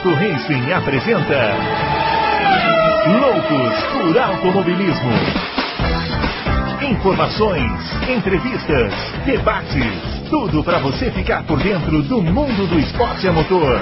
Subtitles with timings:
[0.00, 1.36] Adalto Racing apresenta
[3.20, 5.10] Loucos por Automobilismo.
[6.90, 7.70] Informações,
[8.08, 8.94] entrevistas,
[9.26, 13.78] debates, tudo para você ficar por dentro do mundo do esporte a motor.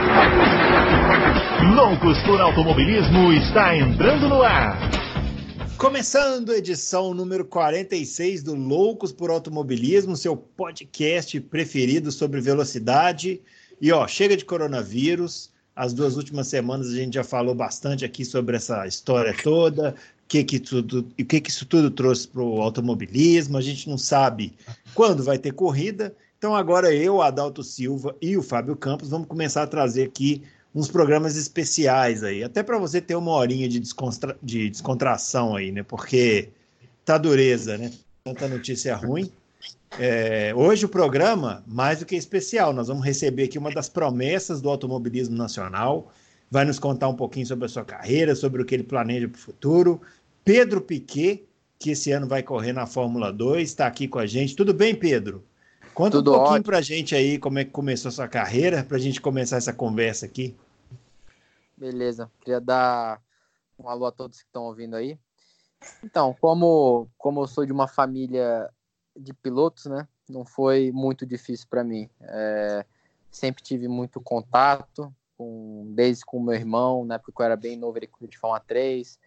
[1.77, 4.77] Loucos por Automobilismo está entrando no ar.
[5.77, 13.41] Começando a edição número 46 do Loucos por Automobilismo, seu podcast preferido sobre velocidade.
[13.81, 15.57] E ó, chega de coronavírus.
[15.79, 19.95] As duas últimas semanas a gente já falou bastante aqui sobre essa história toda,
[20.27, 23.57] que que tudo, o que, que isso tudo trouxe para o automobilismo.
[23.57, 24.53] A gente não sabe
[24.93, 26.13] quando vai ter corrida.
[26.37, 30.43] Então agora eu, Adalto Silva e o Fábio Campos vamos começar a trazer aqui
[30.75, 33.81] uns programas especiais aí, até para você ter uma horinha de,
[34.43, 35.85] de descontração aí, né?
[35.85, 36.49] Porque
[37.05, 37.93] tá dureza, né?
[38.25, 39.31] Tanta notícia ruim.
[39.99, 44.61] É, hoje o programa, mais do que especial, nós vamos receber aqui uma das promessas
[44.61, 46.13] do automobilismo nacional,
[46.51, 49.37] vai nos contar um pouquinho sobre a sua carreira, sobre o que ele planeja para
[49.37, 50.01] o futuro.
[50.45, 51.45] Pedro Piquet,
[51.79, 54.55] que esse ano vai correr na Fórmula 2, está aqui com a gente.
[54.55, 55.45] Tudo bem, Pedro?
[55.95, 58.85] Conta Tudo um pouquinho para a gente aí como é que começou a sua carreira,
[58.85, 60.55] para a gente começar essa conversa aqui.
[61.77, 63.21] Beleza, queria dar
[63.79, 65.19] um alô a todos que estão ouvindo aí.
[66.03, 68.69] Então, como, como eu sou de uma família
[69.19, 70.07] de pilotos, né?
[70.29, 72.09] Não foi muito difícil para mim.
[72.21, 72.85] É,
[73.31, 77.77] sempre tive muito contato, com, desde com meu irmão, na época que eu era bem
[77.77, 79.19] novo, ele de Fórmula 3,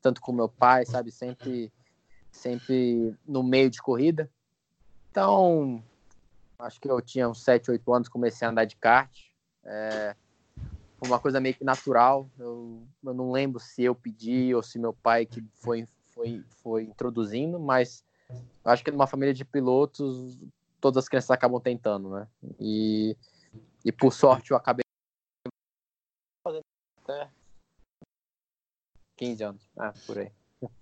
[0.00, 1.12] tanto com meu pai, sabe?
[1.12, 1.72] Sempre,
[2.30, 4.28] sempre no meio de corrida.
[5.10, 5.82] Então,
[6.58, 9.10] acho que eu tinha uns 7, 8 anos, comecei a andar de kart.
[9.64, 10.16] É,
[10.98, 12.28] foi uma coisa meio que natural.
[12.38, 16.84] Eu, eu não lembro se eu pedi ou se meu pai que foi, foi, foi
[16.84, 18.04] introduzindo, mas
[18.64, 20.38] acho que numa família de pilotos,
[20.80, 22.26] todas as crianças acabam tentando, né?
[22.60, 23.16] E,
[23.84, 24.84] e por sorte eu acabei
[26.44, 26.62] fazendo
[27.02, 27.28] até
[29.16, 30.30] 15 anos, ah, por aí.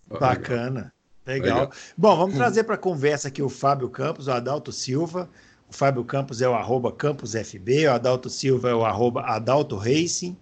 [0.06, 0.93] Bacana.
[1.27, 1.61] Legal.
[1.61, 1.72] Legal.
[1.97, 5.28] Bom, vamos trazer para a conversa aqui o Fábio Campos, o Adalto Silva.
[5.69, 10.37] O Fábio Campos é o arroba CamposFB, o Adalto Silva é o arroba Adalto Racing.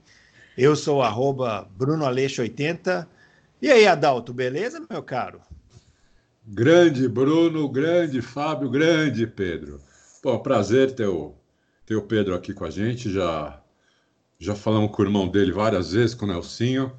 [0.57, 3.09] Eu sou o arroba Bruno Aleixo 80.
[3.61, 5.41] E aí, Adalto, beleza, meu caro?
[6.51, 9.83] Grande Bruno, grande Fábio, grande Pedro.
[10.25, 11.35] Bom, prazer ter o,
[11.85, 13.13] ter o Pedro aqui com a gente.
[13.13, 13.63] Já,
[14.39, 16.91] já falamos com o irmão dele várias vezes, com o Nelsinho,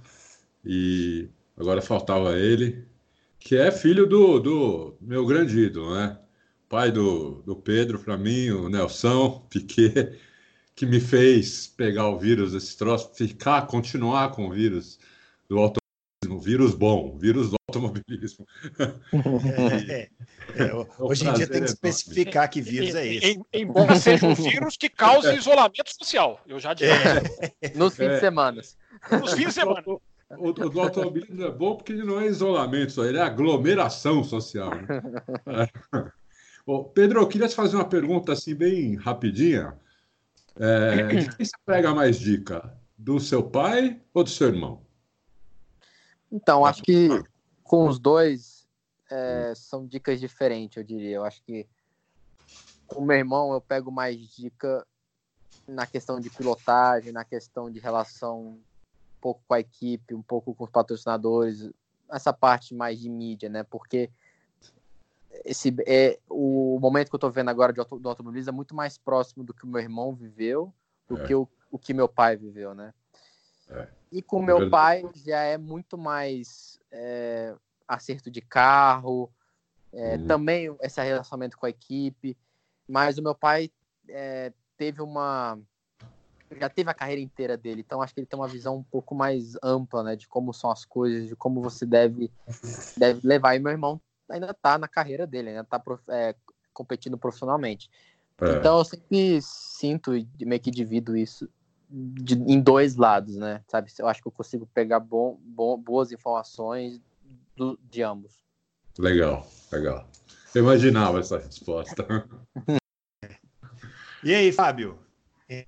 [0.64, 1.28] e
[1.58, 2.86] agora faltava ele,
[3.40, 6.20] que é filho do, do meu grande ídolo, né?
[6.70, 10.16] Pai do, do Pedro, para mim, o Nelson Piquet,
[10.76, 15.00] que me fez pegar o vírus desse troço, ficar, continuar com o vírus
[15.50, 15.80] do auto
[16.40, 18.46] vírus bom, vírus automobilismo.
[19.88, 20.10] É,
[20.56, 23.42] é, hoje em dia tem que especificar que vírus é esse.
[23.54, 26.92] Embora seja um vírus que cause isolamento social, eu já disse.
[27.62, 27.70] É.
[27.76, 28.62] Nos fins de semana.
[29.12, 29.84] Nos fins de semana.
[29.88, 30.02] O,
[30.38, 34.72] o, do automobilismo é bom porque ele não é isolamento só, ele é aglomeração social.
[34.72, 34.88] Né?
[36.68, 36.78] É.
[36.94, 39.76] Pedro, eu queria te fazer uma pergunta assim bem rapidinha.
[40.56, 42.78] É, de quem você pega mais dica?
[42.96, 44.86] Do seu pai ou do seu irmão?
[46.32, 47.10] Então, acho que
[47.70, 48.68] com os dois
[49.12, 51.18] é, são dicas diferentes, eu diria.
[51.18, 51.68] Eu acho que
[52.88, 54.84] com o meu irmão eu pego mais dica
[55.68, 58.62] na questão de pilotagem, na questão de relação um
[59.22, 61.70] pouco com a equipe, um pouco com os patrocinadores,
[62.12, 63.62] essa parte mais de mídia, né?
[63.62, 64.10] Porque
[65.46, 68.98] esse é o momento que eu estou vendo agora de, do automobilismo é muito mais
[68.98, 70.74] próximo do que o meu irmão viveu
[71.08, 71.28] do é.
[71.28, 72.96] que o, o que meu pai viveu, né?
[73.70, 73.88] É.
[74.12, 77.56] E com meu pai já é muito mais é,
[77.88, 79.32] acerto de carro,
[79.94, 80.28] é, uhum.
[80.28, 82.38] também esse relacionamento com a equipe.
[82.88, 83.70] Mas o meu pai
[84.08, 85.60] é, teve uma.
[86.60, 89.14] Já teve a carreira inteira dele, então acho que ele tem uma visão um pouco
[89.14, 92.32] mais ampla, né, de como são as coisas, de como você deve,
[92.98, 93.56] deve levar.
[93.56, 95.80] E meu irmão ainda tá na carreira dele, ainda tá
[96.10, 96.34] é,
[96.74, 97.88] competindo profissionalmente.
[98.42, 98.54] É.
[98.54, 101.48] Então eu sempre sinto e meio que divido isso
[101.90, 103.64] de, em dois lados, né?
[103.68, 103.92] Sabe?
[103.98, 107.02] Eu acho que eu consigo pegar bom, bom, boas informações
[107.56, 108.44] do, de ambos.
[108.98, 110.08] Legal, legal.
[110.54, 112.06] Eu imaginava essa resposta.
[114.24, 115.00] e aí, Fábio?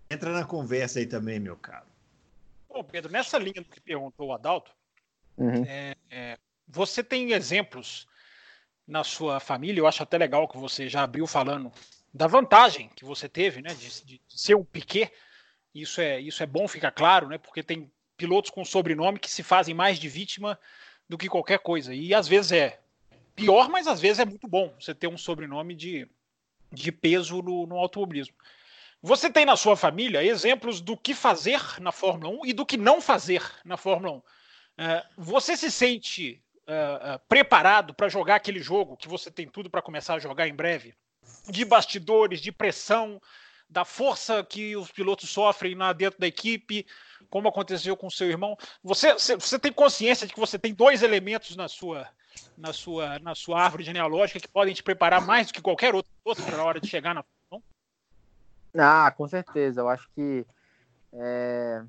[0.09, 1.87] Entra na conversa aí também, meu caro.
[2.69, 4.71] Bom, Pedro, nessa linha do que perguntou o Adalto,
[5.37, 5.63] uhum.
[5.65, 8.07] é, é, você tem exemplos
[8.87, 9.81] na sua família?
[9.81, 11.71] Eu acho até legal que você já abriu falando
[12.13, 15.11] da vantagem que você teve, né, de, de ser um Piquet
[15.73, 17.37] isso é, isso é bom ficar claro, né?
[17.37, 20.59] Porque tem pilotos com sobrenome que se fazem mais de vítima
[21.09, 21.93] do que qualquer coisa.
[21.93, 22.79] E às vezes é
[23.35, 26.07] pior, mas às vezes é muito bom você ter um sobrenome de,
[26.71, 28.35] de peso no, no automobilismo.
[29.01, 32.77] Você tem na sua família exemplos do que fazer na Fórmula 1 e do que
[32.77, 34.17] não fazer na Fórmula 1.
[34.17, 34.23] Uh,
[34.77, 39.69] é, você se sente uh, uh, preparado para jogar aquele jogo que você tem tudo
[39.69, 40.93] para começar a jogar em breve?
[41.49, 43.19] De bastidores, de pressão,
[43.71, 46.85] da força que os pilotos sofrem lá dentro da equipe,
[47.29, 48.57] como aconteceu com seu irmão.
[48.83, 52.05] Você, você tem consciência de que você tem dois elementos na sua,
[52.57, 56.11] na sua, na sua árvore genealógica que podem te preparar mais do que qualquer outro,
[56.25, 57.63] outro para a hora de chegar na Fórmula
[58.75, 58.81] 1?
[58.81, 59.79] Ah, com certeza.
[59.79, 60.45] Eu acho que
[61.13, 61.81] é,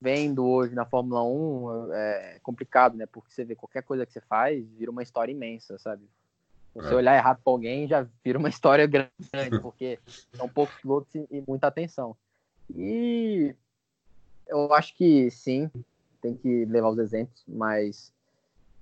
[0.00, 3.04] vendo hoje na Fórmula 1 é complicado, né?
[3.04, 6.08] Porque você vê qualquer coisa que você faz vira uma história imensa, sabe?
[6.76, 6.96] Se você é.
[6.96, 9.10] olhar errado para alguém, já vira uma história grande,
[9.62, 9.98] porque
[10.34, 12.14] são poucos pilotos e muita atenção.
[12.74, 13.54] E
[14.46, 15.70] eu acho que sim,
[16.20, 18.12] tem que levar os exemplos, mas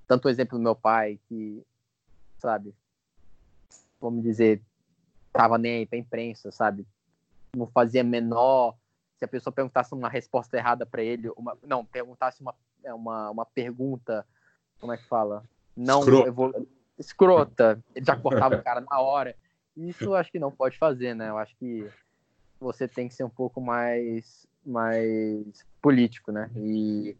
[0.09, 1.63] tanto o exemplo do meu pai, que,
[2.39, 2.75] sabe,
[4.01, 4.61] vamos dizer,
[5.33, 6.85] tava nem aí pra imprensa, sabe?
[7.57, 8.75] Não fazia menor.
[9.19, 13.31] Se a pessoa perguntasse uma resposta errada para ele, uma, não, perguntasse uma, é, uma,
[13.31, 14.27] uma pergunta,
[14.81, 15.45] como é que fala?
[15.77, 16.33] Não, Escrota.
[16.33, 16.67] Vou,
[16.99, 19.37] escrota, ele já cortava o cara na hora.
[19.77, 21.29] Isso eu acho que não pode fazer, né?
[21.29, 21.89] Eu acho que
[22.61, 26.51] você tem que ser um pouco mais, mais político, né?
[26.57, 27.17] E,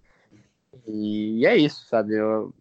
[0.87, 2.15] e é isso, sabe?
[2.15, 2.55] Eu,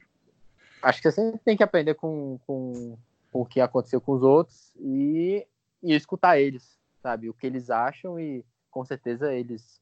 [0.83, 2.97] acho que você sempre tem que aprender com, com,
[3.31, 5.47] com o que aconteceu com os outros e,
[5.81, 7.29] e escutar eles, sabe?
[7.29, 9.81] O que eles acham e com certeza eles,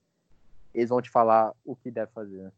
[0.74, 2.44] eles vão te falar o que deve fazer.
[2.44, 2.52] Né?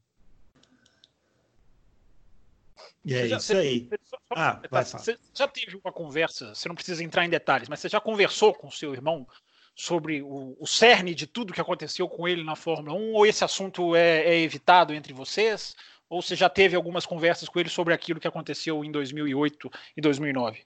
[3.05, 3.87] E é já, isso aí.
[3.89, 7.67] Você, só, ah, vai você já teve uma conversa, você não precisa entrar em detalhes,
[7.67, 9.27] mas você já conversou com o seu irmão
[9.75, 13.13] sobre o, o cerne de tudo que aconteceu com ele na Fórmula 1?
[13.13, 15.75] Ou esse assunto é, é evitado entre vocês?
[16.09, 20.01] Ou você já teve algumas conversas com ele sobre aquilo que aconteceu em 2008 e
[20.01, 20.63] 2009?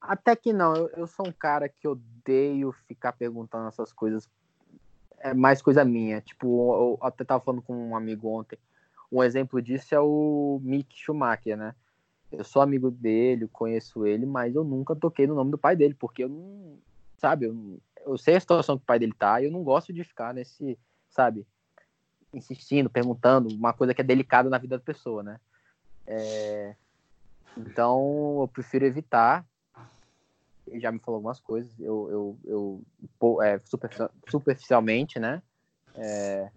[0.00, 0.74] Até que não.
[0.74, 4.28] Eu, eu sou um cara que odeio ficar perguntando essas coisas.
[5.20, 6.20] É mais coisa minha.
[6.20, 8.58] Tipo, eu até tava falando com um amigo ontem.
[9.12, 11.74] Um exemplo disso é o Mick Schumacher, né?
[12.32, 15.92] Eu sou amigo dele, conheço ele, mas eu nunca toquei no nome do pai dele,
[15.92, 16.78] porque eu não.
[17.18, 19.92] Sabe, eu, eu sei a situação que o pai dele tá e eu não gosto
[19.92, 20.78] de ficar nesse,
[21.10, 21.46] sabe,
[22.32, 25.38] insistindo, perguntando, uma coisa que é delicada na vida da pessoa, né?
[26.06, 26.74] É...
[27.56, 29.46] Então, eu prefiro evitar.
[30.66, 32.82] Ele já me falou algumas coisas, eu, eu,
[33.26, 33.60] eu é,
[34.26, 35.42] superficialmente, né?
[35.94, 36.50] É...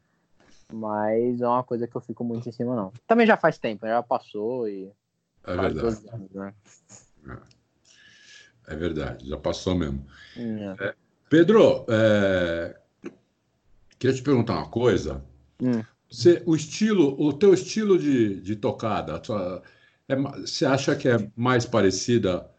[0.73, 2.91] Mas é uma coisa que eu fico muito em cima, não.
[3.07, 3.91] Também já faz tempo, né?
[3.91, 4.91] já passou e.
[5.45, 6.09] É verdade.
[6.11, 6.53] Anos, né?
[7.27, 8.73] É.
[8.73, 8.75] é.
[8.75, 10.05] verdade, já passou mesmo.
[10.37, 10.85] É.
[10.87, 10.95] é
[11.29, 12.79] Pedro, é,
[13.99, 15.23] queria te perguntar uma coisa.
[15.61, 15.83] Hum.
[16.09, 19.61] Você, o estilo, o teu estilo de, de tocada, tua,
[20.07, 22.49] é, você acha que é mais parecida?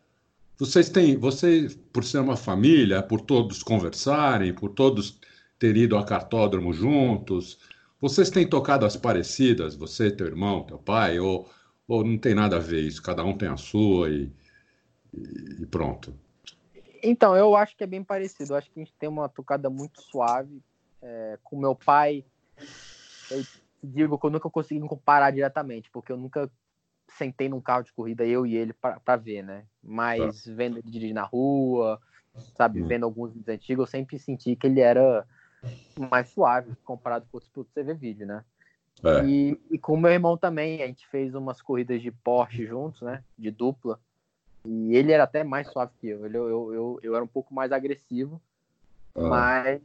[0.58, 5.20] Vocês têm, você, por ser uma família, por todos conversarem, por todos
[5.58, 7.58] terem ido a cartódromo juntos,
[8.00, 11.48] vocês têm tocadas parecidas, você, teu irmão, teu pai, ou,
[11.88, 13.02] ou não tem nada a ver isso?
[13.02, 14.32] Cada um tem a sua e,
[15.14, 16.14] e, e pronto.
[17.02, 18.52] Então, eu acho que é bem parecido.
[18.52, 20.62] Eu acho que a gente tem uma tocada muito suave.
[21.00, 22.25] É, com meu pai,
[23.31, 23.44] eu
[23.82, 26.50] digo que eu nunca consegui comparar diretamente, porque eu nunca
[27.16, 29.64] sentei num carro de corrida, eu e ele, para ver, né?
[29.82, 30.50] Mas tá.
[30.54, 32.00] vendo ele dirigir na rua,
[32.56, 32.87] sabe, hum.
[32.87, 35.26] vendo alguns vídeos antigos, eu sempre senti que ele era
[36.10, 38.44] mais suave comparado com outros você vê vídeo, né?
[39.04, 39.25] É.
[39.26, 43.23] E, e com meu irmão também, a gente fez umas corridas de Porsche juntos, né?
[43.38, 44.00] De dupla.
[44.64, 46.25] E ele era até mais suave que eu.
[46.25, 48.40] Ele, eu, eu, eu, eu era um pouco mais agressivo,
[49.14, 49.28] ah.
[49.28, 49.82] mas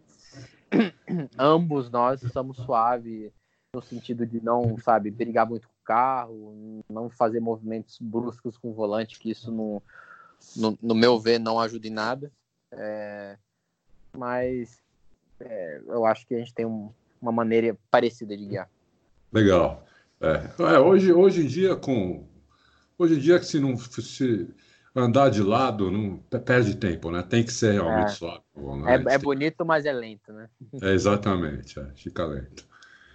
[1.38, 3.31] ambos nós somos suaves
[3.73, 8.69] no sentido de não, sabe, brigar muito com o carro, não fazer movimentos bruscos com
[8.69, 9.81] o volante, que isso, no,
[10.55, 12.31] no, no meu ver, não ajuda em nada.
[12.71, 13.38] É,
[14.17, 14.81] mas
[15.45, 18.69] é, eu acho que a gente tem um, uma maneira parecida de guiar.
[19.31, 19.86] Legal.
[20.19, 22.27] É, é, hoje, hoje em dia, com
[22.98, 24.48] hoje em dia que se não se
[24.95, 27.24] andar de lado não perde tempo, né?
[27.24, 28.15] Tem que ser realmente é.
[28.15, 28.41] suave.
[28.55, 29.03] Né?
[29.07, 30.50] É, é bonito, mas é lento, né?
[30.81, 32.67] É, exatamente, é, fica lento.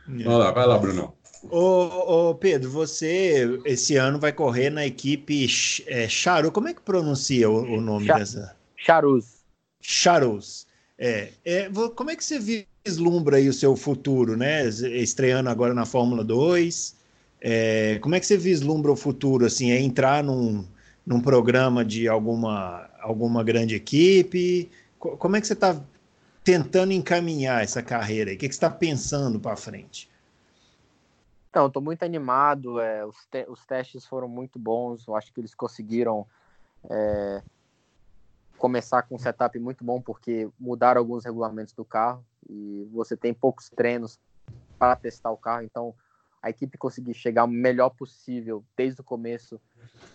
[0.08, 0.24] É.
[0.24, 1.14] Vai lá, vai lá, Bruno.
[1.50, 5.46] Ô, ô, Pedro, você esse ano vai correr na equipe
[5.86, 6.50] é, Charu.
[6.50, 8.56] Como é que pronuncia o, o nome Cha dessa?
[8.74, 9.44] Charus.
[9.80, 10.65] Charus.
[10.98, 14.66] É, é, como é que você vislumbra aí o seu futuro, né?
[14.66, 16.96] Estreando agora na Fórmula 2.
[17.40, 19.44] É, como é que você vislumbra o futuro?
[19.44, 20.64] Assim, é entrar num,
[21.04, 24.70] num programa de alguma, alguma grande equipe?
[24.98, 25.80] Como é que você está
[26.42, 28.32] tentando encaminhar essa carreira?
[28.32, 30.08] O que, que você está pensando para frente?
[31.50, 32.80] Então, estou muito animado.
[32.80, 35.06] É, os, te os testes foram muito bons.
[35.06, 36.26] Eu acho que eles conseguiram
[36.90, 37.42] é,
[38.58, 43.32] começar com um setup muito bom, porque mudaram alguns regulamentos do carro e você tem
[43.32, 44.18] poucos treinos
[44.78, 45.94] para testar o carro, então
[46.42, 49.60] a equipe conseguir chegar o melhor possível desde o começo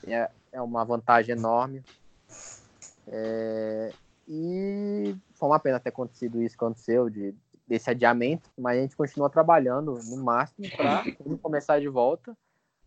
[0.05, 1.83] é, é uma vantagem enorme.
[3.07, 3.91] É,
[4.27, 7.36] e foi uma pena ter acontecido isso que aconteceu, de,
[7.67, 11.03] desse adiamento, mas a gente continua trabalhando no máximo para
[11.41, 12.38] começar de volta,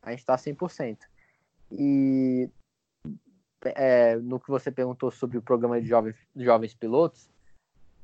[0.03, 0.99] a gente está 100%.
[1.73, 2.49] E
[3.75, 7.29] é, no que você perguntou sobre o programa de jovens, jovens pilotos,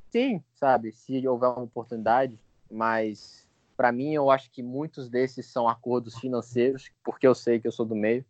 [0.09, 2.39] sim, sabe, se houver uma oportunidade,
[2.69, 7.67] mas para mim eu acho que muitos desses são acordos financeiros, porque eu sei que
[7.67, 8.25] eu sou do meio,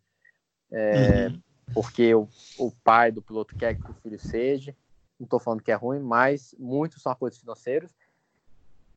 [0.72, 1.42] é, uhum.
[1.74, 4.76] porque o, o pai do piloto quer que o filho seja,
[5.20, 7.92] não estou falando que é ruim, mas muitos são acordos financeiros.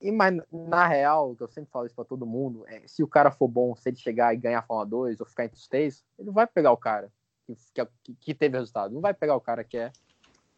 [0.00, 3.08] E mas na real, que eu sempre falo isso para todo mundo, é, se o
[3.08, 5.66] cara for bom, se ele chegar e ganhar a Fórmula 2 ou ficar entre os
[5.66, 7.10] três, ele vai pegar o cara
[7.46, 7.56] que,
[8.02, 8.92] que, que teve resultado.
[8.92, 9.92] Não vai pegar o cara que é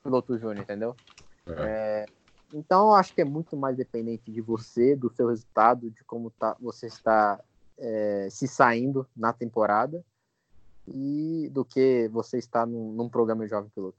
[0.03, 0.95] piloto júnior, entendeu?
[1.47, 1.53] É.
[1.53, 2.07] É,
[2.55, 6.31] então, eu acho que é muito mais dependente de você, do seu resultado, de como
[6.31, 7.41] tá, você está
[7.79, 10.05] é, se saindo na temporada
[10.87, 13.99] e do que você está num, num programa de jovem piloto.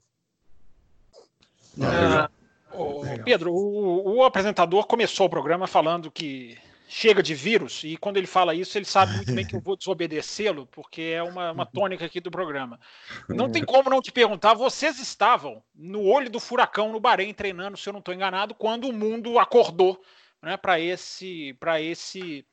[1.76, 8.16] Uh, Pedro, o, o, apresentador começou o programa falando que chega de vírus, e quando
[8.16, 11.66] ele fala isso, ele sabe muito bem que eu vou desobedecê-lo, porque é uma, uma
[11.70, 12.80] tônica aqui do programa.
[13.28, 17.76] Não tem como não te perguntar, vocês estavam no olho do furacão no Bahrein treinando,
[17.76, 20.00] se eu não estou enganado, quando o mundo acordou
[20.42, 22.46] né, para esse, para esse,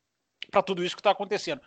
[0.51, 1.61] para tudo isso que está acontecendo.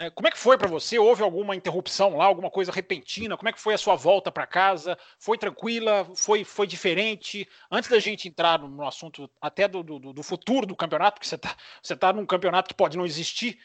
[0.00, 0.96] É, como é que foi para você?
[0.96, 3.36] Houve alguma interrupção lá, alguma coisa repentina?
[3.36, 4.96] Como é que foi a sua volta para casa?
[5.18, 6.06] Foi tranquila?
[6.14, 7.48] Foi, foi diferente?
[7.68, 11.34] Antes da gente entrar no, assunto até do, do, do, futuro do campeonato, porque você
[11.34, 13.58] está você tá num campeonato que pode não existir,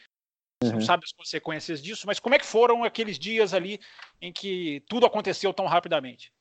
[0.60, 0.78] você uhum.
[0.78, 3.78] não sabe as consequências disso, mas como é que foram aqueles dias ali
[4.20, 6.32] em que tudo aconteceu tão rapidamente?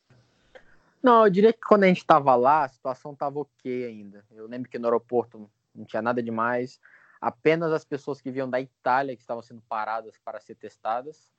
[1.04, 4.26] Não, eu diria que quando a gente estava lá, a situação estava ok ainda.
[4.32, 6.80] Eu lembro que no aeroporto não tinha nada demais
[7.24, 11.32] apenas as pessoas que vinham da Itália que estavam sendo paradas para ser testadas.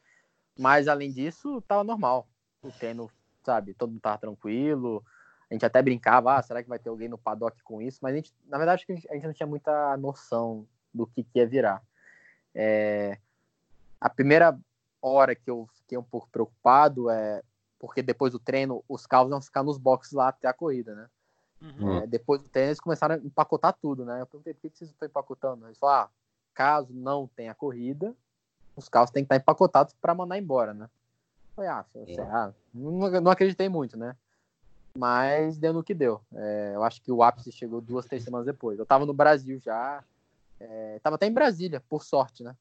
[0.58, 2.26] Mas além disso, estava normal.
[2.62, 3.10] O treino,
[3.42, 5.04] sabe, todo mundo estava tranquilo.
[5.50, 7.98] A gente até brincava, ah, será que vai ter alguém no paddock com isso?
[8.00, 11.46] Mas a gente, na verdade, a gente não tinha muita noção do que, que ia
[11.46, 11.82] virar.
[12.54, 13.18] É...
[14.00, 14.58] A primeira
[15.02, 17.42] hora que eu fiquei um pouco preocupado é
[17.78, 21.10] porque depois do treino os carros vão ficar nos boxes lá até a corrida, né?
[21.64, 21.98] Uhum.
[21.98, 24.20] É, depois do tênis começaram a empacotar tudo, né?
[24.20, 25.66] Eu perguntei por que vocês estão empacotando?
[25.66, 26.10] Eles falaram, ah,
[26.52, 28.14] caso não tenha corrida,
[28.76, 30.84] os carros têm que estar empacotados para mandar embora, né?
[30.84, 32.20] Eu falei, ah, é.
[32.20, 34.14] ah não, não, acreditei muito, né?
[34.96, 36.20] Mas deu no que deu.
[36.34, 38.78] É, eu acho que o ápice chegou duas, três semanas depois.
[38.78, 40.04] Eu tava no Brasil já,
[40.60, 42.54] é, tava até em Brasília, por sorte, né?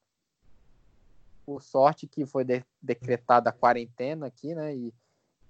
[1.46, 4.74] Por sorte que foi de, decretada a quarentena aqui, né?
[4.74, 4.94] E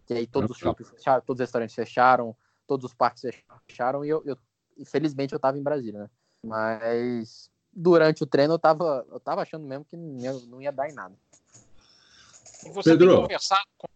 [0.06, 2.36] que aí todos os shoppings fecharam, todos os restaurantes fecharam,
[2.74, 3.22] todos os parques
[3.68, 4.36] fecharam e eu, eu
[4.78, 6.10] infelizmente eu estava em Brasília, né?
[6.44, 10.72] Mas durante o treino eu tava, eu tava achando mesmo que não ia, não ia
[10.72, 11.16] dar em nada.
[12.66, 13.10] E você Pedro.
[13.10, 13.88] tem conversado com,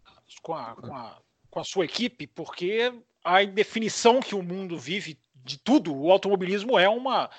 [0.44, 1.18] com, a, com, a,
[1.50, 2.94] com a sua equipe, porque
[3.24, 7.30] a definição que o mundo vive de tudo, o automobilismo é uma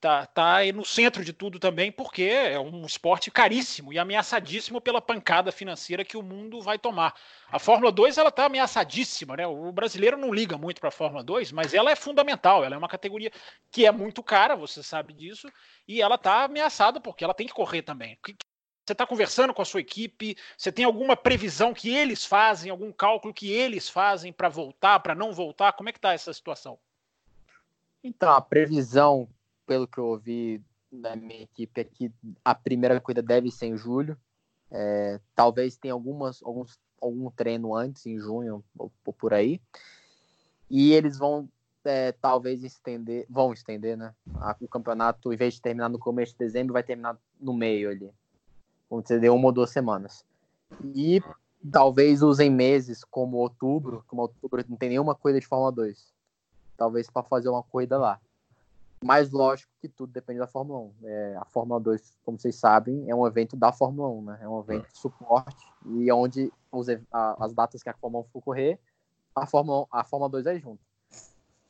[0.00, 4.80] tá, tá aí no centro de tudo também, porque é um esporte caríssimo e ameaçadíssimo
[4.80, 7.14] pela pancada financeira que o mundo vai tomar.
[7.50, 9.46] A Fórmula 2 ela tá ameaçadíssima, né?
[9.46, 12.78] O brasileiro não liga muito para a Fórmula 2, mas ela é fundamental, ela é
[12.78, 13.30] uma categoria
[13.70, 15.48] que é muito cara, você sabe disso,
[15.86, 18.18] e ela tá ameaçada porque ela tem que correr também.
[18.24, 20.36] Você está conversando com a sua equipe?
[20.56, 25.14] Você tem alguma previsão que eles fazem, algum cálculo que eles fazem para voltar, para
[25.14, 25.72] não voltar?
[25.72, 26.78] Como é que está essa situação?
[28.02, 29.28] Então, a previsão
[29.68, 32.10] pelo que eu ouvi da minha equipe aqui,
[32.42, 34.16] a primeira corrida deve ser em julho.
[34.70, 39.60] É, talvez tenha algumas, alguns, algum treino antes, em junho ou, ou por aí.
[40.70, 41.48] E eles vão
[41.84, 44.14] é, talvez estender, vão estender, né?
[44.60, 48.10] o campeonato, em vez de terminar no começo de dezembro, vai terminar no meio ali.
[48.88, 50.24] Vão ter uma ou duas semanas.
[50.94, 51.22] E
[51.70, 56.12] talvez usem meses como outubro, como outubro não tem nenhuma corrida de Fórmula 2.
[56.76, 58.18] Talvez para fazer uma corrida lá.
[59.04, 60.94] Mas lógico que tudo depende da Fórmula 1.
[61.04, 64.38] É, a Fórmula 2, como vocês sabem, é um evento da Fórmula 1, né?
[64.42, 68.28] É um evento de suporte e onde os, a, as datas que a Fórmula 1
[68.32, 68.78] for correr,
[69.34, 70.80] a Fórmula, 1, a Fórmula 2 é junto.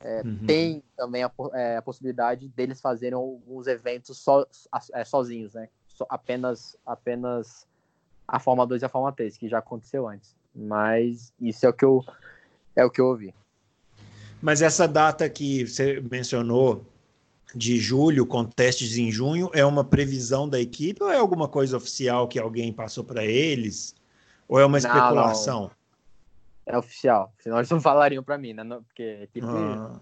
[0.01, 0.45] É, uhum.
[0.45, 4.47] Tem também a, é, a, possibilidade deles fazerem alguns eventos so,
[4.93, 5.69] é, sozinhos, né?
[5.87, 7.67] So, apenas, apenas
[8.27, 10.35] a Fórmula 2 e a Fórmula 3, que já aconteceu antes.
[10.55, 12.03] Mas isso é o que eu,
[12.75, 13.35] é o que eu ouvi.
[14.41, 16.85] Mas essa data que você mencionou,
[17.55, 21.77] de julho com testes em junho é uma previsão da equipe ou é alguma coisa
[21.77, 23.95] oficial que alguém passou para eles?
[24.47, 25.61] Ou é uma especulação?
[25.61, 25.71] Não, não.
[26.65, 27.33] É oficial.
[27.39, 28.63] Senão eles não falariam para mim, né?
[28.85, 29.99] Porque a equipe, ah.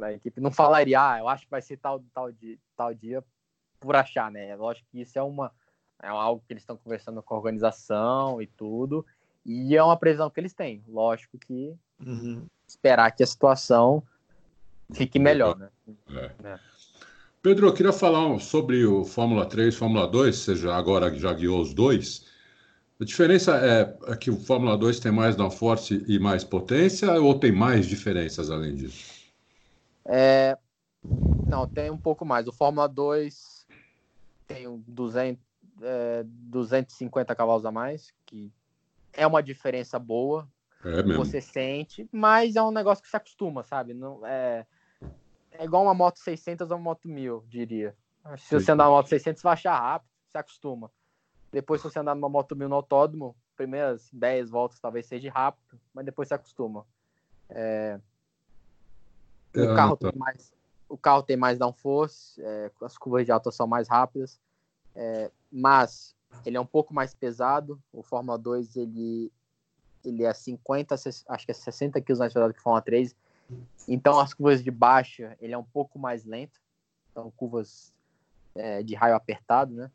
[0.00, 3.24] a equipe não falaria, ah, eu acho que vai ser tal, tal, dia, tal dia
[3.80, 4.54] por achar, né?
[4.56, 5.52] Lógico que isso é uma
[6.02, 9.06] é algo que eles estão conversando com a organização e tudo.
[9.44, 10.82] E é uma previsão que eles têm.
[10.88, 11.74] Lógico que
[12.04, 12.46] uhum.
[12.66, 14.02] esperar que a situação
[14.92, 15.68] fique melhor, né?
[16.10, 16.48] É.
[16.48, 16.58] É.
[17.44, 21.60] Pedro, eu queria falar sobre o Fórmula 3, Fórmula 2, você já agora já guiou
[21.60, 22.24] os dois.
[22.98, 27.38] A diferença é, é que o Fórmula 2 tem mais downforce e mais potência ou
[27.38, 29.30] tem mais diferenças além disso?
[30.06, 30.56] É,
[31.46, 32.48] não, tem um pouco mais.
[32.48, 33.66] O Fórmula 2
[34.48, 35.44] tem um 200,
[35.82, 38.50] é, 250 cavalos a mais, que
[39.12, 40.48] é uma diferença boa.
[40.82, 41.22] É mesmo.
[41.22, 43.92] Você sente, mas é um negócio que se acostuma, sabe?
[43.92, 44.66] Não, é,
[45.58, 47.96] é igual uma moto 600 ou uma moto 1000, diria.
[48.38, 50.90] Se você andar numa moto 600, você vai achar rápido, se acostuma.
[51.52, 55.78] Depois, se você andar numa moto 1000 no autódromo, primeiras 10 voltas talvez seja rápido,
[55.92, 56.86] mas depois se acostuma.
[57.48, 58.00] É...
[59.54, 60.10] O, é, carro tá.
[60.10, 60.52] tem mais,
[60.88, 64.40] o carro tem mais downforce, é, as curvas de alta são mais rápidas,
[64.96, 67.80] é, mas ele é um pouco mais pesado.
[67.92, 69.32] O Fórmula 2 ele,
[70.04, 73.14] ele é 50, acho que é 60 kg mais pesado que o Fórmula 3
[73.86, 76.60] então, as curvas de baixa, ele é um pouco mais lento.
[77.10, 77.92] Então, curvas
[78.54, 79.90] é, de raio apertado, né?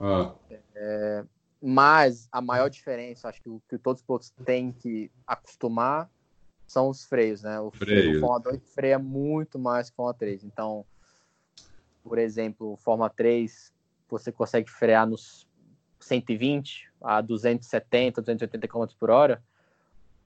[0.00, 0.34] Ah.
[0.74, 1.24] É,
[1.60, 6.08] mas a maior diferença, acho que o que todos os pilotos têm que acostumar
[6.66, 7.58] são os freios, né?
[7.60, 10.44] O freio, o Fórmula 2 freia muito mais que o Fórmula 3.
[10.44, 10.84] Então,
[12.04, 13.72] por exemplo, Fórmula 3,
[14.08, 15.48] você consegue frear nos
[16.00, 19.42] 120 a 270, 280 km por hora.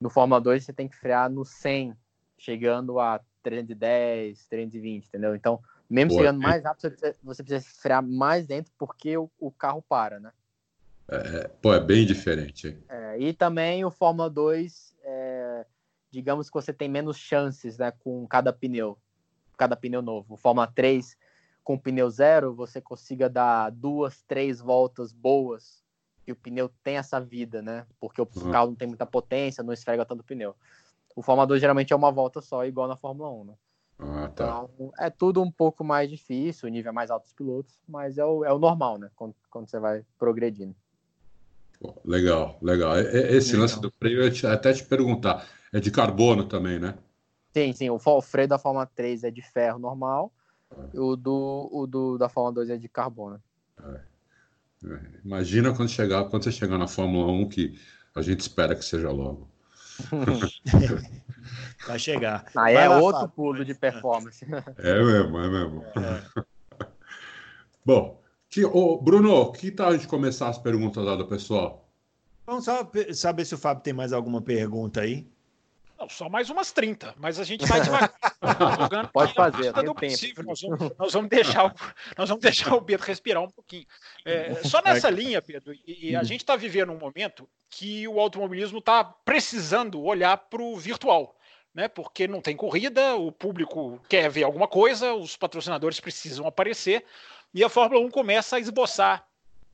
[0.01, 1.97] No Fórmula 2, você tem que frear no 100
[2.43, 5.35] chegando a 310, 320, entendeu?
[5.37, 9.81] Então, mesmo Boa, chegando mais rápido, você precisa frear mais dentro porque o, o carro
[9.89, 10.33] para, né?
[11.09, 12.77] É, é pô, é bem diferente.
[12.89, 15.67] É, e também o Fórmula 2, é,
[16.11, 18.99] digamos que você tem menos chances né, com cada pneu,
[19.57, 20.35] cada pneu novo.
[20.35, 21.17] O Fórmula 3,
[21.63, 25.81] com pneu zero, você consiga dar duas, três voltas boas
[26.27, 27.87] e o pneu tem essa vida, né?
[28.01, 28.51] Porque o uhum.
[28.51, 30.57] carro não tem muita potência, não esfrega tanto o pneu.
[31.15, 33.55] O Fórmula 2 geralmente é uma volta só, igual na Fórmula 1, né?
[33.99, 34.67] Ah, tá.
[34.75, 38.19] Então, é tudo um pouco mais difícil, o nível é mais alto dos pilotos, mas
[38.19, 39.11] é o, é o normal, né?
[39.15, 40.75] Quando, quando você vai progredindo.
[42.05, 42.99] Legal, legal.
[42.99, 43.63] Esse legal.
[43.63, 46.97] lance do freio, eu ia até te perguntar, é de carbono também, né?
[47.53, 47.91] Sim, sim.
[47.91, 50.33] O freio da Fórmula 3 é de ferro normal,
[50.71, 50.99] é.
[50.99, 53.43] o, do, o do, da Fórmula 2 é de carbono.
[53.83, 54.13] É.
[54.85, 55.01] É.
[55.25, 57.79] Imagina quando, chegar, quando você chegar na Fórmula 1, que
[58.15, 59.49] a gente espera que seja logo.
[61.87, 62.45] Vai chegar.
[62.55, 63.35] Aí Vai é lá, outro Fábio.
[63.35, 64.45] pulo de performance.
[64.79, 65.85] É mesmo, é mesmo.
[65.97, 66.43] É.
[67.85, 71.89] Bom, que, oh, Bruno, que tal a gente começar as perguntas lá do pessoal?
[72.47, 75.27] Vamos só saber se o Fábio tem mais alguma pergunta aí.
[76.03, 79.09] Não, só mais umas 30, mas a gente vai devagar.
[79.13, 80.43] Pode fazer, tem tempo.
[80.43, 81.73] Nós vamos, nós, vamos deixar o,
[82.19, 83.87] nós vamos deixar o Pedro respirar um pouquinho.
[84.25, 88.19] É, só nessa linha, Pedro, e, e a gente está vivendo um momento que o
[88.19, 91.37] automobilismo está precisando olhar para o virtual.
[91.75, 97.03] Né, porque não tem corrida, o público quer ver alguma coisa, os patrocinadores precisam aparecer,
[97.55, 99.27] e a Fórmula 1 começa a esboçar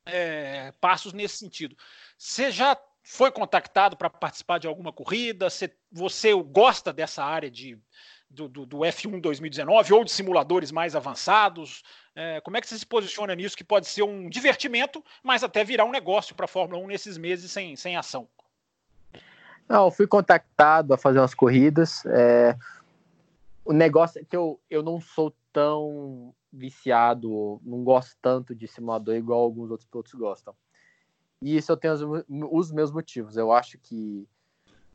[0.05, 1.75] é, passos nesse sentido.
[2.17, 5.49] Você já foi contactado para participar de alguma corrida?
[5.49, 7.77] Você, você gosta dessa área de,
[8.29, 11.83] do, do, do, F1 2019 ou de simuladores mais avançados?
[12.15, 15.63] É, como é que você se posiciona nisso que pode ser um divertimento, mas até
[15.63, 18.27] virar um negócio para a Fórmula 1 nesses meses sem, sem ação?
[19.67, 22.03] Não, fui contactado a fazer umas corridas.
[22.07, 22.57] É...
[23.63, 29.15] O negócio é que eu, eu não sou tão viciado, não gosto tanto de simulador
[29.15, 30.55] igual alguns outros pilotos gostam.
[31.41, 33.37] E isso eu tenho os, os meus motivos.
[33.37, 34.27] Eu acho que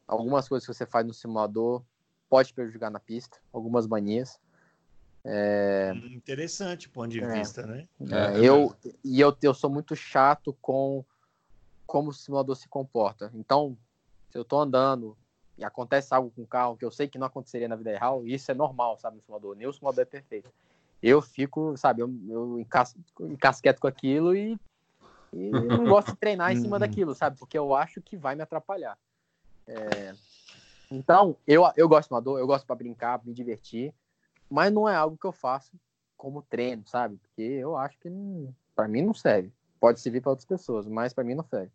[0.07, 1.83] algumas coisas que você faz no simulador
[2.29, 4.39] pode prejudicar na pista, algumas manias.
[5.25, 5.93] É...
[5.95, 7.89] Hum, interessante ponto de é, vista, né?
[8.11, 11.05] É, eu, e eu, eu sou muito chato com
[11.87, 13.31] como o simulador se comporta.
[13.35, 13.77] Então,
[14.31, 15.17] se eu tô andando
[15.57, 18.27] e acontece algo com o carro que eu sei que não aconteceria na vida real,
[18.27, 19.55] isso é normal, sabe, no simulador.
[19.55, 20.51] Nem o simulador é perfeito.
[21.03, 24.59] Eu fico, sabe, eu, eu encas, encasqueto com aquilo e
[25.35, 26.81] e não gosto de treinar em cima uhum.
[26.81, 27.39] daquilo, sabe?
[27.39, 28.97] Porque eu acho que vai me atrapalhar.
[29.67, 30.15] É...
[30.91, 33.93] Então, eu, eu gosto de amador, eu gosto para brincar, pra me divertir,
[34.49, 35.73] mas não é algo que eu faço
[36.17, 37.17] como treino, sabe?
[37.17, 38.09] Porque eu acho que
[38.75, 39.53] para mim não serve.
[39.81, 41.73] Pode servir para outras pessoas, mas para mim não serve.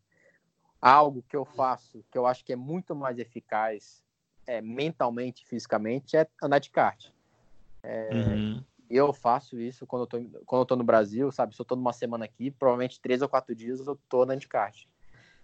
[0.81, 4.01] Algo que eu faço que eu acho que é muito mais eficaz
[4.47, 7.09] é, mentalmente, fisicamente, é andar de kart.
[7.83, 11.55] É, uhum eu faço isso quando eu tô, quando eu tô no Brasil, sabe?
[11.55, 14.85] Se eu tô numa semana aqui, provavelmente três ou quatro dias eu tô na kart.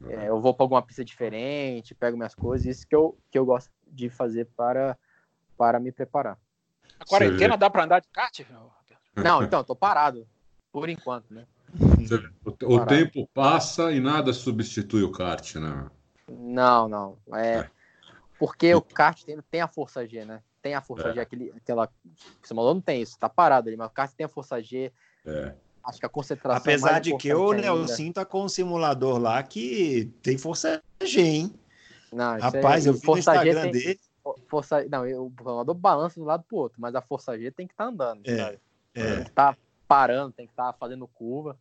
[0.07, 3.45] É, eu vou para alguma pista diferente, pego minhas coisas, isso que eu, que eu
[3.45, 4.97] gosto de fazer para,
[5.57, 6.37] para me preparar.
[6.99, 8.41] A quarentena dá para andar de kart?
[9.15, 10.27] Não, então, tô parado,
[10.71, 11.45] por enquanto, né?
[12.45, 15.89] O, o tempo passa e nada substitui o kart, né?
[16.27, 17.17] Não, não.
[17.33, 17.69] É, é.
[18.37, 20.41] Porque o kart tem, tem a força G, né?
[20.65, 21.13] Tem a força é.
[21.13, 21.87] G, aquele, aquela.
[22.41, 24.91] Você falou, não tem isso, tá parado ali, mas o kart tem a força G.
[25.23, 25.53] É.
[25.83, 26.57] Acho que a concentração.
[26.57, 31.53] Apesar de que o Nelson tá com um simulador lá que tem força G, hein?
[32.11, 33.99] Não, Rapaz, é, eu vi no Instagram tem, dele.
[34.47, 37.67] Força, não, o simulador balança de um lado pro outro, mas a força G tem
[37.67, 38.21] que estar tá andando.
[38.25, 38.57] É,
[38.95, 39.05] é.
[39.05, 41.55] Tem que estar tá parando, tem que estar tá fazendo curva.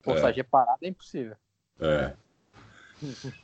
[0.00, 0.32] Força é.
[0.32, 1.36] G parada é impossível.
[1.78, 2.14] É.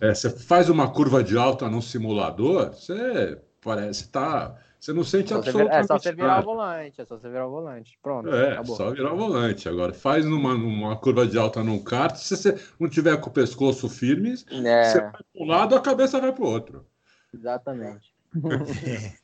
[0.00, 0.14] é.
[0.14, 5.37] Você faz uma curva de alta num simulador, você parece tá você não sente é
[5.37, 5.85] absolutamente nada.
[5.85, 7.98] É só você virar o volante, é só você virar o volante.
[8.00, 8.33] Pronto.
[8.33, 8.76] É, acabou.
[8.76, 9.68] só virar o volante.
[9.68, 13.33] Agora, faz numa, numa curva de alta num kart, se você não tiver com o
[13.33, 14.85] pescoço firme, é.
[14.85, 16.87] você vai para um lado, a cabeça vai para o outro.
[17.35, 18.14] Exatamente.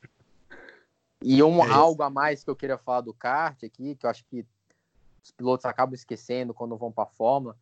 [1.23, 4.11] e um, é algo a mais que eu queria falar do kart aqui, que eu
[4.11, 4.45] acho que
[5.23, 7.57] os pilotos acabam esquecendo quando vão para a Fórmula.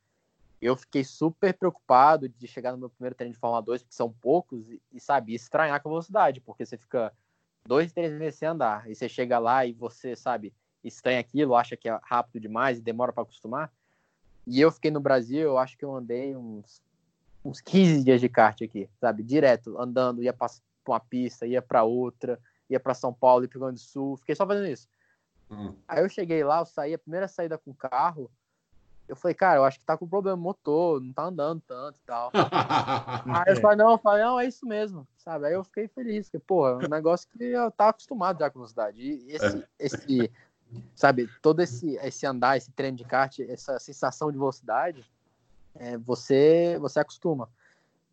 [0.61, 4.13] Eu fiquei super preocupado de chegar no meu primeiro treino de Fórmula 2, porque são
[4.13, 7.13] poucos, e, e sabe, estranhar com a velocidade, porque você fica
[7.67, 10.53] dois, três meses sem andar, e você chega lá e você, sabe,
[10.85, 13.73] estranha aquilo, acha que é rápido demais e demora para acostumar.
[14.47, 16.83] E eu fiquei no Brasil, eu acho que eu andei uns,
[17.45, 20.51] uns 15 dias de kart aqui, sabe, direto, andando, ia para
[20.87, 23.87] uma pista, ia para outra, ia para São Paulo, ia para o Rio Grande do
[23.87, 24.89] Sul, fiquei só fazendo isso.
[25.51, 25.75] Hum.
[25.89, 28.31] Aí eu cheguei lá, eu saí, a primeira saída com o carro,
[29.11, 32.07] eu falei, cara, eu acho que tá com problema motor, não tá andando tanto e
[32.07, 32.31] tal.
[33.27, 35.47] Aí eu falei, não, eu falei, não, é isso mesmo, sabe?
[35.47, 38.61] Aí eu fiquei feliz, porque, porra, é um negócio que eu tava acostumado já com
[38.61, 39.03] velocidade.
[39.03, 39.65] E esse, é.
[39.81, 40.33] esse
[40.95, 45.05] sabe, todo esse, esse andar, esse treino de kart, essa sensação de velocidade,
[45.75, 47.49] é, você, você acostuma.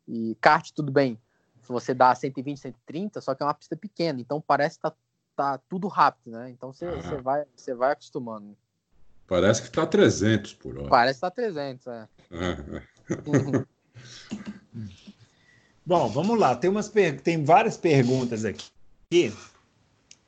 [0.08, 1.20] E kart, tudo bem,
[1.62, 4.94] se você dá 120, 130, só que é uma pista pequena, então parece que tá,
[5.36, 6.50] tá tudo rápido, né?
[6.50, 8.58] Então você, você, vai, você vai acostumando.
[9.28, 10.90] Parece que está 300 por hora.
[10.90, 12.08] Parece que está 300, é.
[15.86, 16.56] Bom, vamos lá.
[16.56, 17.20] Tem, umas per...
[17.22, 19.34] Tem várias perguntas aqui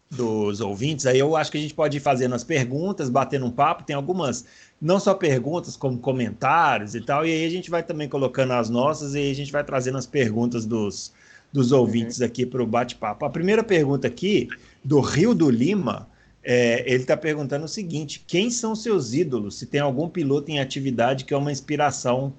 [0.10, 1.06] dos ouvintes.
[1.06, 3.84] Aí eu acho que a gente pode ir fazendo as perguntas, batendo um papo.
[3.84, 4.46] Tem algumas,
[4.82, 7.26] não só perguntas, como comentários e tal.
[7.26, 9.98] E aí a gente vai também colocando as nossas e aí a gente vai trazendo
[9.98, 11.14] as perguntas dos,
[11.52, 12.26] dos ouvintes uhum.
[12.26, 13.26] aqui para o bate-papo.
[13.26, 14.50] A primeira pergunta aqui,
[14.84, 16.08] do Rio do Lima.
[16.44, 19.60] É, ele está perguntando o seguinte: quem são seus ídolos?
[19.60, 22.34] Se tem algum piloto em atividade que é uma inspiração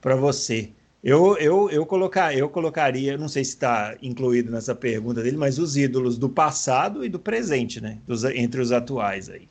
[0.00, 0.72] para você?
[1.02, 5.58] Eu, eu, eu, colocar, eu colocaria, não sei se está incluído nessa pergunta dele, mas
[5.58, 8.00] os ídolos do passado e do presente, né?
[8.06, 9.48] Dos, entre os atuais aí.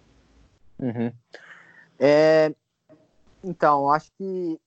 [0.78, 1.12] Uhum.
[1.98, 2.54] É,
[3.44, 4.60] então, acho que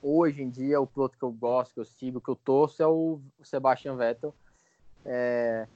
[0.00, 2.86] hoje em dia o piloto que eu gosto, que eu sigo, que eu torço é
[2.86, 4.34] o Sebastian Vettel.
[5.04, 5.66] É,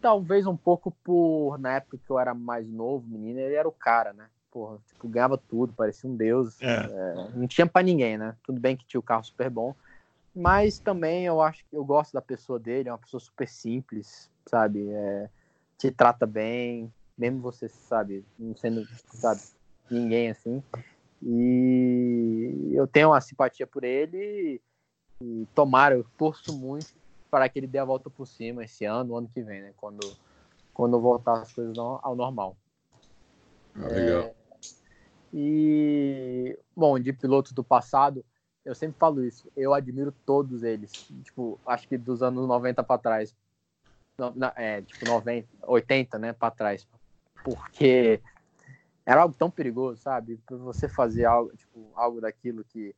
[0.00, 3.72] talvez um pouco por, na época que eu era mais novo, menino, ele era o
[3.72, 4.28] cara, né?
[4.50, 6.60] Porra, tipo, ganhava tudo, parecia um deus.
[6.60, 6.66] É.
[6.66, 8.34] É, não tinha para ninguém, né?
[8.42, 9.74] Tudo bem que tinha o carro super bom,
[10.34, 14.30] mas também eu acho que eu gosto da pessoa dele, é uma pessoa super simples,
[14.46, 14.88] sabe?
[14.88, 15.28] É,
[15.76, 19.40] te trata bem, mesmo você, sabe, não sendo, sabe,
[19.90, 20.62] ninguém assim.
[21.22, 24.60] E eu tenho uma simpatia por ele
[25.20, 26.86] e tomara, eu torço muito
[27.30, 29.72] para que ele dê a volta por cima esse ano, ano que vem, né?
[29.76, 30.16] Quando,
[30.72, 32.56] quando voltar as coisas ao normal.
[33.74, 34.22] Ah, legal.
[34.22, 34.34] É,
[35.32, 38.24] e, bom, de pilotos do passado,
[38.64, 40.92] eu sempre falo isso, eu admiro todos eles.
[41.22, 43.36] Tipo, acho que dos anos 90 para trás.
[44.56, 46.88] É, tipo, 90, 80, né, para trás.
[47.44, 48.20] Porque
[49.06, 50.38] era algo tão perigoso, sabe?
[50.44, 52.94] Pra você fazer algo, tipo, algo daquilo que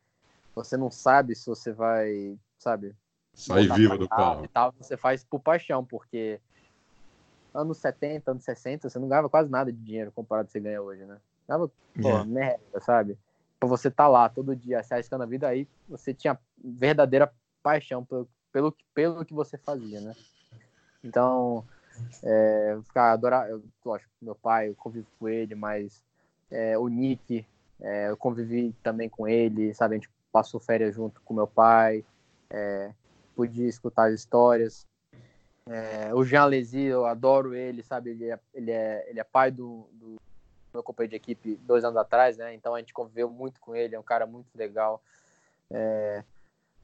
[0.54, 2.94] você não sabe se você vai, sabe,
[3.40, 4.44] Sair vivo do carro.
[4.44, 6.40] E tal, você faz por paixão, porque
[7.54, 10.58] anos 70, anos 60, você não ganhava quase nada de dinheiro comparado com o que
[10.58, 11.18] você ganha hoje, né?
[11.48, 12.24] Ganhava, pô, é.
[12.24, 13.18] merda, sabe?
[13.58, 17.32] Pra você estar tá lá todo dia se arriscando a vida, aí você tinha verdadeira
[17.62, 20.14] paixão pelo, pelo, pelo que você fazia, né?
[21.02, 21.64] Então,
[22.22, 26.02] é, ficar adorar, eu, lógico, meu pai, eu convivo com ele, mas
[26.50, 27.46] é, o Nick,
[27.80, 29.94] é, eu convivi também com ele, sabe?
[29.94, 32.04] A gente passou férias junto com meu pai.
[32.50, 32.92] É,
[33.40, 34.86] pude escutar as histórias.
[35.66, 38.10] É, o Jean Lézy, eu adoro ele, sabe?
[38.10, 40.16] Ele é, ele é, ele é pai do, do
[40.74, 42.54] meu companheiro de equipe dois anos atrás, né?
[42.54, 45.02] Então a gente conviveu muito com ele, é um cara muito legal.
[45.70, 46.22] É,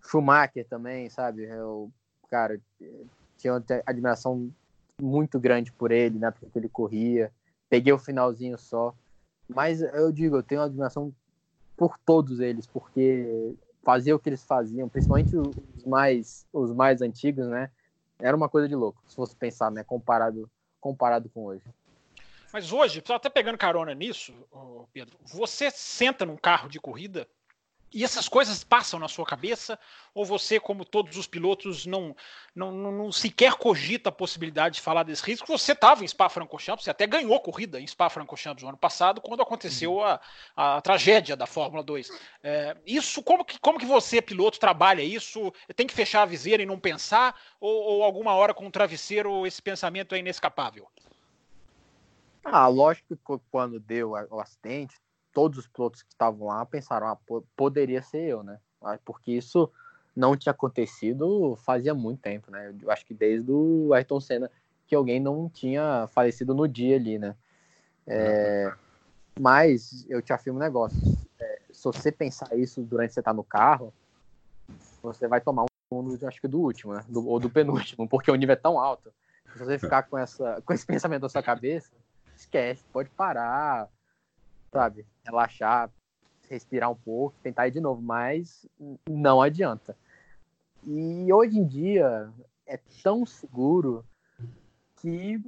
[0.01, 1.43] Schumacher também, sabe?
[1.43, 1.93] Eu,
[2.31, 2.59] cara,
[3.37, 4.51] tinha uma admiração
[4.99, 6.31] muito grande por ele, né?
[6.31, 7.31] Porque ele corria.
[7.69, 8.95] Peguei o finalzinho só.
[9.47, 11.13] Mas eu digo, eu tenho uma admiração
[11.77, 13.55] por todos eles, porque
[13.87, 17.71] fazer o que eles faziam, principalmente os mais, os mais antigos, né?
[18.19, 19.85] Era uma coisa de louco, se fosse pensar, né?
[19.85, 21.63] Comparado, comparado com hoje.
[22.53, 24.35] Mas hoje, até pegando carona nisso,
[24.93, 27.29] Pedro, você senta num carro de corrida
[27.93, 29.79] e essas coisas passam na sua cabeça?
[30.15, 32.15] Ou você, como todos os pilotos, não,
[32.55, 35.47] não, não, não sequer cogita a possibilidade de falar desse risco?
[35.47, 39.95] Você estava em Spa-Francorchamps, você até ganhou corrida em Spa-Francorchamps no ano passado, quando aconteceu
[39.95, 40.05] uhum.
[40.05, 40.21] a,
[40.57, 42.11] a tragédia da Fórmula 2.
[42.43, 45.53] É, isso, como que, como que você, piloto, trabalha isso?
[45.75, 47.35] Tem que fechar a viseira e não pensar?
[47.61, 50.89] Ou, ou alguma hora com o um travesseiro esse pensamento é inescapável?
[52.45, 54.97] Ah, lógico que quando deu o acidente,
[55.37, 57.19] todos os pilotos que estavam lá pensaram, ah,
[57.55, 58.59] poderia ser eu, né?
[58.81, 59.71] Ah, porque isso
[60.17, 62.75] não tinha acontecido fazia muito tempo, né?
[62.81, 64.51] Eu acho que desde o Ayrton Senna
[64.87, 67.37] que alguém não tinha falecido no dia ali, né?
[68.07, 68.73] É,
[69.39, 70.97] mas eu te afirmo um negócio:
[71.39, 73.93] é, se você pensar isso durante você tá no carro,
[75.03, 77.05] você vai tomar um, acho que do último, né?
[77.07, 79.13] Do, ou do penúltimo, porque o nível é tão alto.
[79.53, 81.93] Se você ficar com, essa, com esse pensamento na sua cabeça,
[82.35, 83.91] esquece, pode parar,
[84.73, 85.07] sabe?
[85.25, 85.91] Relaxar,
[86.49, 88.67] respirar um pouco, tentar ir de novo, mas
[89.09, 89.97] não adianta.
[90.85, 92.31] E hoje em dia
[92.67, 94.05] é tão seguro
[94.97, 95.43] que,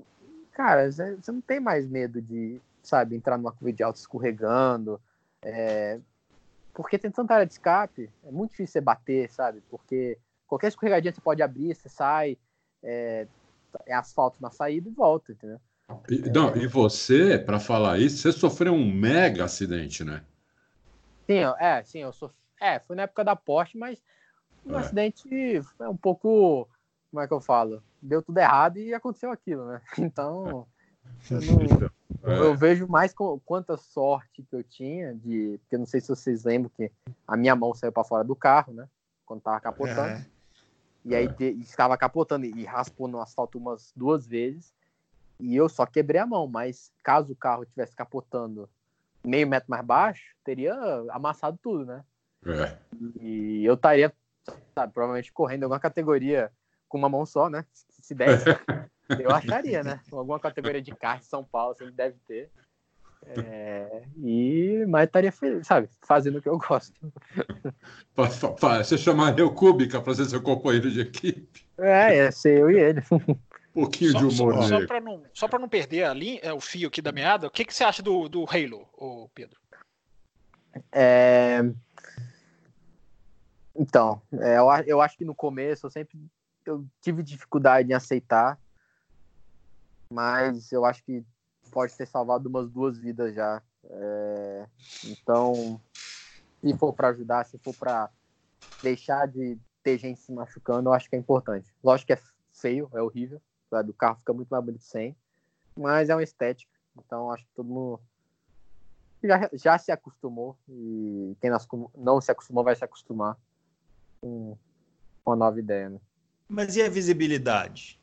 [0.52, 5.00] cara, você não tem mais medo de, sabe, entrar numa curva de alto escorregando,
[5.42, 6.00] é...
[6.74, 9.62] porque tem tanta área de escape, é muito difícil você bater, sabe?
[9.70, 12.36] Porque qualquer escorregadinha você pode abrir, você sai,
[12.82, 13.26] é,
[13.86, 15.60] é asfalto na saída e volta, entendeu?
[16.10, 20.22] E, não, e você, para falar isso, você sofreu um mega acidente, né?
[21.26, 22.36] Sim, é, sim, eu sofri.
[22.60, 24.02] É, foi na época da Porsche, mas
[24.66, 24.78] um é.
[24.78, 26.68] acidente é um pouco.
[27.10, 27.82] Como é que eu falo?
[28.02, 29.80] Deu tudo errado e aconteceu aquilo, né?
[29.98, 30.66] Então.
[31.30, 31.90] Eu, não, então,
[32.32, 32.38] é.
[32.38, 35.58] eu vejo mais com, quanta sorte que eu tinha de.
[35.60, 36.90] Porque eu não sei se vocês lembram que
[37.26, 38.86] a minha mão saiu para fora do carro, né?
[39.24, 40.00] Quando tava capotando.
[40.00, 40.26] É.
[41.04, 41.44] E aí é.
[41.44, 44.74] estava capotando e raspou no asfalto umas duas vezes.
[45.40, 48.68] E eu só quebrei a mão, mas caso o carro tivesse capotando
[49.24, 50.74] meio metro mais baixo, teria
[51.10, 52.04] amassado tudo, né?
[52.46, 52.76] É.
[53.20, 54.12] E eu estaria,
[54.74, 56.50] sabe, provavelmente correndo alguma categoria
[56.88, 57.64] com uma mão só, né?
[57.72, 58.44] Se desse,
[59.20, 60.00] eu acharia, né?
[60.10, 62.50] Alguma categoria de kart em São Paulo, sempre deve ter.
[63.26, 66.94] É, e, mas estaria, sabe, fazendo o que eu gosto.
[68.14, 71.66] Você chamaria o Kubica para ser seu companheiro de equipe?
[71.76, 73.02] É, ia ser eu e ele.
[73.78, 76.52] Um pouquinho só, de humor só, só para não, só não perder a linha, é,
[76.52, 79.56] o fio aqui da meada, o que, que você acha do, do Halo, ô Pedro?
[80.90, 81.60] É...
[83.76, 86.18] Então, é, eu, eu acho que no começo eu sempre
[86.66, 88.58] eu tive dificuldade em aceitar,
[90.12, 91.24] mas eu acho que
[91.70, 93.62] pode ter salvado umas duas vidas já.
[93.84, 94.66] É...
[95.04, 95.80] Então,
[96.60, 98.10] se for para ajudar, se for para
[98.82, 101.72] deixar de ter gente se machucando, eu acho que é importante.
[101.82, 102.20] Lógico que é
[102.52, 103.90] feio, é horrível, Sabe?
[103.90, 105.16] O carro fica muito mais bonito sem.
[105.76, 106.72] Mas é uma estética.
[106.98, 108.00] Então acho que todo mundo
[109.22, 110.56] já, já se acostumou.
[110.68, 111.50] E quem
[111.96, 113.36] não se acostumou vai se acostumar
[114.20, 114.56] com,
[115.24, 115.90] com a nova ideia.
[115.90, 116.00] Né?
[116.48, 117.98] Mas e a visibilidade?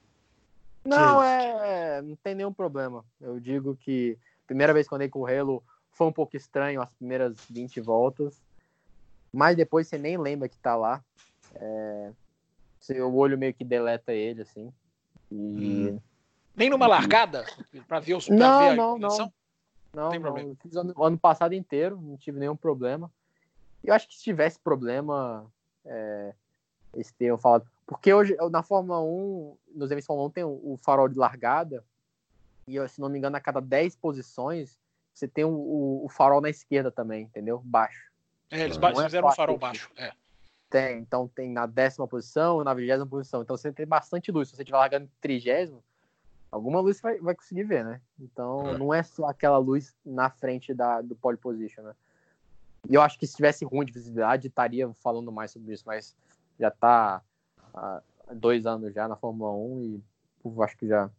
[0.86, 3.04] Não, é, não tem nenhum problema.
[3.20, 6.38] Eu digo que a primeira vez que eu andei com o Halo foi um pouco
[6.38, 8.40] estranho as primeiras 20 voltas,
[9.34, 11.04] mas depois você nem lembra que tá lá.
[11.56, 12.12] É,
[13.02, 14.72] o olho meio que deleta ele, assim.
[15.32, 15.36] E...
[15.36, 16.00] Hum.
[16.56, 17.46] Nem numa largada?
[17.88, 19.18] Para ver os Não, ver não, não.
[19.94, 20.38] Não, não, não.
[20.38, 23.12] Eu fiz ano, ano passado inteiro, não tive nenhum problema.
[23.84, 25.46] Eu acho que se tivesse problema,
[25.86, 26.34] é,
[26.94, 27.66] eles teriam falado.
[27.86, 31.84] Porque hoje, na Fórmula 1, nos eventos Fórmula 1 tem o, farol de largada,
[32.68, 34.80] e se não me engano, a cada 10 posições,
[35.14, 37.62] você tem o, o, o farol na esquerda também, entendeu?
[37.64, 38.12] Baixo.
[38.50, 39.90] É, eles ba é fizeram um farol baixo.
[39.96, 40.12] É.
[40.76, 43.42] Tem, então tem na décima posição na vigésima posição.
[43.42, 44.50] Então você tem bastante luz.
[44.50, 45.82] Se você estiver largando em trigésimo,
[46.52, 48.02] alguma luz você vai, vai conseguir ver, né?
[48.20, 48.78] Então é.
[48.78, 51.94] não é só aquela luz na frente da, do pole position, né?
[52.90, 56.14] E eu acho que se tivesse ruim de visibilidade, estaria falando mais sobre isso, mas
[56.60, 57.22] já está
[57.74, 58.02] há
[58.34, 60.04] dois anos já na Fórmula 1 e
[60.44, 61.10] eu acho que já,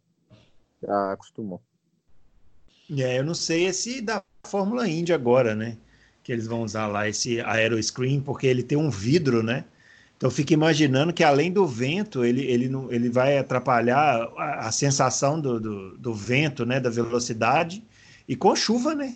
[0.83, 1.59] já acostumou.
[2.95, 5.79] É, eu não sei esse da Fórmula Indy agora, né?
[6.27, 9.63] Que eles vão usar lá esse aeroscreen, porque ele tem um vidro, né?
[10.17, 14.71] Então fica imaginando que além do vento, ele, ele, não, ele vai atrapalhar a, a
[14.73, 16.81] sensação do, do, do, vento, né?
[16.81, 17.81] Da velocidade,
[18.27, 19.15] e com chuva, né?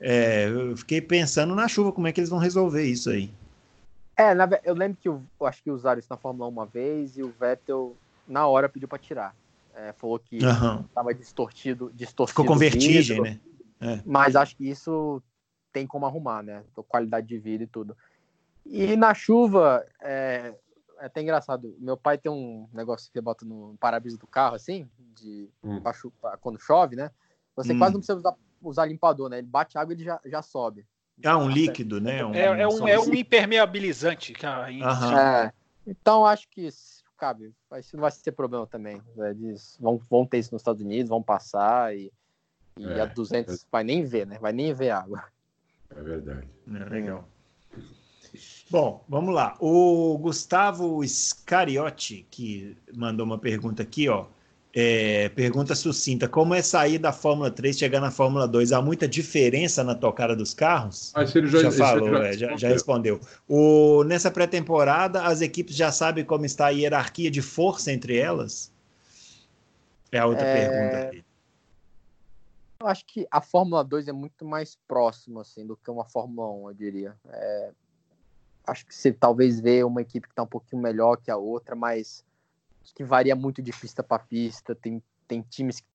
[0.00, 3.30] É, eu fiquei pensando na chuva, como é que eles vão resolver isso aí.
[4.16, 6.64] É, na, eu lembro que eu, eu, acho que usaram isso na Fórmula 1 uma
[6.64, 7.94] vez e o Vettel,
[8.26, 9.36] na hora, pediu para tirar.
[9.76, 11.14] É, falou que estava uhum.
[11.14, 12.32] distorcido, distorcido.
[12.32, 13.38] Ficou com vertigem, né?
[13.78, 14.00] É.
[14.06, 15.22] Mas acho que isso
[15.72, 16.64] tem como arrumar, né?
[16.88, 17.96] Qualidade de vida e tudo.
[18.64, 20.54] E na chuva, é,
[20.98, 21.74] é até engraçado.
[21.78, 25.80] Meu pai tem um negócio que ele bota no para-brisa do carro, assim, de hum.
[25.80, 27.10] pra, pra, quando chove, né?
[27.56, 27.78] Você hum.
[27.78, 29.38] quase não precisa usar, usar limpador, né?
[29.38, 30.86] Ele bate água e ele já, já sobe.
[31.24, 32.24] Ah, um líquido, né?
[32.24, 34.32] Um, é, é, um, é um impermeabilizante.
[34.32, 35.52] Que é,
[35.86, 36.68] então, acho que
[37.20, 37.52] cabe.
[37.78, 39.02] Isso não vai ser problema também.
[39.14, 39.30] Né?
[39.30, 42.10] Eles vão, vão ter isso nos Estados Unidos, vão passar e,
[42.78, 43.66] e é, a 200 é...
[43.70, 44.38] vai nem ver, né?
[44.38, 45.22] Vai nem ver água.
[45.96, 46.46] É verdade.
[46.72, 47.28] É, legal.
[48.70, 49.56] Bom, vamos lá.
[49.58, 54.26] O Gustavo Scariotti, que mandou uma pergunta aqui, ó.
[54.72, 58.70] É, pergunta sucinta: como é sair da Fórmula 3 e chegar na Fórmula 2?
[58.70, 61.10] Há muita diferença na tocada dos carros?
[61.16, 63.18] Ah, ele já, já falou, já, é, já, já, respondeu.
[63.48, 68.72] O, nessa pré-temporada, as equipes já sabem como está a hierarquia de força entre elas?
[70.12, 70.68] É a outra é...
[70.68, 71.29] pergunta aqui.
[72.80, 76.50] Eu acho que a Fórmula 2 é muito mais próxima assim, do que uma Fórmula
[76.50, 77.16] 1, eu diria.
[77.28, 77.72] É...
[78.66, 81.76] Acho que você talvez vê uma equipe que está um pouquinho melhor que a outra,
[81.76, 82.24] mas
[82.94, 84.74] que varia muito de pista para pista.
[84.74, 85.86] Tem, tem times que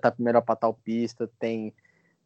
[0.00, 1.74] tá melhor para tal pista, tem,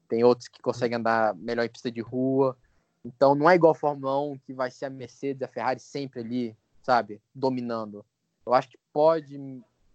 [0.09, 2.57] tem outros que conseguem andar melhor em pista de rua.
[3.05, 6.21] Então não é igual a Fórmula 1 que vai ser a Mercedes, a Ferrari sempre
[6.21, 8.05] ali, sabe, dominando.
[8.47, 9.39] Eu acho que pode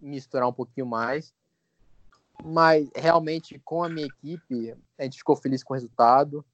[0.01, 1.33] misturar um pouquinho mais,
[2.43, 6.45] mas realmente com a minha equipe a gente ficou feliz com o resultado.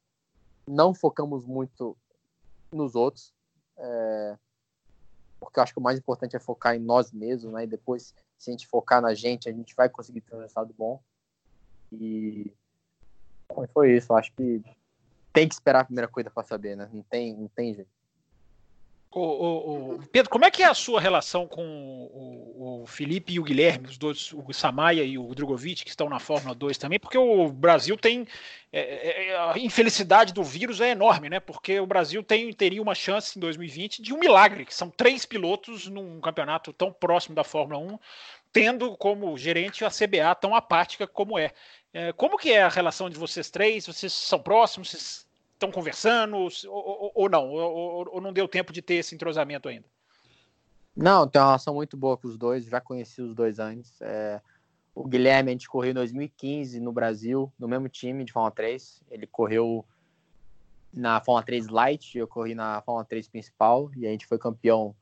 [0.68, 1.96] Não focamos muito
[2.72, 3.34] nos outros.
[3.78, 4.38] É,
[5.40, 7.64] porque eu acho que o mais importante é focar em nós mesmos, né?
[7.64, 10.74] E depois, se a gente focar na gente, a gente vai conseguir ter um resultado
[10.78, 11.02] bom.
[11.92, 12.52] E
[13.74, 14.12] foi isso.
[14.12, 14.64] Eu acho que
[15.32, 16.90] tem que esperar a primeira coisa para saber, né?
[16.92, 17.90] Não tem, não tem jeito.
[19.16, 23.32] O, o, o, Pedro, como é que é a sua relação com o, o, Felipe
[23.32, 26.78] e o Guilherme, os dois, o Samaia e o Drogovic, que estão na Fórmula 2
[26.78, 27.00] também?
[27.00, 28.28] Porque o Brasil tem.
[28.74, 31.40] É, é, a infelicidade do vírus é enorme, né?
[31.40, 35.26] Porque o Brasil tem, teria uma chance em 2020 de um milagre, que são três
[35.26, 37.98] pilotos num campeonato tão próximo da Fórmula 1,
[38.52, 41.54] tendo como gerente a CBA tão apática como é.
[41.94, 43.88] é como que é a relação de vocês três?
[43.88, 44.90] Vocês são próximos?
[44.90, 45.26] Vocês
[45.66, 47.50] estão conversando ou, ou, ou não?
[47.50, 49.86] Ou, ou, não deu tempo de ter esse entrosamento ainda?
[50.96, 54.02] Não, tem uma relação muito boa com os dois, já conheci os dois antes.
[54.02, 54.42] É,
[54.94, 59.02] o Guilherme, a gente correu em 2015 no Brasil, no mesmo time de Fórmula 3.
[59.12, 59.86] Ele correu
[60.94, 64.96] na Fórmula 3 Light, eu corri na Fórmula 3 principal, e a gente foi campeão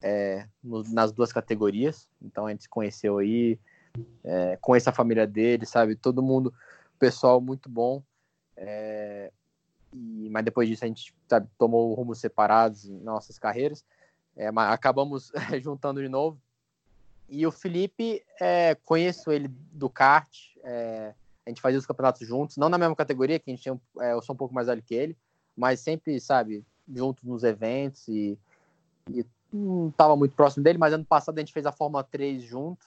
[0.00, 2.08] é, no, nas duas categorias.
[2.22, 3.58] Então a gente se conheceu aí,
[4.24, 5.94] é, conheço a família dele, sabe?
[5.96, 6.54] Todo mundo,
[6.98, 8.02] pessoal muito bom.
[8.56, 9.30] É,
[9.92, 13.84] e, mas depois disso a gente sabe, tomou rumos separados em nossas carreiras.
[14.36, 16.40] É, mas acabamos juntando de novo.
[17.28, 20.28] E o Felipe, é, conheço ele do kart,
[20.64, 21.14] é,
[21.46, 24.12] a gente fazia os campeonatos juntos, não na mesma categoria, que a gente tinha, é,
[24.12, 25.16] eu sou um pouco mais velho que ele,
[25.56, 28.36] mas sempre, sabe, juntos nos eventos e,
[29.08, 32.42] e não estava muito próximo dele, mas ano passado a gente fez a Fórmula 3
[32.42, 32.86] junto,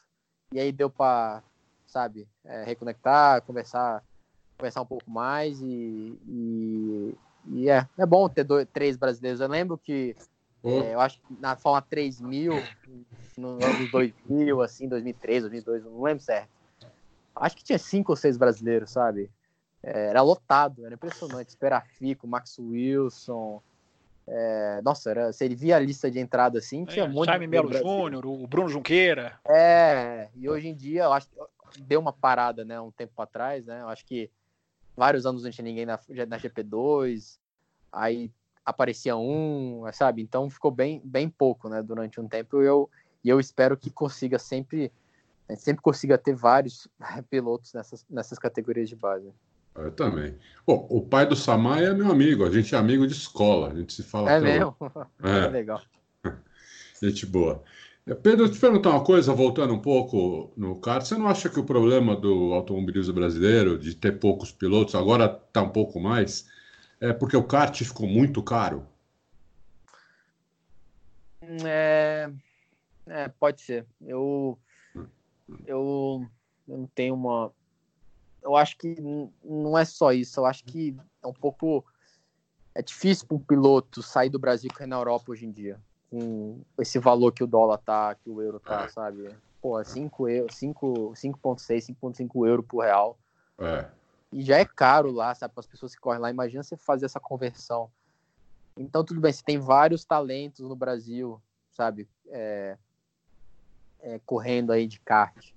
[0.51, 1.41] e aí deu para,
[1.87, 4.03] sabe, é, reconectar, conversar
[4.63, 9.41] conversar um pouco mais e, e, e é, é bom ter dois, três brasileiros.
[9.41, 10.15] Eu lembro que
[10.63, 12.63] é, eu acho que na Fórmula 3000,
[13.38, 16.49] no ano 2000, assim, 2003, 2002, não lembro certo.
[17.36, 19.30] Acho que tinha cinco ou seis brasileiros, sabe?
[19.82, 21.49] É, era lotado, era impressionante.
[21.49, 23.62] Esperafico, Max Wilson.
[24.26, 27.47] É, nossa, era, se ele via a lista de entrada assim, tinha é, monte Jaime
[27.47, 29.38] Melo Júnior, o Bruno Junqueira.
[29.45, 33.65] É, e hoje em dia, eu acho que deu uma parada, né, um tempo atrás,
[33.65, 33.82] né?
[33.82, 34.30] Eu acho que
[34.95, 37.38] vários anos não tinha ninguém na, na GP2,
[37.91, 38.32] aí
[38.65, 40.21] aparecia um, sabe?
[40.21, 42.62] Então ficou bem, bem pouco, né, durante um tempo.
[42.62, 42.89] E eu,
[43.23, 44.91] e eu espero que consiga sempre,
[45.47, 46.88] né, sempre consiga ter vários
[47.29, 49.32] pilotos nessas, nessas categorias de base.
[49.75, 50.38] Eu também.
[50.67, 53.75] Bom, o pai do Samai é meu amigo, a gente é amigo de escola, a
[53.75, 54.32] gente se fala.
[54.32, 54.75] É mesmo?
[55.23, 55.45] É.
[55.45, 55.82] é legal.
[57.01, 57.63] gente boa.
[58.21, 61.63] Pedro, te perguntar uma coisa, voltando um pouco no kart, você não acha que o
[61.63, 66.49] problema do automobilismo brasileiro, de ter poucos pilotos, agora está um pouco mais,
[66.99, 68.85] é porque o kart ficou muito caro?
[71.65, 72.29] É,
[73.08, 73.85] é pode ser.
[74.01, 74.60] Eu,
[75.65, 76.27] eu,
[76.67, 77.54] eu não tenho uma.
[78.41, 78.97] Eu acho que
[79.41, 80.93] não é só isso, eu acho que
[81.23, 81.85] é um pouco.
[82.75, 85.79] É difícil para um piloto sair do Brasil e cair na Europa hoje em dia
[86.13, 88.89] com esse valor que o dólar tá, que o euro tá, é.
[88.89, 89.35] sabe?
[89.59, 91.15] Pô, 5 euros, 5.6,
[91.55, 93.17] 5.5 euro por real.
[93.57, 93.87] É.
[94.31, 96.29] E já é caro lá, sabe, para as pessoas que correm lá.
[96.29, 97.89] Imagina você fazer essa conversão.
[98.77, 101.41] Então, tudo bem, você tem vários talentos no Brasil,
[101.71, 102.07] sabe?
[102.27, 102.77] É,
[104.01, 105.51] é, correndo aí de kart.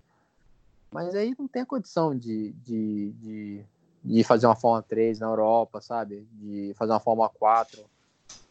[0.90, 3.64] Mas aí não tem a condição de, de, de,
[4.02, 6.26] de fazer uma Fórmula 3 na Europa, sabe?
[6.32, 7.84] De fazer uma Fórmula 4.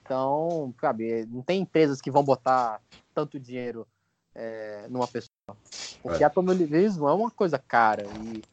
[0.05, 2.79] Então, sabe, não tem empresas que vão botar
[3.11, 3.87] tanto dinheiro
[4.35, 5.57] é, numa pessoa.
[6.03, 6.25] Porque é.
[6.25, 8.43] automobilismo é uma coisa cara e,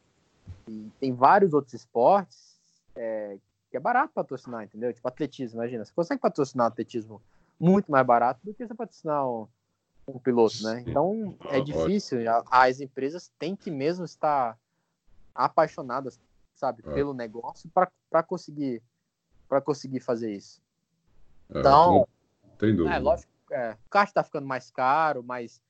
[0.67, 2.59] e tem vários outros esportes
[2.95, 3.37] é,
[3.69, 4.91] que é barato patrocinar, entendeu?
[4.91, 5.85] Tipo atletismo, imagina.
[5.85, 7.21] Você consegue patrocinar atletismo
[7.59, 9.47] muito mais barato do que você patrocinar um,
[10.07, 10.83] um piloto, né?
[10.87, 12.17] Então é difícil.
[12.49, 14.57] As empresas têm que mesmo estar
[15.35, 16.19] apaixonadas,
[16.55, 16.93] sabe, é.
[16.93, 18.81] pelo negócio para conseguir
[19.47, 20.62] para conseguir fazer isso.
[21.49, 22.07] É, então,
[22.57, 22.95] tem dúvida.
[22.95, 25.61] É, lógico, é, o kart está ficando mais caro, mas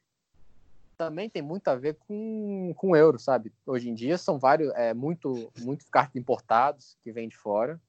[0.98, 3.52] também tem muito a ver com, com euro, sabe?
[3.66, 7.80] Hoje em dia são vários, é, muito, muito kart importados que vêm de fora.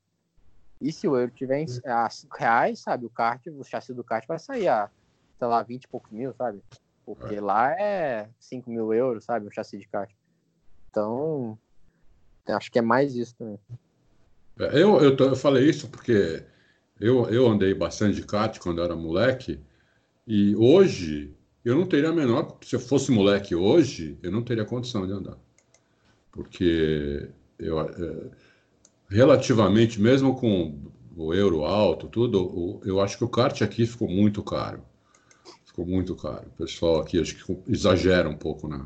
[0.80, 3.06] E se o euro tiver a 5 reais, sabe?
[3.06, 4.90] O kart, o chassi do kart vai sair a,
[5.38, 6.60] sei lá, 20 e poucos mil, sabe?
[7.06, 7.40] Porque é.
[7.40, 9.46] lá é 5 mil euros, sabe?
[9.46, 10.10] O chassi de kart.
[10.90, 11.58] Então,
[12.48, 13.58] acho que é mais isso também.
[14.58, 16.44] É, eu, eu, eu falei isso porque
[17.00, 19.60] eu, eu andei bastante de kart quando era moleque.
[20.26, 21.34] E hoje
[21.64, 22.58] eu não teria a menor.
[22.62, 25.38] Se eu fosse moleque hoje, eu não teria condição de andar.
[26.30, 27.28] Porque
[27.58, 28.30] eu, é,
[29.08, 30.78] relativamente, mesmo com
[31.16, 34.84] o euro alto, tudo, eu acho que o kart aqui ficou muito caro.
[35.64, 36.46] Ficou muito caro.
[36.48, 38.84] O pessoal aqui acho que exagera um pouco, né?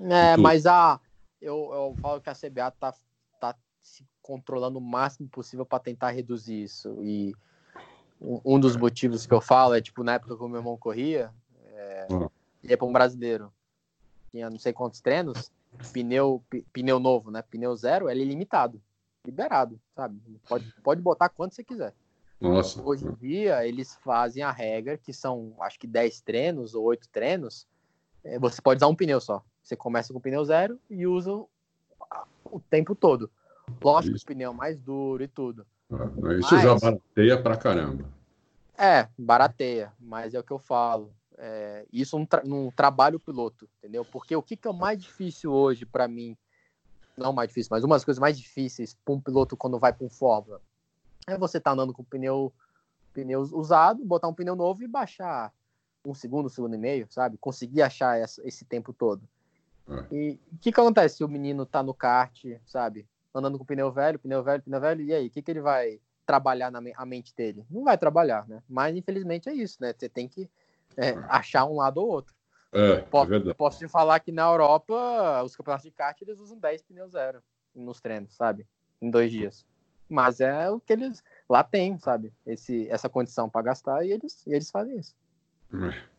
[0.00, 1.00] É, mas a,
[1.40, 2.94] eu, eu falo que a CBA tá,
[3.40, 6.96] tá se controlando o máximo possível para tentar reduzir isso.
[7.02, 7.34] E
[8.20, 11.30] um, dos motivos que eu falo é, tipo, na época que o meu irmão corria,
[11.66, 12.06] é,
[12.62, 13.52] ia para um brasileiro,
[14.30, 15.50] tinha não sei quantos treinos,
[15.92, 16.42] pneu,
[16.72, 17.42] pneu novo, né?
[17.42, 18.80] Pneu zero, ele é limitado,
[19.24, 20.20] liberado, sabe?
[20.48, 21.92] Pode, pode botar quanto você quiser.
[22.40, 22.82] Nossa.
[22.82, 27.08] Hoje em dia, eles fazem a regra, que são acho que 10 treinos ou 8
[27.08, 27.66] treinos.
[28.24, 29.42] É, você pode usar um pneu só.
[29.62, 31.32] Você começa com pneu zero e usa
[32.44, 33.30] o tempo todo.
[33.82, 35.66] Lógico, o pneu mais duro e tudo.
[35.90, 36.62] Ah, isso mas...
[36.62, 38.04] já barateia pra caramba.
[38.76, 43.68] É, barateia, mas é o que eu falo é, isso num, tra num, trabalho piloto,
[43.78, 44.04] entendeu?
[44.04, 46.36] Porque o que, que é o mais difícil hoje para mim,
[47.16, 50.06] não mais difícil, mas uma das coisas mais difíceis para um piloto quando vai para
[50.06, 50.60] um Fórmula
[51.26, 52.52] é você estar tá andando com pneu,
[53.12, 55.52] pneu usado, botar um pneu novo e baixar
[56.06, 57.36] um segundo, um segundo e meio, sabe?
[57.38, 59.22] Conseguir achar essa, esse tempo todo.
[59.88, 60.14] É.
[60.14, 63.06] E o que, que acontece se o menino tá no kart, sabe?
[63.34, 65.26] Andando com pneu velho, pneu velho, pneu velho, e aí?
[65.26, 67.64] O que, que ele vai trabalhar na a mente dele?
[67.70, 68.62] Não vai trabalhar, né?
[68.68, 69.94] Mas infelizmente é isso, né?
[69.96, 70.48] Você tem que
[70.96, 72.34] é, achar um lado ou outro.
[72.72, 73.56] É, é posso, é verdade.
[73.56, 77.42] posso te falar que na Europa, os campeonatos de kart, eles usam 10 pneus zero
[77.74, 78.66] nos treinos, sabe?
[79.00, 79.66] Em dois dias.
[80.08, 82.32] Mas é o que eles lá tem, sabe?
[82.46, 85.14] Esse, essa condição para gastar e eles, e eles fazem isso.
[85.72, 86.12] É.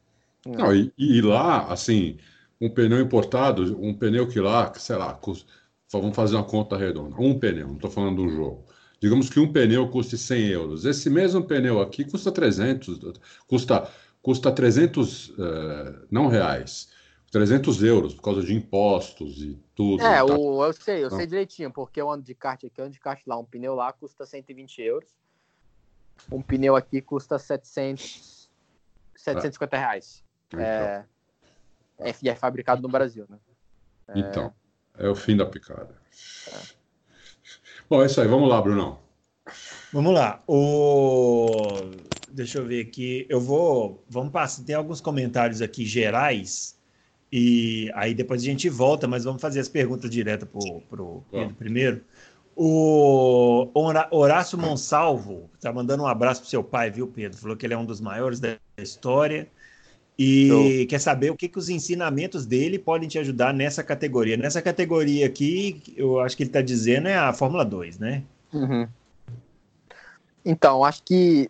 [0.45, 2.17] Não, e, e, lá, assim,
[2.59, 5.51] um pneu importado, um pneu que lá, sei lá, custa,
[5.99, 7.15] vamos fazer uma conta redonda.
[7.19, 8.65] Um pneu, não estou falando do jogo.
[8.99, 10.85] Digamos que um pneu custe 100 euros.
[10.85, 12.99] Esse mesmo pneu aqui custa 300,
[13.47, 13.89] custa
[14.23, 16.89] custa 300, uh, eh, não reais,
[17.29, 20.01] 300 euros por causa de impostos e tudo.
[20.01, 22.93] É, o, eu sei, eu sei direitinho, porque eu ando de kart aqui, eu ando
[22.93, 25.09] de kart lá, um pneu lá custa 120 euros,
[26.31, 28.49] um pneu aqui custa 700,
[29.17, 30.23] 750 reais.
[30.47, 30.61] Então.
[30.61, 31.05] É,
[31.99, 33.37] é, é fabricado no Brasil, né?
[34.07, 34.19] É...
[34.19, 34.53] Então,
[34.97, 35.95] é o fim da picada.
[37.89, 38.99] Bom, é isso aí, vamos lá, Brunão.
[39.91, 40.41] Vamos lá.
[40.47, 41.81] O
[42.31, 43.25] deixa eu ver aqui.
[43.29, 44.03] Eu vou.
[44.09, 44.63] Vamos passar.
[44.63, 46.79] Tem alguns comentários aqui gerais.
[47.31, 51.55] E aí depois a gente volta, mas vamos fazer as perguntas direto para o Pedro
[51.55, 52.03] primeiro.
[52.55, 53.71] O
[54.11, 57.39] Horácio Monsalvo está mandando um abraço para seu pai, viu, Pedro?
[57.39, 59.47] Falou que ele é um dos maiores da história
[60.17, 64.37] e quer saber o que, que os ensinamentos dele podem te ajudar nessa categoria.
[64.37, 68.23] Nessa categoria aqui, eu acho que ele está dizendo é a Fórmula 2, né?
[68.53, 68.87] Uhum.
[70.45, 71.49] Então, acho que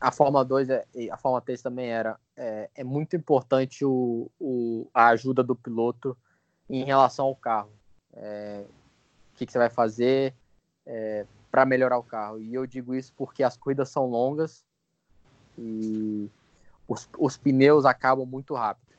[0.00, 2.18] a Fórmula 2 é, e a Fórmula 3 também era.
[2.36, 6.16] É, é muito importante o, o, a ajuda do piloto
[6.68, 7.70] em relação ao carro.
[8.12, 8.64] É,
[9.32, 10.34] o que, que, você vai fazer
[10.86, 12.40] é, para melhorar o carro?
[12.40, 14.64] E eu digo isso porque as corridas são longas
[15.58, 16.28] e
[16.88, 18.94] os, os pneus acabam muito rápido.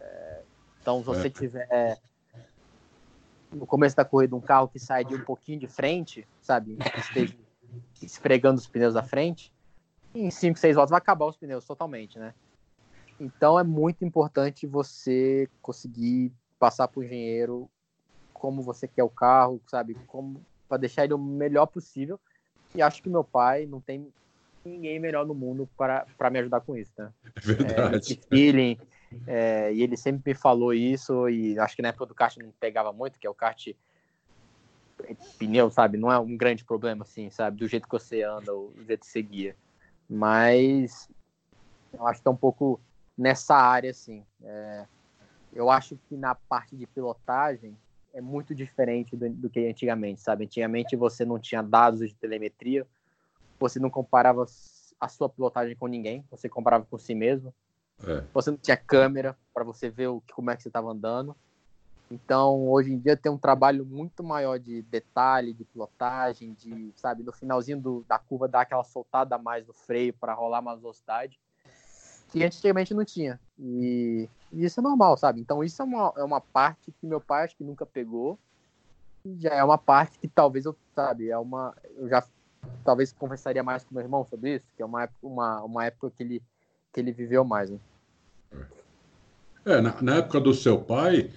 [0.00, 0.42] É,
[0.80, 1.30] então, se você é.
[1.30, 1.98] tiver
[3.52, 7.36] no começo da corrida um carro que sai de um pouquinho de frente, sabe, esteja
[8.02, 9.52] esfregando os pneus da frente,
[10.14, 12.34] em 5, 6 voltas vai acabar os pneus totalmente, né?
[13.18, 17.70] Então é muito importante você conseguir passar para o engenheiro
[18.32, 19.94] como você quer o carro, sabe?
[20.06, 22.18] Como para deixar ele o melhor possível.
[22.74, 24.12] E acho que meu pai não tem
[24.64, 27.12] ninguém melhor no mundo para me ajudar com isso, né?
[27.36, 28.12] É verdade.
[28.12, 28.78] É, feeling,
[29.26, 32.52] é, e ele sempre me falou isso, e acho que na época do kart não
[32.58, 33.68] pegava muito, que é o kart
[35.38, 35.98] pneu, sabe?
[35.98, 37.58] Não é um grande problema, assim, sabe?
[37.58, 39.56] Do jeito que você anda, ou do jeito que você guia.
[40.08, 41.08] Mas
[41.92, 42.80] eu acho que tá um pouco
[43.16, 44.24] nessa área, assim.
[44.42, 44.86] É,
[45.52, 47.76] eu acho que na parte de pilotagem
[48.12, 50.44] é muito diferente do, do, que antigamente, sabe?
[50.44, 52.86] Antigamente você não tinha dados de telemetria,
[53.68, 54.44] você não comparava
[55.00, 57.52] a sua pilotagem com ninguém, você comparava com si mesmo.
[58.06, 58.22] É.
[58.34, 61.34] Você não tinha câmera para você ver o, como é que você estava andando.
[62.10, 67.22] Então, hoje em dia tem um trabalho muito maior de detalhe, de pilotagem, de, sabe,
[67.22, 70.78] no finalzinho do, da curva dar aquela soltada a mais do freio para rolar mais
[70.78, 71.40] velocidade,
[72.28, 73.40] que antigamente não tinha.
[73.58, 75.40] E, e, isso é normal, sabe?
[75.40, 78.38] Então, isso é uma, é uma parte que meu pai acho que nunca pegou,
[79.38, 82.22] já é uma parte que talvez eu, sabe, é uma, eu já
[82.84, 86.22] talvez conversaria mais com meu irmão sobre isso, que é uma, uma, uma época que
[86.22, 86.42] ele,
[86.92, 87.78] que ele viveu mais, né?
[89.64, 91.30] É, na, na época do seu pai,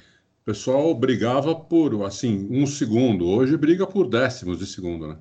[0.44, 3.26] pessoal brigava por, assim, um segundo.
[3.28, 5.18] Hoje briga por décimos de segundo, né?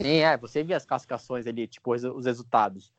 [0.00, 0.36] Sim, é.
[0.36, 2.92] Você via as classificações ali, tipo, os, os resultados.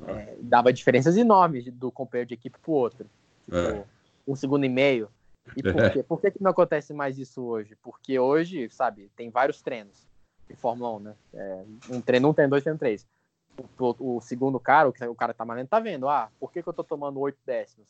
[0.00, 0.12] Ah.
[0.12, 3.08] É, dava diferenças enormes do companheiro de equipe pro outro.
[3.44, 3.84] Tipo, é.
[4.26, 5.08] um segundo e meio.
[5.56, 5.90] E por, é.
[5.90, 6.02] quê?
[6.02, 7.76] por que, que não acontece mais isso hoje?
[7.82, 10.06] Porque hoje, sabe, tem vários treinos
[10.52, 11.14] de Fórmula 1, né?
[11.34, 13.06] É, um treino um, treino dois, treino três.
[13.78, 16.08] O, o, segundo cara, o, o cara tá lento, tá vendo?
[16.08, 17.88] Ah, por que, que eu tô tomando oito décimos?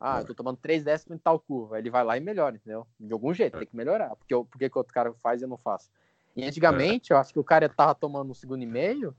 [0.00, 0.22] Ah, é.
[0.22, 1.78] eu tô tomando três décimos em tal curva.
[1.78, 2.86] Ele vai lá e melhora, entendeu?
[2.98, 3.58] De algum jeito, é.
[3.60, 4.14] tem que melhorar.
[4.16, 5.90] Porque por que, que outro cara faz e eu não faço?
[6.34, 7.14] E antigamente, é.
[7.14, 9.14] eu acho que o cara tava tomando um segundo e meio,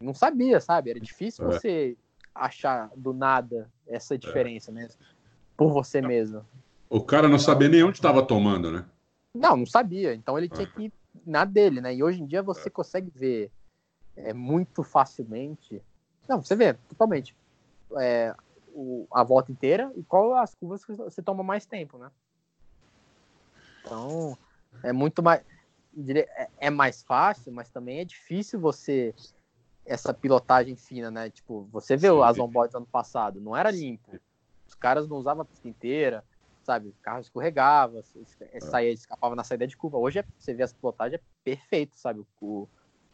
[0.00, 0.90] não sabia, sabe?
[0.90, 1.52] Era difícil é.
[1.52, 1.96] você
[2.34, 4.18] achar do nada essa é.
[4.18, 4.88] diferença, né?
[5.56, 6.44] Por você mesmo.
[6.90, 8.84] O cara não sabia nem onde estava tomando, né?
[9.34, 10.14] Não, não sabia.
[10.14, 10.92] Então ele tinha que ir
[11.26, 11.94] na dele, né?
[11.94, 13.50] E hoje em dia você consegue ver
[14.16, 15.82] é, muito facilmente.
[16.28, 17.36] Não, você vê totalmente.
[17.98, 18.34] É,
[18.74, 22.10] o, a volta inteira e qual as curvas que você toma mais tempo, né?
[23.80, 24.36] Então,
[24.82, 25.42] é muito mais.
[26.06, 29.14] É, é mais fácil, mas também é difícil você.
[29.84, 31.30] Essa pilotagem fina, né?
[31.30, 32.22] Tipo, você vê Sim.
[32.22, 34.20] as onboards ano passado, não era limpo.
[34.66, 36.22] Os caras não usavam a pista inteira,
[36.68, 36.88] sabe?
[36.88, 38.04] O carro escorregava,
[38.52, 38.60] é.
[38.60, 39.96] saía, escapava na saída de curva.
[39.96, 42.22] Hoje é, você vê as pilotagens é perfeito, sabe?
[42.42, 42.68] O,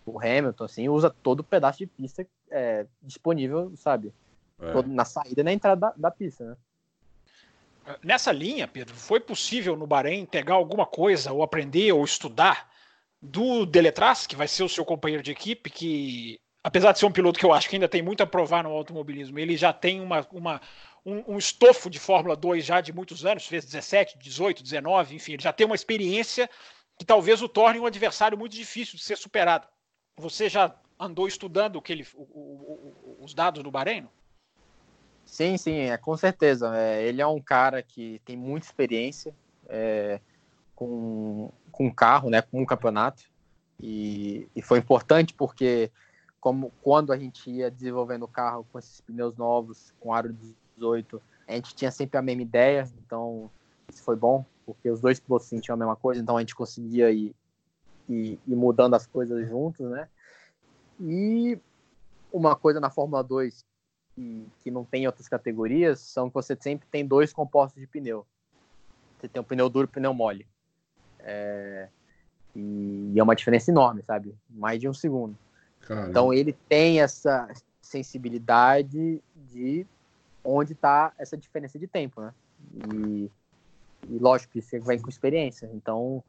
[0.04, 4.12] o Hamilton, assim, usa todo o pedaço de pista é, disponível, sabe?
[4.60, 4.82] É.
[4.88, 6.56] Na saída e na entrada da, da pista, né?
[8.02, 12.68] Nessa linha, Pedro, foi possível no Bahrein pegar alguma coisa, ou aprender, ou estudar
[13.22, 17.12] do Deletraz, que vai ser o seu companheiro de equipe, que, apesar de ser um
[17.12, 20.00] piloto que eu acho que ainda tem muito a provar no automobilismo, ele já tem
[20.00, 20.60] uma, uma
[21.04, 25.34] um, um, estofo de Fórmula 2 já de muitos anos, fez 17, 18, 19, enfim,
[25.34, 26.48] ele já tem uma experiência
[26.98, 29.66] que talvez o torne um adversário muito difícil de ser superado.
[30.16, 34.08] Você já andou estudando o que ele, o, o, os dados do Bahrein?
[35.24, 36.76] Sim, sim, é, com certeza.
[36.76, 39.34] É, ele é um cara que tem muita experiência
[39.68, 40.20] é,
[40.74, 43.24] com, com carro, né, com um campeonato.
[43.80, 45.90] E, e foi importante porque
[46.40, 50.32] como quando a gente ia desenvolvendo o carro com esses pneus novos, com aro
[50.76, 53.50] 18, a gente tinha sempre a mesma ideia, então
[53.88, 57.10] isso foi bom, porque os dois pilotos sentiam a mesma coisa, então a gente conseguia
[57.10, 57.34] ir,
[58.08, 60.08] ir, ir mudando as coisas juntos, né?
[61.00, 61.58] E
[62.32, 63.64] uma coisa na Fórmula 2
[64.14, 67.86] que, que não tem em outras categorias são que você sempre tem dois compostos de
[67.86, 68.26] pneu.
[69.18, 70.46] Você tem um pneu duro e um pneu mole.
[71.20, 71.88] É,
[72.54, 74.34] e, e, é uma diferença enorme, sabe?
[74.48, 75.36] Mais de um segundo.
[75.80, 76.10] Caramba.
[76.10, 77.48] Então ele tem essa
[77.80, 79.86] sensibilidade de
[80.44, 82.34] onde está essa diferença de tempo, né?
[82.74, 83.30] E,
[84.08, 85.68] e lógico que você vem com experiência.
[85.72, 86.22] Então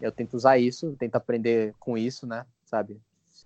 [0.00, 2.44] eu tento usar isso, tento aprender com isso, né?
[2.64, 3.00] Sabe?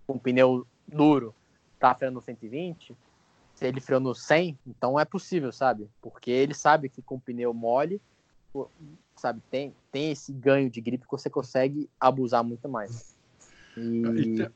[0.07, 1.35] Com um pneu duro
[1.79, 2.95] tá freando 120,
[3.55, 5.89] se ele freou no 100, então é possível, sabe?
[6.01, 8.01] Porque ele sabe que com pneu mole,
[9.17, 13.17] sabe, tem, tem esse ganho de gripe que você consegue abusar muito mais.
[13.77, 14.03] E...
[14.37, 14.51] tem...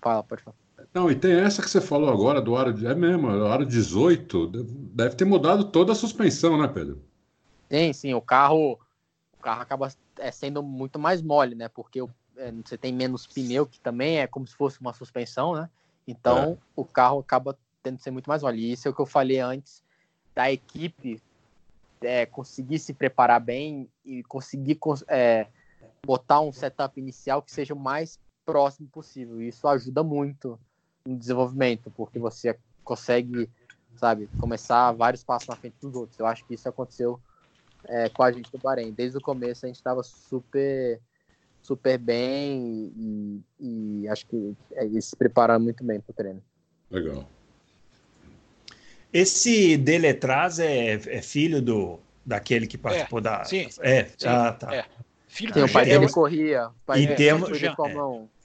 [0.00, 0.56] Fala, pode falar.
[0.92, 4.46] Não, e tem essa que você falou agora do aro, é mesmo, o aro 18,
[4.94, 7.02] deve ter mudado toda a suspensão, né, Pedro?
[7.70, 8.78] Sim, sim, o carro,
[9.38, 12.00] o carro acaba é, sendo muito mais mole, né, porque
[12.36, 15.68] é, você tem menos pneu, que também é como se fosse uma suspensão, né,
[16.06, 16.56] então é.
[16.74, 18.58] o carro acaba tendo que ser muito mais mole.
[18.58, 19.82] E isso é o que eu falei antes
[20.34, 21.20] da equipe
[22.00, 24.78] é, conseguir se preparar bem e conseguir
[25.08, 25.46] é,
[26.04, 29.42] botar um setup inicial que seja o mais próximo possível.
[29.42, 30.58] Isso ajuda muito
[31.08, 33.48] no desenvolvimento, porque você consegue,
[33.96, 36.18] sabe, começar vários passos na frente dos outros.
[36.18, 37.18] Eu acho que isso aconteceu
[37.84, 38.92] é, com a gente do Bahrein.
[38.92, 41.00] Desde o começo a gente estava super
[41.62, 46.42] super bem e, e acho que é, eles se prepararam muito bem para o treino.
[46.90, 47.28] Legal.
[49.12, 53.44] Esse Deletraz é, é filho do daquele que participou é, da.
[53.44, 53.68] Sim.
[53.80, 54.74] É, sim, ah, tá.
[54.74, 54.84] É.
[55.26, 56.70] Filho Sim, do o pai dele corria.
[56.86, 57.74] Pai em termos de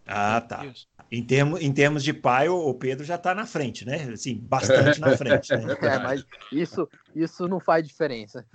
[0.05, 0.65] Ah, tá.
[1.11, 4.09] Em, termo, em termos de pai, o Pedro já está na frente, né?
[4.11, 5.55] Assim, bastante na frente.
[5.55, 5.75] Né?
[5.81, 8.45] É, mas isso, isso não faz diferença.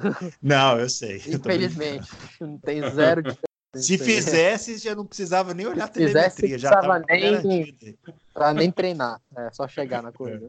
[0.43, 1.23] Não, eu sei.
[1.27, 2.09] Infelizmente,
[2.41, 3.49] não tem zero diferença.
[3.75, 6.59] Se fizesse, já não precisava nem olhar a telemetria.
[6.59, 7.67] já estava nem
[8.33, 9.21] para nem treinar.
[9.37, 10.49] É só chegar na coisa.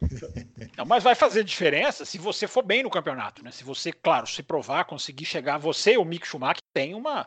[0.78, 3.50] Não, mas vai fazer diferença se você for bem no campeonato, né?
[3.50, 7.26] Se você, claro, se provar, conseguir chegar, você e o Mick Schumacher tem uma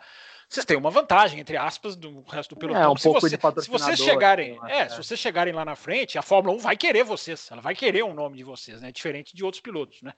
[0.54, 2.82] vocês têm uma vantagem, entre aspas, do resto do pelotão.
[2.82, 6.18] É, um se, você, se vocês chegarem, é, é, se vocês chegarem lá na frente,
[6.18, 8.92] a Fórmula 1 vai querer vocês, ela vai querer um nome de vocês, né?
[8.92, 10.14] Diferente de outros pilotos, né?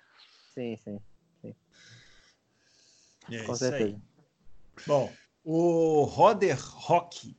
[0.53, 0.99] Sim, sim.
[1.41, 1.55] sim.
[3.31, 3.85] É Com certeza.
[3.85, 3.97] Aí.
[4.85, 5.11] Bom,
[5.43, 7.35] o Roder Rock,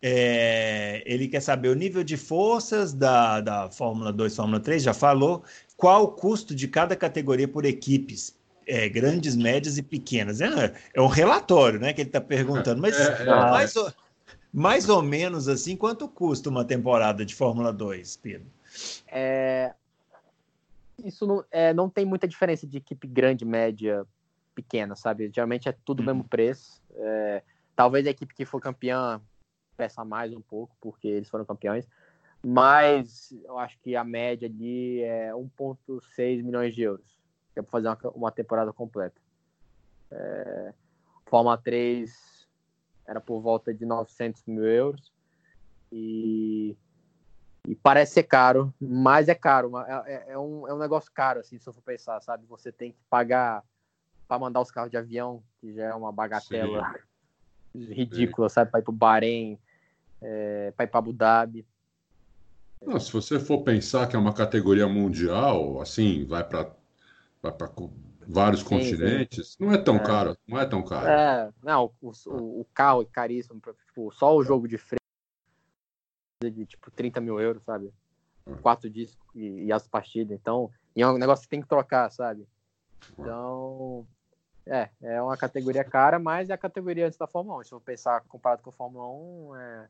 [0.00, 4.94] é, ele quer saber o nível de forças da, da Fórmula 2, Fórmula 3, já
[4.94, 5.42] falou.
[5.76, 8.35] Qual o custo de cada categoria por equipes?
[8.66, 10.40] É, grandes, médias e pequenas.
[10.40, 13.92] É, é um relatório, né, que ele está perguntando, mas é, é, mais, ou,
[14.52, 18.48] mais ou menos assim, quanto custa uma temporada de Fórmula 2, Pedro?
[19.06, 19.72] É,
[21.04, 24.04] isso não, é, não tem muita diferença de equipe grande, média,
[24.54, 25.30] pequena, sabe?
[25.32, 26.28] Geralmente é tudo o mesmo uhum.
[26.28, 26.82] preço.
[26.96, 27.42] É,
[27.76, 29.20] talvez a equipe que for campeã
[29.76, 31.86] peça mais um pouco, porque eles foram campeões,
[32.42, 37.15] mas eu acho que a média ali é 1,6 milhões de euros
[37.56, 39.18] que é para fazer uma, uma, temporada completa.
[40.10, 40.74] É,
[41.24, 42.46] Fórmula 3
[43.06, 45.10] era por volta de 900 mil euros
[45.90, 46.76] e,
[47.66, 51.40] e parece ser caro, mas é caro, é, é, é, um, é um negócio caro,
[51.40, 52.44] assim, se eu for pensar, sabe?
[52.46, 53.64] Você tem que pagar
[54.28, 56.94] para mandar os carros de avião, que já é uma bagatela
[57.72, 57.86] Sim.
[57.94, 58.54] ridícula, Sim.
[58.54, 58.70] sabe?
[58.70, 59.58] Para ir para o Bahrein,
[60.20, 61.66] é, para ir para Abu Dhabi.
[62.82, 66.76] Não, se você for pensar que é uma categoria mundial, assim, vai para
[67.52, 67.70] para
[68.26, 69.64] vários sim, continentes, sim.
[69.64, 70.04] não é tão é.
[70.04, 71.06] caro, não é tão caro.
[71.06, 75.00] É, não, o, o, o carro é caríssimo, tipo, só o jogo de freio
[76.44, 77.92] de tipo 30 mil euros, sabe?
[78.46, 78.54] É.
[78.56, 82.10] Quatro discos e, e, as partidas, então, e é um negócio que tem que trocar,
[82.10, 82.46] sabe?
[83.18, 84.06] Então,
[84.66, 87.64] é, é uma categoria cara, mas é a categoria antes da Fórmula 1.
[87.64, 89.88] Se eu pensar comparado com a Fórmula 1, é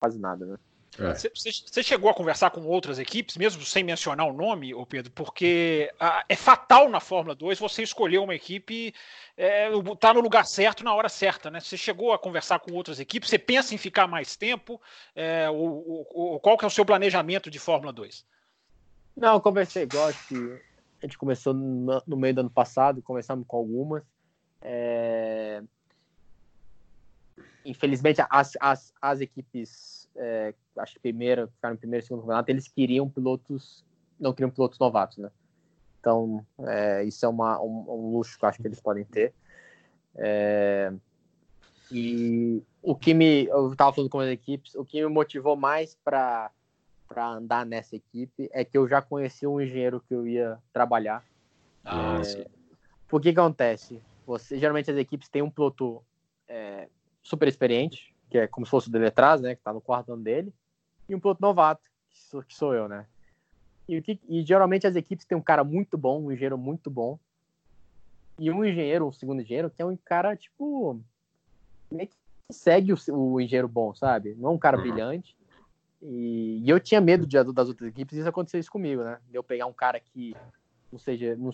[0.00, 0.58] quase nada, né?
[0.96, 1.82] Você é.
[1.82, 6.24] chegou a conversar com outras equipes, mesmo sem mencionar o nome, ô Pedro, porque a,
[6.28, 8.92] é fatal na Fórmula 2 você escolher uma equipe,
[9.36, 9.70] é,
[10.00, 11.60] tá no lugar certo na hora certa, né?
[11.60, 14.80] Você chegou a conversar com outras equipes, você pensa em ficar mais tempo?
[15.14, 18.24] É, o, o, qual que é o seu planejamento de Fórmula 2?
[19.16, 20.60] Não, eu conversei, igual que
[21.02, 24.02] a gente começou no, no, meio do ano passado, começamos com algumas.
[24.62, 25.62] É...
[27.64, 32.50] Infelizmente, as, as, as equipes é, acho que primeiro, ficaram em primeiro e segundo campeonato,
[32.50, 33.84] eles queriam pilotos,
[34.18, 35.30] não queriam pilotos novatos, né?
[36.00, 39.32] Então, é, isso é uma, um, um, luxo que eu acho que eles podem ter.
[40.14, 40.92] É,
[41.90, 43.46] e o que me.
[43.46, 46.50] Eu estava falando com as equipes, o que me motivou mais para
[47.16, 51.24] andar nessa equipe é que eu já conheci um engenheiro que eu ia trabalhar.
[51.84, 52.46] Ah, é,
[53.08, 54.00] por que, que acontece?
[54.26, 56.02] Você, geralmente as equipes têm um piloto
[56.46, 56.88] é,
[57.22, 60.22] super experiente, que é como se fosse o Deletraz, né, que está no quarto ano
[60.22, 60.52] dele,
[61.08, 63.06] e um piloto novato, que sou, que sou eu, né.
[63.88, 67.18] E, que, e, geralmente as equipes têm um cara muito bom, um engenheiro muito bom,
[68.38, 71.00] e um engenheiro, um segundo engenheiro, que é um cara, tipo,
[71.90, 72.16] meio que
[72.52, 74.34] segue o, o engenheiro bom, sabe?
[74.38, 74.82] Não é um cara uhum.
[74.82, 75.36] brilhante.
[76.02, 79.18] E, e, eu tinha medo de, das outras equipes, e isso aconteceu isso comigo, né?
[79.28, 80.36] De eu pegar um cara que,
[80.92, 81.50] não seja, não,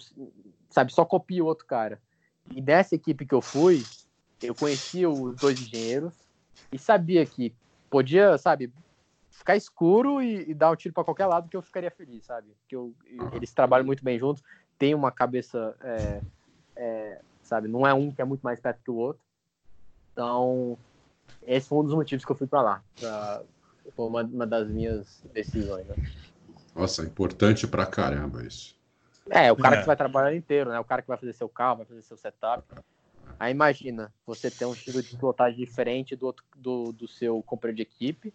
[0.68, 2.00] sabe, só copia o outro cara.
[2.50, 3.82] E dessa equipe que eu fui,
[4.42, 6.14] eu conhecia os dois engenheiros,
[6.74, 7.54] e sabia que
[7.88, 8.72] podia, sabe,
[9.30, 12.48] ficar escuro e, e dar um tiro para qualquer lado que eu ficaria feliz, sabe?
[12.68, 12.92] Que eu,
[13.32, 14.42] eles trabalham muito bem juntos,
[14.76, 16.20] tem uma cabeça, é,
[16.74, 17.68] é, sabe?
[17.68, 19.22] Não é um que é muito mais perto que o outro.
[20.12, 20.76] Então,
[21.46, 22.82] esse foi um dos motivos que eu fui para lá.
[22.98, 23.42] Pra,
[23.94, 25.86] foi uma, uma das minhas decisões.
[25.86, 25.94] Né?
[26.74, 28.76] Nossa, importante pra caramba isso.
[29.30, 29.80] É, o cara é.
[29.80, 30.80] que vai trabalhar inteiro, né?
[30.80, 32.64] O cara que vai fazer seu carro, vai fazer seu setup.
[33.38, 37.76] Aí imagina, você tem um estilo de pilotagem diferente do, outro, do, do seu companheiro
[37.76, 38.32] de equipe,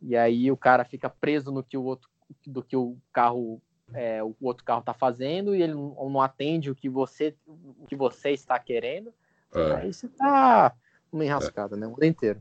[0.00, 2.08] e aí o cara fica preso no que o outro,
[2.46, 3.60] do que o carro,
[3.92, 7.86] é, o outro carro está fazendo, e ele não, não, atende o que você, o
[7.86, 9.12] que você está querendo.
[9.54, 9.72] É.
[9.76, 10.74] Aí você tá
[11.10, 11.78] uma enrascada, é.
[11.78, 11.86] né?
[11.86, 12.40] O mundo inteiro.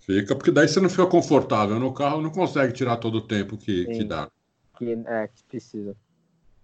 [0.00, 3.56] Fica, porque daí você não fica confortável no carro, não consegue tirar todo o tempo
[3.56, 4.28] que, que dá.
[4.76, 5.96] Que, é, que precisa.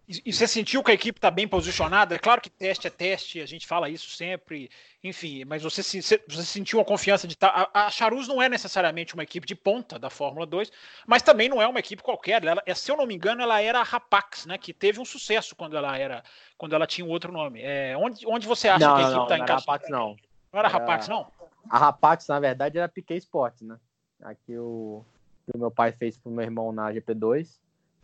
[0.09, 2.15] E, você sentiu que a equipe está bem posicionada?
[2.15, 4.71] É claro que teste é teste, a gente fala isso sempre,
[5.05, 7.51] enfim, mas você, você sentiu a confiança de estar.
[7.51, 10.73] Tá, a, a Charus não é necessariamente uma equipe de ponta da Fórmula 2,
[11.07, 12.43] mas também não é uma equipe qualquer.
[12.43, 14.57] Ela, é, se eu não me engano, ela era a Rapax, né?
[14.57, 16.25] Que teve um sucesso quando ela era,
[16.57, 17.61] quando ela tinha um outro nome.
[17.63, 19.61] É, onde, onde você acha não, que a equipe está encaixada?
[19.61, 20.17] Rapax não.
[20.51, 21.31] Não era, era Rapax, não?
[21.69, 23.79] A Rapax, na verdade, era Piquet Sports, né?
[24.23, 25.05] Aqui o
[25.45, 27.59] que o meu pai fez pro meu irmão na GP2.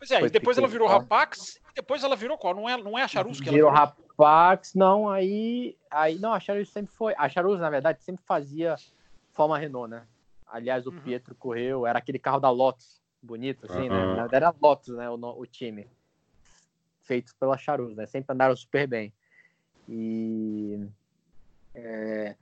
[0.07, 2.55] Pois é, e depois ela virou Rapax, e depois ela virou qual?
[2.55, 3.97] Não é, não é a Charus que virou ela virou?
[4.19, 8.77] Rapax, não, aí, aí não, a Charus sempre foi, a Charus na verdade sempre fazia
[9.33, 10.07] forma Renault, né?
[10.47, 11.01] Aliás, o uhum.
[11.01, 13.89] Pietro correu, era aquele carro da Lotus, bonito assim, uhum.
[13.89, 14.07] né?
[14.07, 15.89] Na verdade era Lotus, né, o, o time.
[17.01, 18.07] Feito pela Charus, né?
[18.07, 19.13] Sempre andaram super bem.
[19.89, 20.87] E
[21.75, 22.37] é,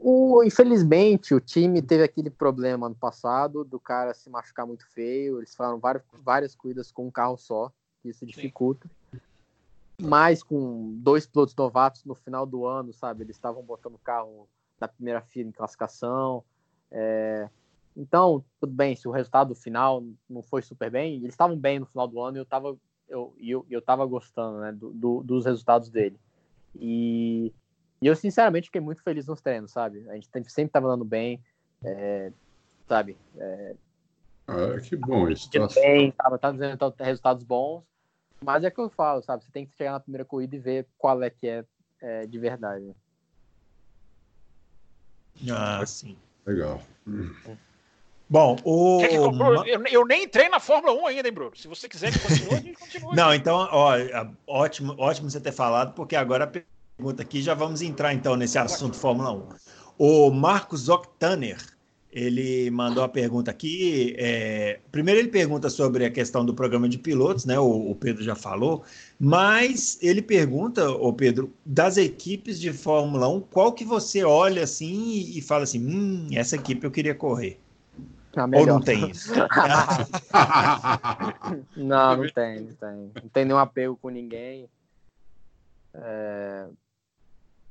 [0.00, 5.38] o, infelizmente, o time teve aquele problema ano passado do cara se machucar muito feio.
[5.38, 7.72] Eles falaram várias, várias corridas com um carro só,
[8.04, 8.90] isso dificulta.
[9.12, 9.20] Sim.
[10.00, 13.22] Mas com dois pilotos novatos no final do ano, sabe?
[13.22, 14.48] Eles estavam botando o carro
[14.80, 16.42] na primeira fila em classificação.
[16.90, 17.48] É...
[17.96, 21.86] Então, tudo bem, se o resultado final não foi super bem, eles estavam bem no
[21.86, 22.76] final do ano e eu estava
[23.08, 26.18] eu, eu, eu tava gostando né, do, do, dos resultados dele.
[26.74, 27.52] E
[28.02, 30.04] e eu, sinceramente, fiquei muito feliz nos treinos, sabe?
[30.10, 31.40] A gente sempre estava andando bem,
[31.84, 32.32] é,
[32.88, 33.16] sabe?
[33.38, 33.74] É,
[34.46, 35.50] ah, que bom isso.
[35.50, 35.66] Tá...
[35.74, 37.82] Bem, tava, tava dando resultados bons.
[38.44, 39.44] Mas é que eu falo, sabe?
[39.44, 41.64] Você tem que chegar na primeira corrida e ver qual é que é,
[42.00, 42.92] é de verdade.
[45.48, 46.16] Ah, sim.
[46.44, 46.82] Legal.
[48.28, 49.00] Bom, o.
[49.64, 51.54] eu, eu, nem entrei na Fórmula 1 ainda, hein, Bruno?
[51.54, 53.14] Se você quiser que continue, a gente continua.
[53.14, 53.94] Não, então, ó,
[54.46, 56.50] ótimo, ótimo você ter falado, porque agora
[57.02, 59.48] pergunta aqui, já vamos entrar então nesse assunto Fórmula 1.
[59.98, 61.58] O Marcos Octaner,
[62.12, 64.14] ele mandou a pergunta aqui.
[64.16, 64.78] É...
[64.92, 67.58] Primeiro, ele pergunta sobre a questão do programa de pilotos, né?
[67.58, 68.84] O, o, Pedro já falou,
[69.18, 75.28] mas ele pergunta, o Pedro, das equipes de Fórmula 1, qual que você olha assim
[75.34, 77.58] e fala assim: hum, essa equipe eu queria correr.
[78.36, 79.32] Ah, Ou não tem isso?
[81.76, 83.10] não, não tem, não tem.
[83.22, 84.68] Não tem nenhum apego com ninguém.
[85.94, 86.66] É,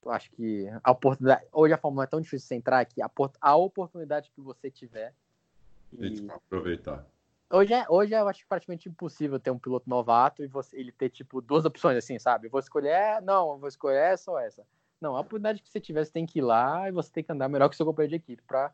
[0.03, 1.45] eu acho que a oportunidade.
[1.51, 3.01] Hoje a Fórmula é tão difícil de entrar aqui.
[3.01, 5.13] A, a oportunidade que você tiver.
[5.93, 6.27] E...
[6.29, 7.05] aproveitar.
[7.49, 11.09] Hoje, é, hoje eu acho praticamente impossível ter um piloto novato e você, ele ter,
[11.09, 12.47] tipo, duas opções, assim, sabe?
[12.47, 14.65] vou escolher, não, vou escolher essa ou essa.
[15.01, 17.31] Não, a oportunidade que você tiver, você tem que ir lá e você tem que
[17.31, 18.71] andar melhor que o seu companheiro de equipe para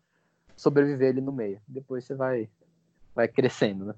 [0.55, 1.59] sobreviver ali no meio.
[1.67, 2.47] Depois você vai,
[3.15, 3.95] vai crescendo, né?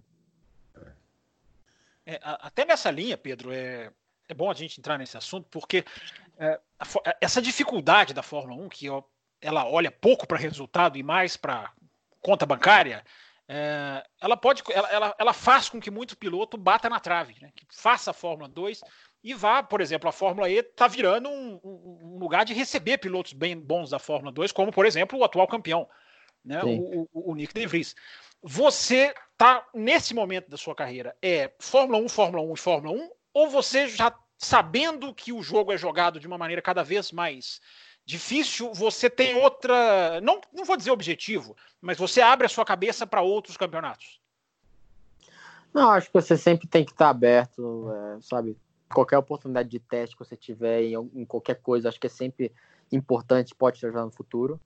[2.05, 3.91] É, até nessa linha, Pedro, é,
[4.29, 5.83] é bom a gente entrar nesse assunto, porque
[6.37, 6.59] é,
[7.05, 8.85] é, essa dificuldade da Fórmula 1, que
[9.41, 11.73] ela olha pouco para resultado e mais para
[12.21, 13.03] conta bancária,
[13.47, 17.51] é, ela pode, ela, ela, ela, faz com que muito piloto bata na trave, né?
[17.55, 18.81] que faça a Fórmula 2
[19.23, 22.99] e vá, por exemplo, a Fórmula E está virando um, um, um, lugar de receber
[22.99, 25.89] pilotos bem bons da Fórmula 2, como, por exemplo, o atual campeão,
[26.45, 26.61] né?
[26.63, 27.95] o, o, o Nick De Vries.
[28.41, 33.09] Você está, nesse momento da sua carreira, é Fórmula 1, Fórmula 1 e Fórmula 1,
[33.33, 37.59] ou você já sabendo que o jogo é jogado de uma maneira cada vez mais
[38.05, 43.05] difícil, você tem outra, não, não vou dizer objetivo, mas você abre a sua cabeça
[43.05, 44.19] para outros campeonatos?
[45.73, 48.57] Não, acho que você sempre tem que estar aberto, é, sabe?
[48.91, 52.51] Qualquer oportunidade de teste que você tiver em, em, qualquer coisa, acho que é sempre
[52.91, 54.59] importante, pode te ajudar no futuro.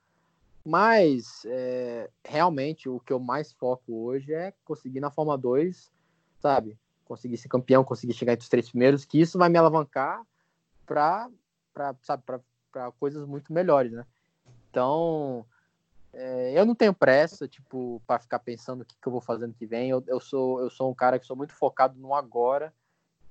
[0.64, 5.92] Mas, é, realmente, o que eu mais foco hoje é conseguir na Fórmula 2,
[6.40, 6.78] sabe?
[7.06, 10.24] Conseguir ser campeão, conseguir chegar entre os três primeiros, que isso vai me alavancar
[10.86, 11.30] para
[13.00, 14.06] coisas muito melhores, né?
[14.70, 15.46] Então,
[16.14, 19.48] é, eu não tenho pressa, tipo, para ficar pensando o que, que eu vou fazer
[19.48, 19.90] no que vem.
[19.90, 22.74] Eu, eu, sou, eu sou um cara que sou muito focado no agora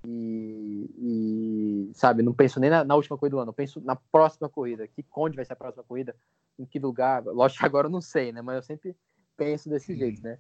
[0.05, 3.95] e, e sabe, não penso nem na, na, última corrida do ano, eu penso na
[3.95, 4.87] próxima corrida.
[4.89, 6.17] Que, onde vai ser a próxima corrida?
[6.59, 7.25] Em que lugar?
[7.25, 8.43] Lógico que agora eu não sei, né?
[8.43, 8.97] Mas eu sempre
[9.37, 10.39] penso desse jeito, né?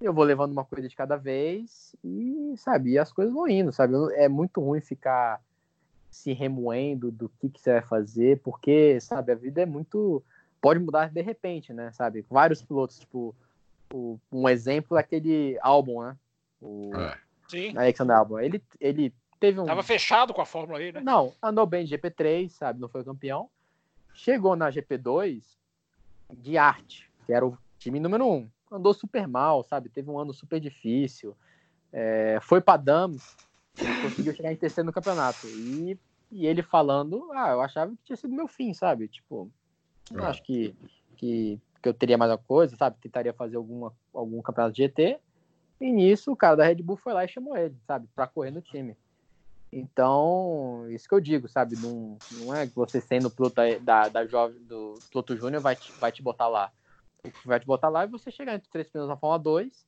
[0.00, 3.72] Eu vou levando uma coisa de cada vez e, sabe, e as coisas vão indo,
[3.72, 3.94] sabe?
[4.14, 5.40] É muito ruim ficar
[6.10, 10.22] se remoendo do que, que você vai fazer, porque, sabe, a vida é muito.
[10.60, 11.92] Pode mudar de repente, né?
[11.92, 12.24] Sabe?
[12.28, 13.34] Vários pilotos, tipo,
[13.92, 16.16] o, um exemplo é aquele álbum, né?
[16.60, 17.18] O é.
[17.48, 17.76] Sim.
[17.76, 18.40] Alexander Albon.
[18.40, 19.64] Ele, ele teve um.
[19.64, 21.00] Tava fechado com a Fórmula E, né?
[21.00, 22.80] Não, andou bem de GP3, sabe?
[22.80, 23.48] Não foi campeão.
[24.14, 25.42] Chegou na GP2
[26.32, 29.88] de arte, que era o time número um andou super mal, sabe?
[29.88, 31.36] Teve um ano super difícil.
[31.92, 33.36] É, foi para Dams,
[34.02, 35.46] conseguiu chegar em terceiro no campeonato.
[35.46, 35.98] E,
[36.30, 39.08] e ele falando, ah, eu achava que tinha sido meu fim, sabe?
[39.08, 39.50] Tipo,
[40.14, 40.20] é.
[40.24, 40.74] acho que,
[41.16, 42.96] que, que eu teria mais uma coisa, sabe?
[43.00, 45.18] Tentaria fazer alguma, algum campeonato de GT.
[45.80, 48.08] E nisso o cara da Red Bull foi lá e chamou ele, sabe?
[48.14, 48.96] Para correr no time.
[49.70, 51.76] Então, isso que eu digo, sabe?
[51.76, 55.92] Não, não é que você sendo piloto da, da jovem, do piloto júnior vai te,
[55.92, 56.72] vai te botar lá
[57.44, 59.86] vai te botar lá e você chegar entre três pneus na Fórmula 2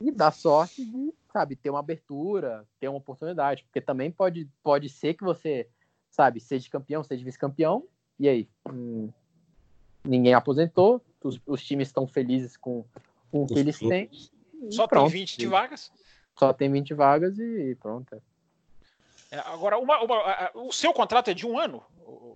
[0.00, 3.62] e dar sorte de, sabe, ter uma abertura, ter uma oportunidade.
[3.64, 5.68] Porque também pode, pode ser que você,
[6.10, 7.84] sabe, seja campeão, seja vice-campeão
[8.18, 8.48] E aí?
[8.68, 9.10] Hum,
[10.04, 12.84] ninguém aposentou, os, os times estão felizes com,
[13.30, 14.10] com o que eles têm.
[14.70, 15.10] Só pronto.
[15.10, 15.92] tem 20 de vagas?
[16.36, 18.20] Só tem 20 vagas e pronto.
[19.30, 21.82] É, agora, uma, uma, o seu contrato é de um ano,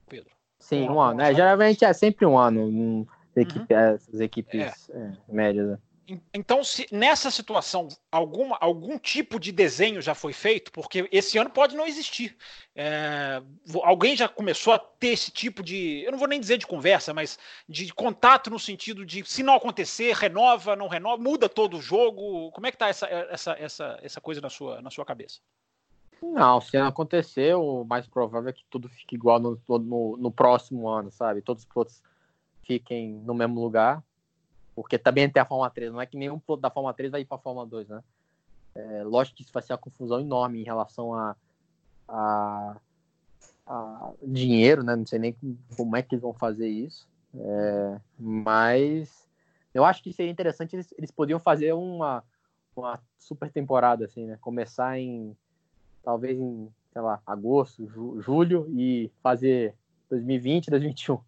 [0.08, 0.34] Pedro?
[0.58, 1.20] Sim, um ano.
[1.20, 3.06] É, geralmente é sempre um ano.
[3.36, 3.80] Equipe, uhum.
[3.80, 4.98] Essas equipes é.
[4.98, 5.68] É, médias.
[5.68, 5.78] Né?
[6.32, 11.50] Então, se nessa situação alguma, algum tipo de desenho já foi feito, porque esse ano
[11.50, 12.36] pode não existir.
[12.76, 13.42] É,
[13.82, 17.12] alguém já começou a ter esse tipo de, eu não vou nem dizer de conversa,
[17.12, 21.82] mas de contato no sentido de se não acontecer, renova, não renova, muda todo o
[21.82, 22.52] jogo.
[22.52, 25.40] Como é que está essa, essa, essa, essa coisa na sua, na sua cabeça?
[26.22, 30.30] Não, se não acontecer, o mais provável é que tudo fique igual no, no, no
[30.30, 31.42] próximo ano, sabe?
[31.42, 32.02] Todos os pilotos
[32.66, 34.02] fiquem no mesmo lugar
[34.76, 37.22] porque também tem a Fórmula 3, não é que nenhum piloto da Fórmula 3 vai
[37.22, 38.04] ir para a Fórmula 2, né?
[38.74, 41.34] É, lógico que isso vai ser uma confusão enorme em relação a,
[42.06, 42.76] a,
[43.66, 44.94] a dinheiro, né?
[44.94, 45.34] Não sei nem
[45.74, 47.08] como é que eles vão fazer isso.
[47.34, 49.26] É, mas
[49.72, 52.22] eu acho que seria interessante eles, eles podiam fazer uma,
[52.76, 54.36] uma super temporada, assim, né?
[54.42, 55.34] Começar em
[56.04, 59.74] talvez em, sei lá, agosto, ju, julho e fazer
[60.10, 61.18] 2020, 2021.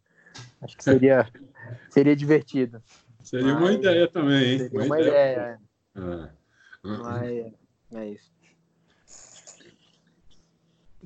[0.62, 1.26] Acho que seria,
[1.90, 2.82] seria divertido.
[3.22, 4.58] Seria Mas, uma ideia também, hein?
[4.58, 5.58] Seria uma, uma ideia.
[5.94, 6.32] ideia.
[6.32, 6.38] É.
[6.82, 7.52] Mas
[7.94, 8.32] é isso.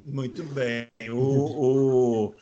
[0.05, 0.89] Muito bem.
[1.11, 2.35] O, o...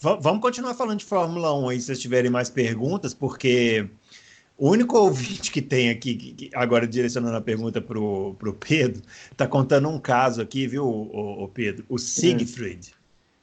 [0.00, 3.88] Vamos continuar falando de Fórmula 1 aí, se vocês tiverem mais perguntas, porque
[4.56, 9.88] o único ouvinte que tem aqui, agora direcionando a pergunta para o Pedro, está contando
[9.88, 11.84] um caso aqui, viu, o, o Pedro?
[11.88, 12.92] O Siegfried.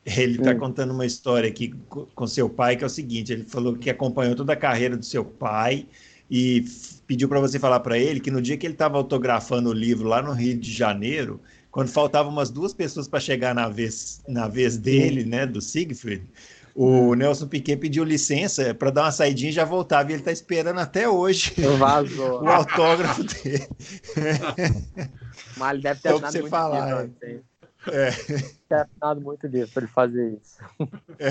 [0.05, 0.59] Ele está hum.
[0.59, 4.35] contando uma história aqui com seu pai, que é o seguinte: ele falou que acompanhou
[4.35, 5.87] toda a carreira do seu pai
[6.29, 6.63] e
[7.07, 10.07] pediu para você falar para ele que no dia que ele estava autografando o livro
[10.07, 11.41] lá no Rio de Janeiro,
[11.71, 16.23] quando faltavam umas duas pessoas para chegar na vez, na vez dele, né, do Siegfried,
[16.75, 17.15] o hum.
[17.15, 20.79] Nelson Piquet pediu licença para dar uma saidinha e já voltava, e ele está esperando
[20.79, 22.43] até hoje Vazou.
[22.45, 23.67] o autógrafo dele.
[25.57, 27.07] Mas ele deve ter Só você falar.
[27.87, 28.11] É.
[28.67, 30.57] Ter muito disso para ele fazer isso.
[31.19, 31.29] É.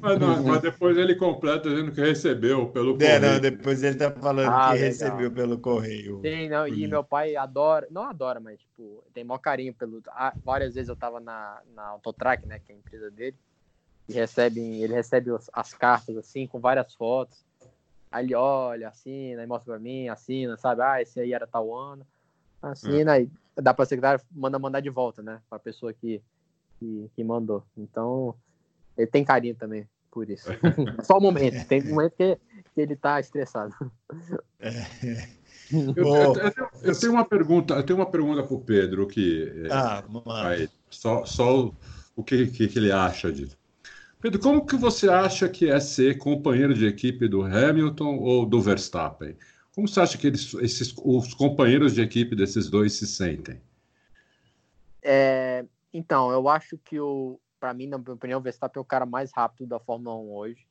[0.00, 3.12] Mas, não, mas, depois ele completa dizendo que recebeu pelo correio.
[3.12, 4.88] É, não, depois ele tá falando ah, que legal.
[4.88, 6.20] recebeu pelo correio.
[6.22, 10.02] Sim, não, e meu pai adora, não adora, mas tipo, tem maior carinho pelo.
[10.08, 13.36] Ah, várias vezes eu tava na, na Autotrack, né, que é a empresa dele,
[14.08, 17.44] e recebe, ele recebe as, as cartas assim, com várias fotos.
[18.10, 20.82] Aí ele olha, assina, e mostra pra mim, assina, sabe?
[20.82, 22.06] Ah, esse aí era tal ano.
[22.62, 23.20] Assina, hum.
[23.20, 25.40] e dá para a secretária manda mandar de volta, né?
[25.48, 26.22] Para a pessoa que,
[26.78, 27.64] que, que, mandou.
[27.76, 28.34] Então,
[28.96, 30.48] ele tem carinho também por isso.
[31.04, 32.38] Só um momento, tem um momento que,
[32.74, 33.74] que ele está estressado.
[34.60, 35.36] É.
[35.70, 39.52] Eu, eu, eu, eu, tenho uma pergunta, eu tenho uma pergunta para o Pedro que
[39.64, 41.72] é, ah, vai, só, só
[42.14, 43.58] o que, que, que ele acha disso.
[44.20, 48.60] Pedro, como que você acha que é ser companheiro de equipe do Hamilton ou do
[48.60, 49.36] Verstappen?
[49.76, 53.60] Como você acha que eles, esses, os companheiros de equipe desses dois se sentem?
[55.02, 58.86] É, então, eu acho que o, para mim, na minha opinião, o Verstappen é o
[58.86, 60.66] cara mais rápido da Fórmula 1 hoje.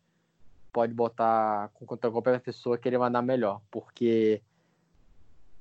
[0.73, 4.41] Pode botar contra qualquer pessoa que ele vai andar melhor, porque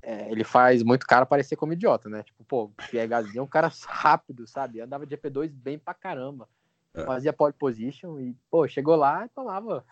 [0.00, 2.22] é, ele faz muito cara parecer como idiota, né?
[2.22, 4.80] Tipo, pô, Pierre Gasly é um cara rápido, sabe?
[4.80, 6.48] Andava de GP2 bem pra caramba.
[6.94, 7.04] É.
[7.04, 9.84] Fazia pole position e, pô, chegou lá e tomava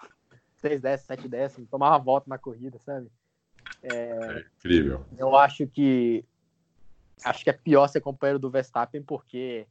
[0.56, 3.10] 6 décimos, 7 décimos, tomava volta na corrida, sabe?
[3.82, 5.04] É, é incrível.
[5.16, 6.24] Eu acho que
[7.24, 9.66] acho que é pior ser companheiro do Verstappen porque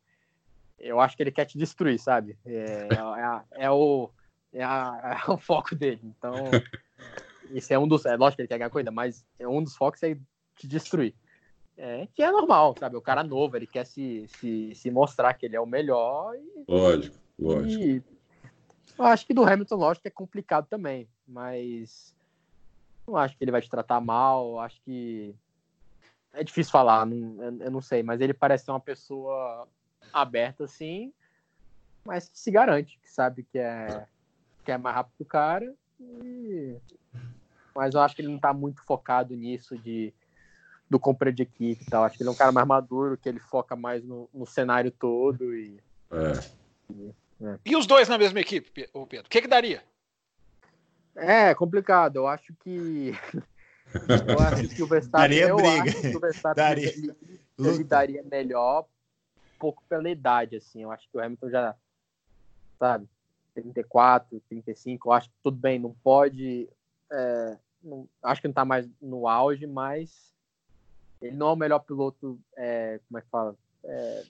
[0.79, 2.37] eu acho que ele quer te destruir, sabe?
[2.45, 4.09] É, é, é o,
[4.51, 6.01] é, a, é, o foco dele.
[6.03, 6.33] Então,
[7.51, 8.05] isso é um dos.
[8.05, 10.17] É lógico que ele quer ganhar coisa, mas é um dos focos é
[10.55, 11.13] te destruir.
[11.77, 12.95] É, que é normal, sabe?
[12.95, 16.35] O cara novo, ele quer se, se, se mostrar que ele é o melhor.
[16.35, 17.83] E, lógico, lógico.
[17.83, 18.03] E,
[18.97, 22.15] eu acho que do Hamilton, lógico, é complicado também, mas
[23.11, 25.35] não acho que ele vai te tratar mal, acho que.
[26.33, 29.67] É difícil falar, não, eu, não sei, mas ele parece ser uma pessoa
[30.13, 31.11] aberta assim,
[32.05, 34.07] mas que se garante, que sabe que é,
[34.63, 35.73] que é mais rápido que o cara.
[35.99, 36.77] E...
[37.75, 40.13] Mas eu acho que ele não tá muito focado nisso de
[40.89, 42.03] do compra de equipe e tal.
[42.03, 44.91] Acho que ele é um cara mais maduro, que ele foca mais no, no cenário
[44.91, 45.79] todo e.
[46.11, 46.93] É.
[46.93, 47.13] E,
[47.45, 47.59] é.
[47.65, 48.91] e os dois na mesma equipe, Pedro?
[48.93, 49.81] O que, que daria?
[51.15, 52.17] É complicado.
[52.17, 53.11] Eu acho que.
[54.27, 55.21] Eu acho que o Verstappen.
[55.21, 55.83] Daria eu briga.
[55.83, 56.89] Acho que o Verstappen daria.
[56.89, 57.13] Ele,
[57.59, 60.83] ele daria melhor, um pouco pela idade, assim.
[60.83, 61.75] Eu acho que o Hamilton já.
[62.79, 63.05] Sabe?
[63.53, 65.09] 34, 35.
[65.09, 66.69] Eu acho que tudo bem, não pode.
[67.11, 70.33] É, não, acho que não tá mais no auge, mas
[71.21, 72.39] ele não é o melhor piloto.
[72.55, 73.55] É, como é que fala?
[73.83, 74.23] É,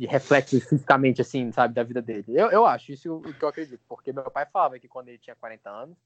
[0.00, 2.24] de reflexo fisicamente, assim, sabe, da vida dele.
[2.28, 5.18] Eu, eu acho, isso o que eu acredito, porque meu pai falava que quando ele
[5.18, 5.98] tinha 40 anos,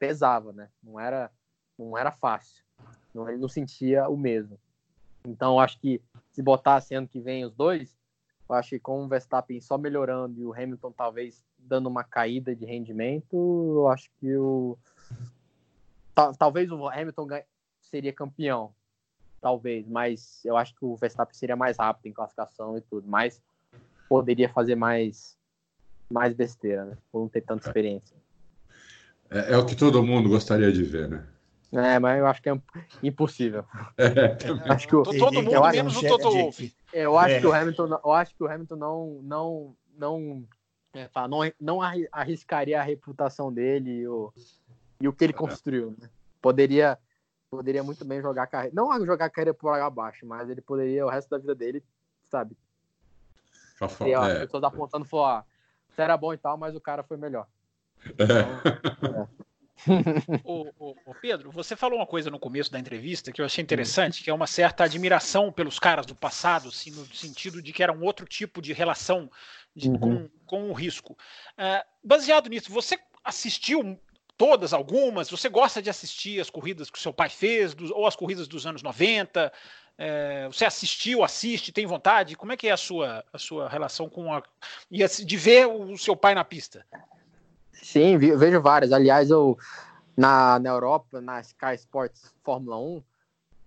[0.00, 0.68] pesava, né?
[0.82, 1.30] Não era,
[1.78, 2.64] não era fácil.
[3.14, 4.58] Não, ele não sentia o mesmo.
[5.24, 7.96] Então, acho que se botasse ano que vem os dois,
[8.48, 12.52] eu acho que com o Verstappen só melhorando e o Hamilton talvez dando uma caída
[12.54, 14.76] de rendimento, eu acho que o.
[16.36, 17.28] Talvez o Hamilton
[17.80, 18.74] seria campeão,
[19.40, 23.42] talvez, mas eu acho que o Verstappen seria mais rápido em classificação e tudo, mas
[24.08, 25.36] poderia fazer mais,
[26.10, 26.98] mais besteira, né?
[27.10, 28.16] Por não ter tanta experiência.
[29.30, 31.26] É, é o que todo mundo gostaria de ver, né?
[31.72, 32.60] É, mas eu acho que é
[33.02, 33.64] impossível.
[33.98, 36.74] É, acho que o, todo mundo eu menos o Toto Wolff.
[36.92, 37.40] Eu acho é.
[37.40, 40.46] que o Hamilton, eu acho que o Hamilton não não não
[40.94, 41.80] é, não, não
[42.12, 44.32] arriscaria a reputação dele e o,
[45.00, 45.36] e o que ele é.
[45.36, 45.94] construiu.
[45.98, 46.08] Né?
[46.40, 46.98] Poderia
[47.50, 50.60] poderia muito bem jogar a carreira, não jogar a carreira por água abaixo, mas ele
[50.60, 51.82] poderia o resto da vida dele,
[52.24, 52.56] sabe?
[54.06, 54.40] E, ó, é.
[54.40, 55.44] pessoas apontando e falou, ah,
[55.88, 57.46] você era bom e tal, mas o cara foi melhor.
[58.04, 59.28] Então, é.
[60.44, 63.62] o, o, o, Pedro, você falou uma coisa no começo da entrevista que eu achei
[63.62, 67.82] interessante, que é uma certa admiração pelos caras do passado, assim, no sentido de que
[67.82, 69.30] era um outro tipo de relação
[69.74, 69.98] de, uhum.
[69.98, 71.12] com, com o risco.
[71.12, 73.98] Uh, baseado nisso, você assistiu
[74.36, 75.30] todas, algumas?
[75.30, 78.46] Você gosta de assistir as corridas que o seu pai fez, dos, ou as corridas
[78.48, 79.52] dos anos 90?
[79.98, 82.36] É, você assistiu, assiste, tem vontade?
[82.36, 84.42] Como é que é a sua, a sua relação com a.
[84.90, 86.84] de ver o seu pai na pista?
[87.72, 88.92] Sim, vejo várias.
[88.92, 89.56] Aliás, eu
[90.16, 93.02] na, na Europa, na Sky Sports Fórmula 1,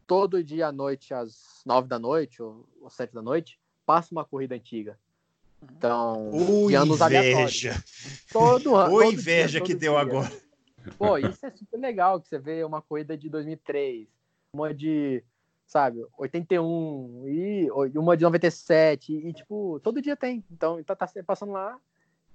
[0.08, 4.26] todo dia à noite, às nove da noite ou, ou sete da noite, passa uma
[4.26, 4.98] corrida antiga.
[5.62, 7.84] Então, o anos inveja.
[8.32, 8.96] Todo ano.
[8.96, 10.02] O inveja dia, que deu dia.
[10.02, 10.49] agora.
[10.98, 14.08] Pô, isso é super legal que você vê uma corrida de 2003,
[14.54, 15.24] uma de,
[15.66, 20.44] sabe, 81 e uma de 97 e, tipo, todo dia tem.
[20.52, 21.80] Então, tá, tá passando lá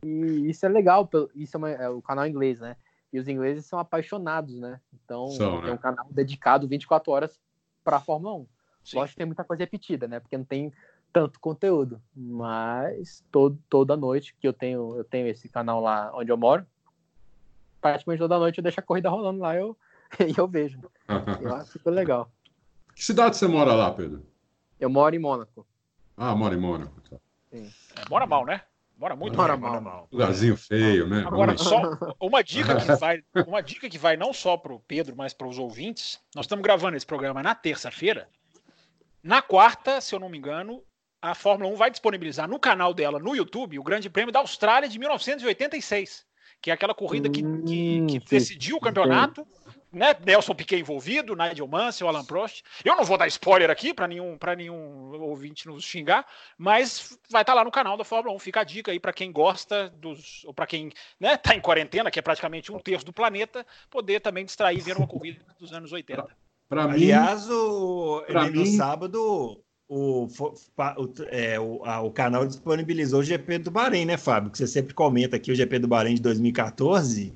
[0.04, 2.76] e isso é legal, isso é, uma, é o canal inglês, né?
[3.12, 4.80] E os ingleses são apaixonados, né?
[4.92, 5.72] Então, são, tem né?
[5.72, 7.40] um canal dedicado 24 horas
[7.82, 8.46] para a Fórmula 1.
[8.84, 8.96] Sim.
[8.96, 10.20] Lógico que tem muita coisa repetida, né?
[10.20, 10.72] Porque não tem
[11.10, 16.30] tanto conteúdo, mas todo, toda noite que eu tenho, eu tenho esse canal lá onde
[16.30, 16.66] eu moro,
[17.84, 19.76] praticamente toda noite eu deixo a corrida rolando lá eu,
[20.26, 20.80] e eu vejo.
[21.42, 22.32] Eu acho super legal.
[22.94, 24.24] Que cidade você mora lá, Pedro?
[24.80, 25.66] Eu moro em Mônaco.
[26.16, 26.98] Ah, mora em Mônaco.
[27.02, 27.16] Tá.
[27.50, 27.70] Sim.
[27.94, 28.62] É, mora mal, né?
[28.96, 29.80] Mora muito mora mal.
[29.82, 30.08] mal.
[30.10, 31.24] Lugarzinho feio, né?
[31.26, 31.82] Agora, só
[32.18, 35.48] uma dica que vai, uma dica que vai não só para o Pedro, mas para
[35.48, 36.18] os ouvintes.
[36.34, 38.28] Nós estamos gravando esse programa na terça-feira.
[39.22, 40.82] Na quarta, se eu não me engano,
[41.20, 44.88] a Fórmula 1 vai disponibilizar no canal dela no YouTube o Grande Prêmio da Austrália
[44.88, 46.24] de 1986,
[46.64, 49.46] que é aquela corrida que, que, que hum, decidiu o campeonato
[49.92, 52.62] né, Nelson Piquet envolvido, Nigel Mansell, Alan Prost.
[52.82, 57.52] Eu não vou dar spoiler aqui para nenhum, nenhum ouvinte nos xingar, mas vai estar
[57.52, 58.38] tá lá no canal da Fórmula 1.
[58.38, 60.90] Fica a dica aí para quem gosta dos, ou para quem
[61.20, 64.96] né, tá em quarentena, que é praticamente um terço do planeta, poder também distrair vendo
[64.96, 66.26] uma corrida dos anos 80.
[66.66, 68.50] Pra, Aliás, o, mim...
[68.50, 74.16] no sábado o, o, é, o, a, o, canal disponibilizou o GP do Bahrein, né,
[74.16, 74.50] Fábio?
[74.50, 77.32] Que você sempre comenta aqui o GP do Bahrein de 2014.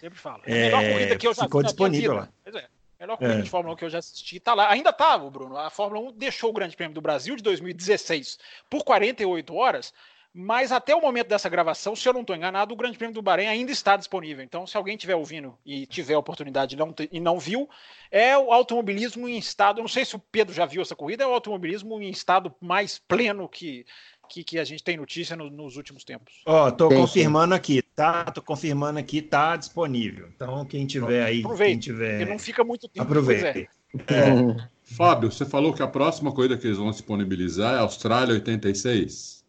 [0.00, 0.42] Sempre falo.
[0.46, 2.28] É a melhor é, corrida que eu já ficou disponível lá.
[2.42, 2.66] Pois é.
[2.98, 3.42] Melhor corrida é.
[3.42, 4.70] de Fórmula 1 que eu já assisti, tá lá.
[4.70, 5.58] Ainda tá, Bruno.
[5.58, 8.38] A Fórmula 1 deixou o Grande Prêmio do Brasil de 2016
[8.70, 9.92] por 48 horas,
[10.32, 13.22] mas até o momento dessa gravação, se eu não estou enganado, o Grande Prêmio do
[13.22, 14.44] Bahrein ainda está disponível.
[14.44, 17.68] Então, se alguém estiver ouvindo e tiver a oportunidade não e não viu,
[18.10, 19.78] é o automobilismo em estado.
[19.78, 22.54] Eu não sei se o Pedro já viu essa corrida, é o automobilismo em estado
[22.60, 23.84] mais pleno que
[24.30, 26.40] que, que a gente tem notícia no, nos últimos tempos.
[26.46, 27.56] Ó, oh, tô tem, confirmando sim.
[27.56, 28.24] aqui, tá?
[28.26, 30.28] Tô confirmando aqui, tá disponível.
[30.28, 32.18] Então, quem tiver aí, Aproveite, quem tiver.
[32.18, 33.02] Porque não fica muito tempo.
[33.02, 33.68] Aproveite.
[34.08, 34.14] É.
[34.14, 34.68] É.
[34.84, 39.39] Fábio, você falou que a próxima corrida que eles vão disponibilizar é a Austrália 86.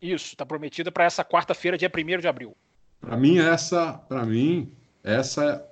[0.00, 2.56] Isso, está prometida para essa quarta-feira, dia 1 de abril.
[3.00, 4.72] Para mim, essa, para mim,
[5.02, 5.64] essa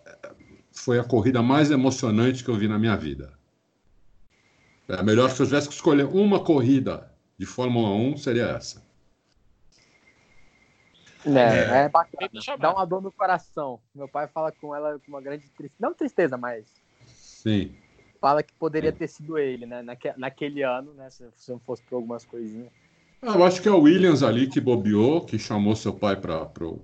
[0.72, 3.32] foi a corrida mais emocionante que eu vi na minha vida.
[4.88, 8.84] É melhor se eu tivesse que escolher uma corrida de Fórmula 1 seria essa.
[11.24, 12.30] É, é, é bacana.
[12.58, 13.80] Dá uma dor no coração.
[13.92, 15.74] Meu pai fala com ela com uma grande tristeza.
[15.80, 16.72] Não tristeza, mas.
[17.04, 17.74] Sim.
[18.20, 19.82] Fala que poderia ter sido ele, né?
[19.82, 21.10] Naque, naquele ano, né?
[21.10, 22.72] Se, se não fosse por algumas coisinhas.
[23.22, 26.44] Ah, eu acho que é o Williams ali que bobeou, que chamou seu pai para
[26.46, 26.82] pro,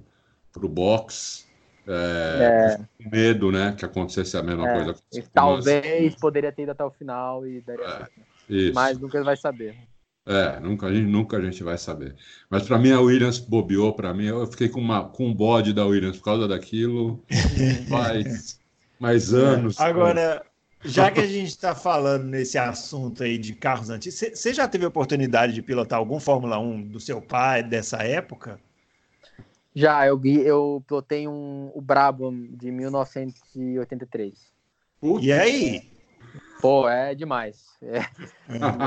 [0.52, 1.46] pro box.
[1.86, 3.08] É, é.
[3.10, 3.74] medo, né?
[3.76, 4.74] Que acontecesse a mesma é.
[4.74, 4.94] coisa.
[5.32, 8.08] Talvez poderia ter ido até o final e daria.
[8.48, 8.72] É.
[8.72, 9.76] Mas nunca vai saber.
[10.24, 12.14] É, nunca a gente, nunca a gente vai saber.
[12.48, 14.26] Mas para mim a Williams bobeou para mim.
[14.26, 17.22] Eu fiquei com, uma, com um bode da Williams por causa daquilo.
[17.88, 18.60] Faz
[19.00, 19.80] mais anos.
[19.80, 20.44] Agora,
[20.84, 24.84] Já que a gente está falando nesse assunto aí de carros antigos, você já teve
[24.84, 28.58] a oportunidade de pilotar algum Fórmula 1 do seu pai dessa época?
[29.74, 34.52] Já, eu, eu pilotei um, o Brabham de 1983.
[35.20, 35.90] E aí?
[36.60, 37.76] Pô, é demais.
[37.80, 38.00] É.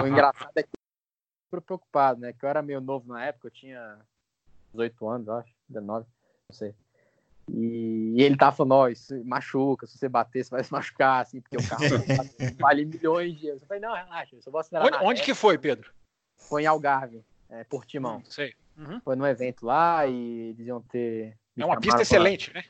[0.04, 0.70] o engraçado é que
[1.52, 2.34] eu preocupado, né?
[2.34, 3.98] Que eu era meio novo na época, eu tinha
[4.72, 6.06] 18 anos, acho, 19,
[6.50, 6.76] não sei.
[7.48, 11.42] E, ele tava falando, ó, isso machuca, se você bater, você vai se machucar, assim,
[11.42, 11.84] porque o carro
[12.60, 13.62] vale milhões de euros.
[13.62, 14.88] Eu falei, não, relaxa, eu só vou acelerar.
[14.88, 15.92] Onde, onde que foi, Pedro?
[16.38, 18.18] Foi em Algarve, é, Portimão.
[18.18, 18.54] Hum, sei.
[18.78, 19.00] Uhum.
[19.02, 21.38] Foi num evento lá e eles iam ter.
[21.58, 22.62] É uma pista excelente, pra...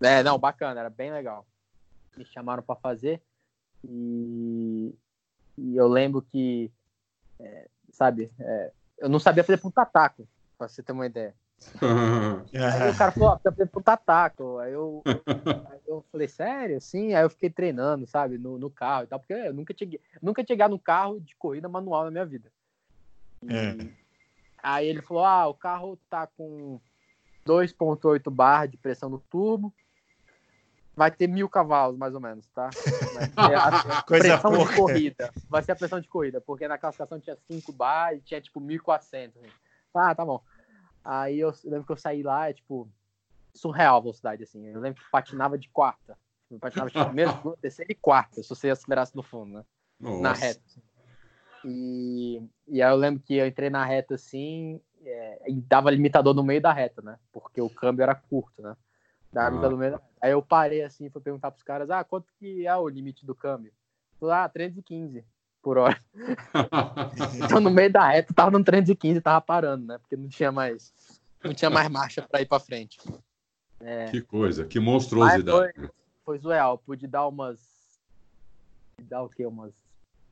[0.00, 0.18] né?
[0.18, 1.46] É, não, bacana, era bem legal.
[2.16, 3.20] Me chamaram para fazer
[3.84, 4.94] e,
[5.58, 6.70] e, eu lembro que,
[7.40, 10.26] é, sabe, é, eu não sabia fazer ponta taco,
[10.56, 11.34] pra você ter uma ideia.
[12.54, 14.58] Aí o cara falou, ó, precisa taco.
[14.58, 16.80] Aí eu, aí eu falei, sério?
[16.80, 19.98] Sim, aí eu fiquei treinando, sabe, no, no carro e tal, porque eu nunca tinha,
[20.20, 22.50] nunca tinha no carro de corrida manual na minha vida.
[23.42, 24.02] E, é.
[24.62, 26.80] Aí ele falou: ah, o carro tá com
[27.44, 29.74] 2,8 bar de pressão no turbo.
[30.94, 32.68] Vai ter mil cavalos, mais ou menos, tá?
[33.34, 35.32] A, a pressão de corrida.
[35.48, 38.60] Vai ser a pressão de corrida, porque na classificação tinha 5 bar e tinha tipo
[38.60, 39.28] 1.400.
[39.28, 39.52] Assim.
[39.94, 40.42] Ah, tá bom.
[41.04, 42.88] Aí eu, eu lembro que eu saí lá, é tipo,
[43.52, 44.66] surreal a velocidade, assim.
[44.66, 46.16] Eu lembro que patinava de quarta.
[46.50, 49.64] Eu patinava de primeiro, terceiro e quarta, se você acelerasse no fundo, né?
[49.98, 50.20] Nossa.
[50.20, 50.62] Na reta.
[50.66, 50.82] Assim.
[51.64, 56.34] E, e aí eu lembro que eu entrei na reta assim é, e dava limitador
[56.34, 57.18] no meio da reta, né?
[57.32, 58.76] Porque o câmbio era curto, né?
[59.32, 59.50] Dava ah.
[59.50, 60.10] limitador no meio da reta.
[60.20, 63.34] Aí eu parei assim, fui perguntar pros caras, ah, quanto que é o limite do
[63.34, 63.72] câmbio?
[64.18, 65.24] Falei, ah, 315
[65.62, 66.02] por hora.
[67.44, 69.98] então no meio da reta tava no 315 tava parando, né?
[69.98, 70.92] Porque não tinha mais,
[71.42, 72.98] não tinha mais marcha para ir para frente.
[73.80, 74.06] É.
[74.10, 75.74] Que coisa, que monstruosidade.
[75.74, 75.90] Foi,
[76.24, 77.60] foi surreal, pude dar umas
[79.02, 79.46] dar o quê?
[79.46, 79.72] Umas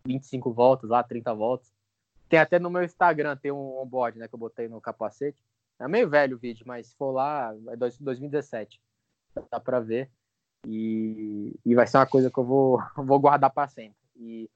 [0.05, 1.73] 25 voltas lá, 30 voltas.
[2.29, 5.43] Tem até no meu Instagram, tem um onboard, né, que eu botei no capacete.
[5.79, 8.81] É meio velho o vídeo, mas se for lá, é 2017.
[9.51, 10.11] Dá pra ver.
[10.67, 13.97] E, e vai ser uma coisa que eu vou, vou guardar para sempre.
[14.17, 14.49] E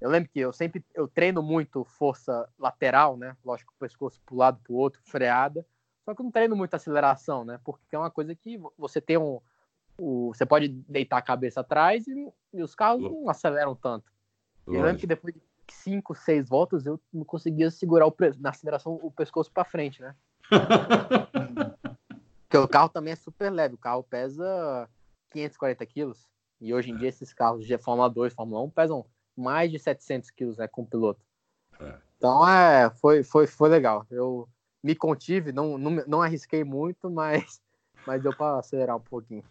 [0.00, 3.36] eu lembro que eu sempre eu treino muito força lateral, né?
[3.44, 5.66] Lógico, o pescoço pro lado pro outro, freada.
[6.04, 7.58] Só que eu não treino muito aceleração, né?
[7.64, 9.40] Porque é uma coisa que você tem um.
[9.98, 14.12] O, você pode deitar a cabeça atrás e, e os carros não aceleram tanto.
[14.66, 15.40] Eu lembro que depois de
[15.70, 20.14] cinco, seis voltas, eu não conseguia segurar o, na aceleração o pescoço para frente, né?
[22.42, 23.74] Porque o carro também é super leve.
[23.74, 24.88] O carro pesa
[25.30, 26.28] 540 quilos.
[26.60, 30.30] E hoje em dia esses carros de Fórmula 2, Fórmula 1 pesam mais de 700
[30.30, 31.20] quilos né, com o piloto.
[31.80, 31.94] É.
[32.16, 34.06] Então é, foi, foi, foi legal.
[34.10, 34.48] Eu
[34.82, 37.60] me contive, não, não, não arrisquei muito, mas,
[38.06, 39.44] mas deu para acelerar um pouquinho.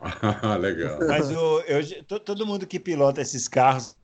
[0.60, 0.98] legal.
[1.06, 3.96] Mas o, eu, todo mundo que pilota esses carros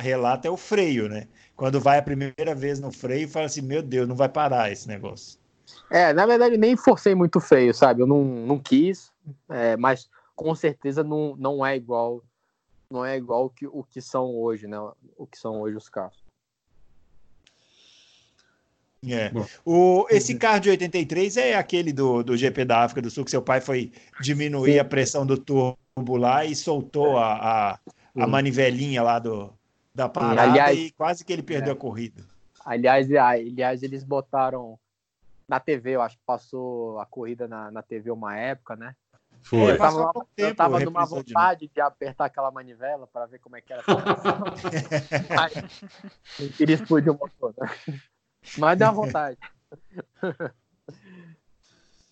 [0.00, 1.28] relata é o freio, né?
[1.54, 4.88] Quando vai a primeira vez no freio, fala assim: meu Deus, não vai parar esse
[4.88, 5.38] negócio.
[5.90, 8.02] É, na verdade, nem forcei muito freio, sabe?
[8.02, 9.12] Eu não, não quis,
[9.48, 12.22] é, mas com certeza não, não é igual
[12.90, 14.78] não é igual que, o que são hoje, né?
[15.16, 16.24] O que são hoje os carros.
[19.08, 19.30] É.
[19.64, 23.30] O, esse carro de 83 é aquele do, do GP da África do Sul, que
[23.30, 24.78] seu pai foi diminuir Sim.
[24.78, 27.78] a pressão do turbo lá e soltou a, a,
[28.18, 29.52] a manivelinha lá do,
[29.94, 31.72] da parada aliás, e quase que ele perdeu é.
[31.72, 32.24] a corrida.
[32.64, 34.78] Aliás, aliás, eles botaram
[35.48, 38.96] na TV, eu acho que passou a corrida na, na TV uma época, né?
[39.42, 39.72] Foi.
[39.72, 43.72] Eu tava, eu tava numa vontade de apertar aquela manivela para ver como é que
[43.72, 43.82] era.
[46.38, 47.54] não queria explodir o motor.
[47.58, 47.68] Né?
[48.58, 49.38] Mas deu vontade.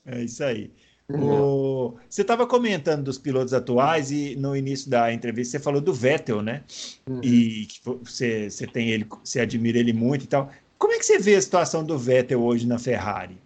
[0.06, 0.72] É isso aí.
[1.08, 1.98] O...
[2.08, 6.40] Você estava comentando dos pilotos atuais e no início da entrevista você falou do Vettel,
[6.40, 6.64] né?
[7.06, 7.20] Uhum.
[7.22, 10.50] E que você, você tem ele, você admira ele muito e tal.
[10.78, 13.38] Como é que você vê a situação do Vettel hoje na Ferrari?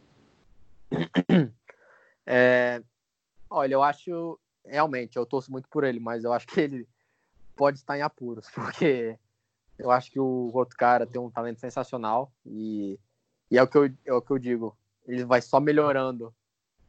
[2.30, 2.82] É,
[3.50, 6.88] olha, eu acho realmente, eu torço muito por ele, mas eu acho que ele
[7.56, 9.18] pode estar em apuros, porque
[9.78, 12.98] eu acho que o outro cara tem um talento sensacional e,
[13.50, 14.76] e é, o que eu, é o que eu digo,
[15.06, 16.34] ele vai só melhorando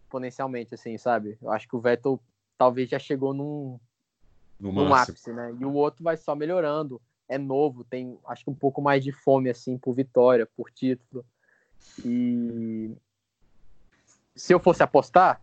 [0.04, 1.38] exponencialmente, assim, sabe?
[1.42, 2.20] Eu acho que o Vettel
[2.58, 3.80] talvez já chegou num,
[4.60, 5.56] no num ápice, né?
[5.60, 7.00] E o outro vai só melhorando.
[7.28, 11.24] É novo, tem acho que um pouco mais de fome, assim, por vitória, por título.
[12.04, 12.92] E
[14.36, 15.40] se eu fosse apostar,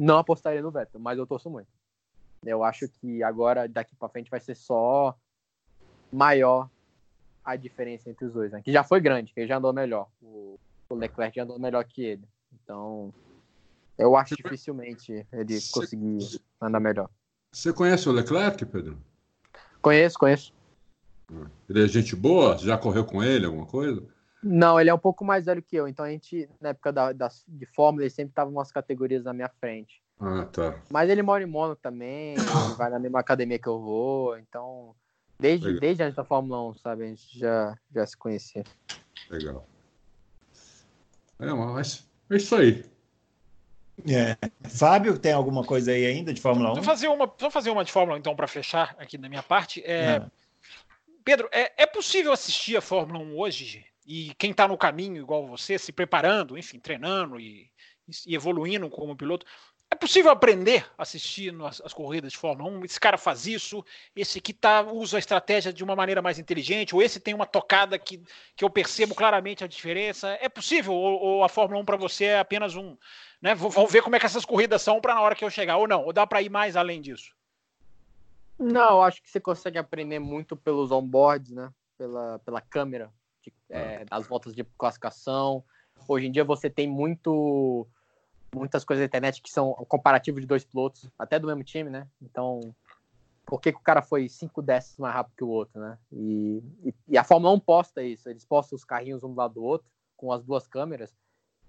[0.00, 1.68] não apostaria no Vettel, mas eu torço muito.
[2.42, 5.14] Eu acho que agora, daqui para frente, vai ser só
[6.10, 6.70] maior
[7.44, 8.62] a diferença entre os dois, né?
[8.62, 10.08] Que já foi grande, que ele já andou melhor.
[10.22, 10.58] O,
[10.90, 12.26] Leclerc já andou melhor que ele.
[12.52, 13.12] Então,
[13.98, 15.72] eu acho dificilmente ele Você...
[15.72, 17.08] conseguir andar melhor.
[17.52, 18.98] Você conhece o Leclerc, Pedro?
[19.82, 20.52] Conheço, conheço.
[21.68, 22.56] Ele é gente boa?
[22.56, 24.02] Já correu com ele, alguma coisa?
[24.42, 25.86] Não, ele é um pouco mais velho que eu.
[25.86, 29.32] Então a gente, na época da, da de Fórmula, ele sempre tava umas categorias na
[29.32, 30.02] minha frente.
[30.18, 30.78] Ah, tá.
[30.90, 32.36] Mas ele mora em Mônaco também,
[32.76, 34.94] vai na mesma academia que eu vou, então.
[35.38, 37.04] Desde, desde antes da Fórmula 1, sabe?
[37.04, 38.62] A gente já, já se conhecia.
[39.30, 39.66] Legal.
[41.38, 42.84] É, mas é isso aí.
[44.06, 44.36] É.
[44.68, 46.74] Fábio, tem alguma coisa aí ainda de Fórmula 1?
[46.74, 49.42] Vou fazer uma, vou fazer uma de Fórmula 1, então, para fechar aqui da minha
[49.42, 49.82] parte.
[49.84, 50.22] É,
[51.24, 53.86] Pedro, é, é possível assistir a Fórmula 1 hoje?
[54.12, 57.70] E quem está no caminho, igual você, se preparando, enfim, treinando e,
[58.26, 59.46] e evoluindo como piloto,
[59.88, 62.84] é possível aprender assistindo as, as, corridas de Fórmula 1?
[62.86, 63.84] Esse cara faz isso,
[64.16, 67.46] esse aqui tá, usa a estratégia de uma maneira mais inteligente, ou esse tem uma
[67.46, 68.20] tocada que,
[68.56, 70.36] que eu percebo claramente a diferença.
[70.40, 70.92] É possível?
[70.92, 72.96] Ou, ou a Fórmula 1 para você é apenas um.
[73.40, 75.76] Né, vamos ver como é que essas corridas são para na hora que eu chegar,
[75.76, 76.04] ou não?
[76.04, 77.32] Ou dá para ir mais além disso?
[78.58, 81.72] Não, acho que você consegue aprender muito pelos onboards, né?
[81.96, 83.12] Pela, pela câmera,
[83.70, 85.64] é, das voltas de classificação.
[86.06, 87.86] Hoje em dia você tem muito
[88.54, 92.08] muitas coisas na internet que são comparativos de dois pilotos, até do mesmo time, né?
[92.20, 92.74] Então,
[93.46, 95.98] por que, que o cara foi cinco décimos mais rápido que o outro, né?
[96.12, 99.54] E, e, e, a Fórmula 1 posta isso, eles postam os carrinhos um do lado
[99.54, 101.14] do outro, com as duas câmeras,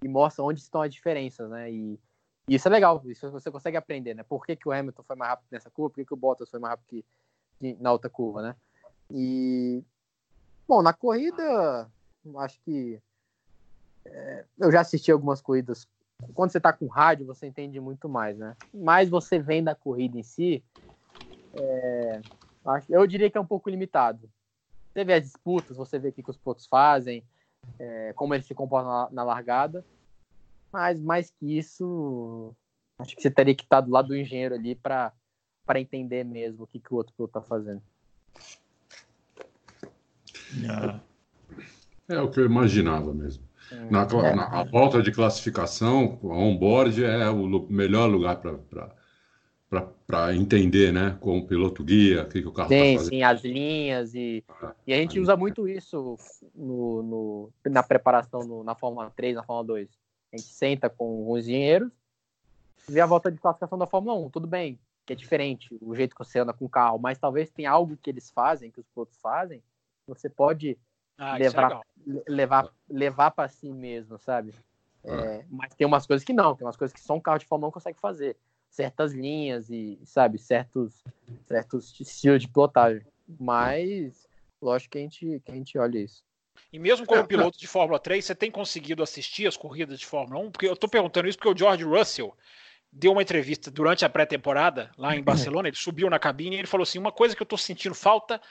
[0.03, 1.71] e mostram onde estão as diferenças, né?
[1.71, 1.99] E,
[2.47, 4.23] e isso é legal, isso você consegue aprender, né?
[4.23, 6.49] Por que, que o Hamilton foi mais rápido nessa curva, por que, que o Bottas
[6.49, 7.05] foi mais rápido que,
[7.59, 8.55] que na outra curva, né?
[9.09, 9.83] E,
[10.71, 11.91] bom, na corrida,
[12.37, 12.97] acho que
[14.05, 15.85] é, eu já assisti algumas corridas
[16.33, 18.55] quando você está com rádio, você entende muito mais, né?
[18.73, 20.63] Mas você vem da corrida em si,
[21.53, 22.21] é,
[22.87, 24.31] eu diria que é um pouco limitado.
[24.93, 27.21] Você vê as disputas, você vê o que, que os pilotos fazem,
[27.77, 29.83] é, como eles se comportam na, na, largada,
[30.71, 32.55] mas mais que isso,
[32.97, 35.11] acho que você teria que estar do lado do engenheiro ali para
[35.75, 37.83] entender mesmo o que, que o outro piloto está fazendo.
[42.07, 43.43] É o que eu imaginava mesmo.
[43.89, 44.35] Na, é.
[44.35, 48.41] na, a volta de classificação, o onboard é o melhor lugar
[50.05, 51.17] para entender, né?
[51.21, 54.43] Como o piloto guia, o que, que o carro Sim, tá sim, as linhas e,
[54.61, 56.17] é, e a gente usa muito isso
[56.53, 59.89] no, no na preparação no, na Fórmula 3, na Fórmula 2.
[60.33, 61.89] A gente senta com os engenheiros,
[62.89, 66.13] vê a volta de classificação da Fórmula 1, tudo bem, que é diferente o jeito
[66.13, 68.87] que você anda com o carro, mas talvez tenha algo que eles fazem, que os
[68.87, 69.61] pilotos fazem,
[70.13, 70.77] você pode
[71.17, 71.81] ah, é levar, é
[72.27, 74.53] levar, levar para si mesmo, sabe?
[75.03, 77.39] É, é, mas tem umas coisas que não, tem umas coisas que só um carro
[77.39, 78.37] de Fórmula 1 consegue fazer.
[78.69, 81.03] Certas linhas e, sabe, certos,
[81.45, 83.05] certos estilos de pilotagem.
[83.39, 84.27] Mas,
[84.61, 86.23] lógico que a gente, que a gente olha isso.
[86.71, 90.39] E mesmo como piloto de Fórmula 3, você tem conseguido assistir as corridas de Fórmula
[90.45, 90.51] 1?
[90.51, 92.35] Porque eu estou perguntando isso porque o George Russell
[92.91, 95.67] deu uma entrevista durante a pré-temporada lá em Barcelona.
[95.67, 98.41] Ele subiu na cabine e ele falou assim: uma coisa que eu estou sentindo falta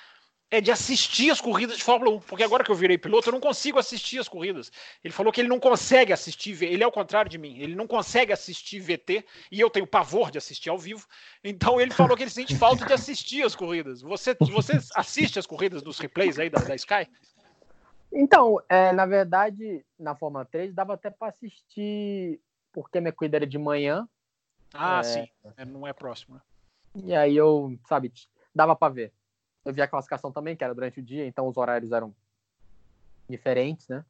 [0.51, 3.33] é de assistir as corridas de Fórmula 1, porque agora que eu virei piloto, eu
[3.33, 4.73] não consigo assistir as corridas.
[5.05, 7.87] Ele falou que ele não consegue assistir, ele é o contrário de mim, ele não
[7.87, 11.07] consegue assistir VT, e eu tenho pavor de assistir ao vivo,
[11.45, 14.03] então ele falou que ele sente falta de assistir as corridas.
[14.03, 17.09] Você, você assiste as corridas dos replays aí da, da Sky?
[18.13, 22.41] Então, é, na verdade, na Fórmula 3 dava até para assistir,
[22.73, 24.09] porque minha corrida era de manhã.
[24.75, 25.03] Ah, é...
[25.05, 26.41] sim, é, não é próximo, né?
[27.05, 28.13] E aí eu, sabe,
[28.53, 29.13] dava para ver.
[29.65, 32.15] Eu vi a classificação também, que era durante o dia, então os horários eram
[33.29, 34.05] diferentes, né?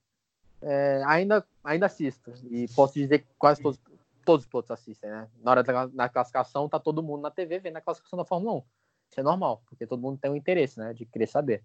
[0.62, 2.32] É, ainda, ainda assisto.
[2.50, 3.80] E posso dizer que quase todos,
[4.24, 5.28] todos os pilotos assistem, né?
[5.42, 8.56] Na hora da na classificação, tá todo mundo na TV vendo a classificação da Fórmula
[8.56, 8.62] 1.
[9.10, 10.92] Isso é normal, porque todo mundo tem um interesse, né?
[10.92, 11.62] De querer saber.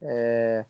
[0.00, 0.64] É...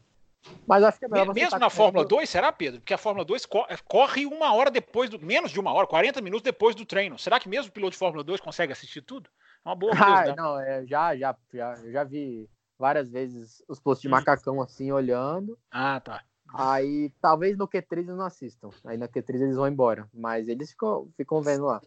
[0.66, 2.80] Mas acho que é melhor Mesmo na Fórmula 2, será, Pedro?
[2.80, 3.46] Porque a Fórmula 2
[3.88, 5.18] corre uma hora depois do.
[5.18, 7.18] menos de uma hora, 40 minutos depois do treino.
[7.18, 9.28] Será que mesmo o piloto de Fórmula 2 consegue assistir tudo?
[9.66, 10.36] Uma boa ah, coisa.
[10.36, 12.48] não, é, já, já, já, eu já vi
[12.78, 15.58] várias vezes os postos de macacão assim olhando.
[15.68, 16.22] Ah, tá.
[16.54, 18.70] Aí talvez no Q3 eles não assistam.
[18.84, 20.08] Aí na Q3 eles vão embora.
[20.14, 21.82] Mas eles ficam, ficam vendo lá.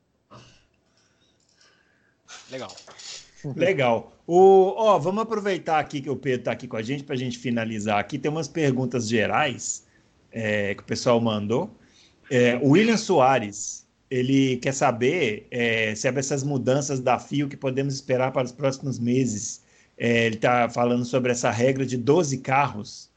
[2.51, 2.76] Legal.
[3.56, 4.11] Legal.
[4.27, 7.18] O, ó, vamos aproveitar aqui que o Pedro está aqui com a gente para a
[7.18, 8.19] gente finalizar aqui.
[8.19, 9.88] Tem umas perguntas gerais
[10.34, 11.73] é, que o pessoal mandou.
[12.30, 17.94] É, o William Soares ele quer saber é, sobre essas mudanças da FIO que podemos
[17.94, 19.64] esperar para os próximos meses.
[19.98, 23.10] É, ele está falando sobre essa regra de 12 carros.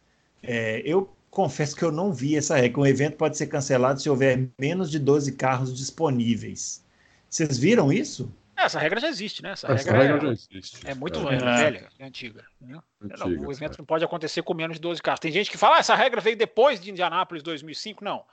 [0.42, 2.80] É, eu confesso que eu não vi essa regra.
[2.80, 6.84] Um evento pode ser cancelado se houver menos de 12 carros disponíveis.
[7.28, 8.30] Vocês viram isso?
[8.54, 9.52] É, essa regra já existe, né?
[9.52, 10.86] Essa, essa regra, regra, é, já existe.
[10.86, 11.38] É muito é.
[11.38, 12.44] velha, é antiga.
[12.60, 12.78] Né?
[13.00, 13.46] antiga.
[13.46, 15.20] O evento não pode acontecer com menos de 12 carros.
[15.20, 18.04] Tem gente que fala, ah, essa regra veio depois de Indianápolis 2005.
[18.04, 18.24] Não.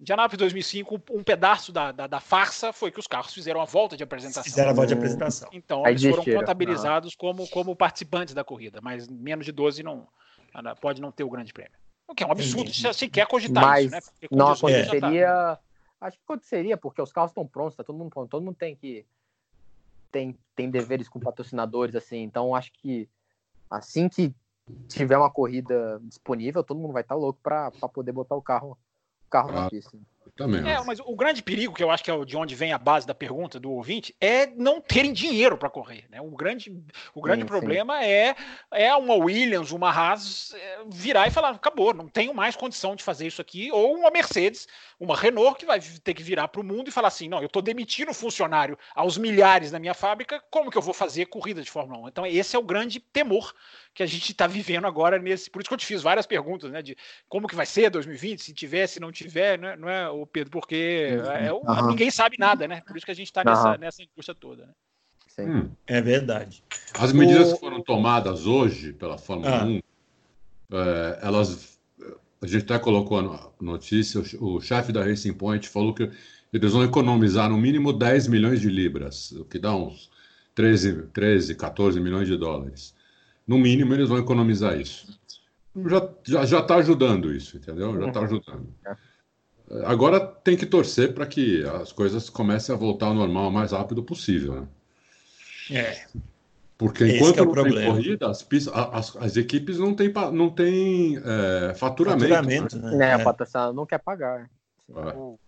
[0.00, 3.96] Indianápolis 2005, um pedaço da, da, da, farsa foi que os carros fizeram a volta
[3.96, 4.42] de apresentação.
[4.42, 5.48] Fizeram a volta de apresentação.
[5.52, 10.06] Então, eles foram contabilizados como, como participantes da corrida, mas menos de 12 não
[10.80, 11.72] pode não ter o grande prêmio.
[12.06, 14.00] O que é um absurdo se sequer cogitar mas isso, né?
[14.20, 15.26] Porque não aconteceria.
[15.26, 15.60] Tá...
[16.00, 18.76] Acho que aconteceria, porque os carros estão prontos, tá todo mundo pronto, todo mundo tem
[18.76, 19.06] que.
[20.12, 22.22] Tem, tem deveres com patrocinadores, assim.
[22.22, 23.08] Então, acho que
[23.70, 24.34] assim que
[24.88, 28.78] tiver uma corrida disponível, todo mundo vai estar tá louco para poder botar o carro
[29.34, 29.98] carro ah, na pista.
[30.36, 30.68] Também.
[30.68, 33.06] É, mas o grande perigo, que eu acho que é de onde vem a base
[33.06, 36.06] da pergunta do ouvinte, é não terem dinheiro para correr.
[36.10, 36.20] Né?
[36.20, 36.72] O grande,
[37.14, 38.06] o grande sim, problema sim.
[38.06, 38.36] é
[38.72, 43.04] é uma Williams, uma Haas é, virar e falar: acabou, não tenho mais condição de
[43.04, 43.70] fazer isso aqui.
[43.70, 44.66] Ou uma Mercedes,
[44.98, 47.46] uma Renault, que vai ter que virar para o mundo e falar assim: não, eu
[47.46, 51.70] estou demitindo funcionário aos milhares na minha fábrica, como que eu vou fazer corrida de
[51.70, 52.08] Fórmula 1?
[52.08, 53.54] Então, esse é o grande temor
[53.94, 55.48] que a gente está vivendo agora nesse.
[55.48, 56.82] Por isso que eu te fiz várias perguntas, né?
[56.82, 56.96] De
[57.28, 59.76] como que vai ser 2020, se tiver, se não tiver, né?
[59.76, 60.50] não é, o Pedro?
[60.50, 61.88] Porque é, uhum.
[61.88, 62.82] ninguém sabe nada, né?
[62.86, 63.78] Por isso que a gente está nessa, uhum.
[63.78, 64.72] nessa angústia toda, né?
[65.38, 65.70] Hum.
[65.86, 66.62] É verdade.
[66.96, 67.54] As medidas o...
[67.54, 69.64] que foram tomadas hoje pela Fórmula ah.
[69.64, 69.80] 1,
[70.72, 71.78] é, elas.
[72.40, 76.10] A gente até colocou a notícia, o, o chefe da Racing Point falou que
[76.52, 80.10] eles vão economizar no mínimo 10 milhões de libras, o que dá uns
[80.54, 82.94] 13, 13 14 milhões de dólares.
[83.46, 85.18] No mínimo, eles vão economizar isso.
[85.86, 88.00] Já está já, já tá ajudando isso, entendeu?
[88.00, 88.74] Já está ajudando.
[89.84, 93.72] Agora tem que torcer para que as coisas comecem a voltar ao normal o mais
[93.72, 94.60] rápido possível.
[94.60, 94.68] Né?
[95.70, 96.06] É.
[96.76, 97.80] Porque enquanto é não problema.
[97.80, 98.46] tem corrida, as,
[98.92, 102.28] as, as, equipes não têm, não têm é, faturamento.
[102.28, 102.96] faturamento né?
[102.96, 103.08] né?
[103.10, 103.12] É.
[103.14, 104.50] A patrocinadora não quer pagar.
[104.90, 105.00] É.
[105.14, 105.38] O,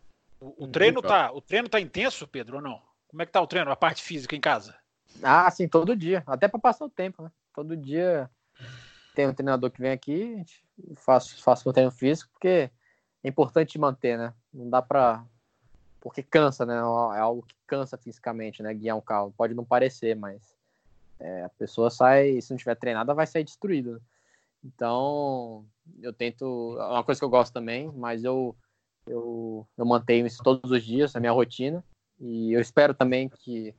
[0.40, 2.80] o, o, treino tá, o treino tá intenso, Pedro, ou não?
[3.08, 4.74] Como é que tá o treino, a parte física em casa?
[5.22, 6.22] Ah, sim, todo dia.
[6.26, 7.30] Até para passar o tempo, né?
[7.56, 8.30] Todo dia
[9.14, 10.44] tem um treinador que vem aqui,
[10.94, 12.70] faço, faço o treino físico, porque
[13.24, 14.34] é importante manter, né?
[14.52, 15.24] Não dá para
[15.98, 16.74] porque cansa, né?
[16.76, 18.74] É algo que cansa fisicamente, né?
[18.74, 19.32] Guiar um carro.
[19.34, 20.54] Pode não parecer, mas
[21.18, 24.02] é, a pessoa sai, se não tiver treinada, vai sair destruída.
[24.62, 25.64] Então,
[26.02, 26.76] eu tento.
[26.78, 28.54] É uma coisa que eu gosto também, mas eu,
[29.06, 31.82] eu, eu mantenho isso todos os dias, a minha rotina.
[32.20, 33.74] E eu espero também que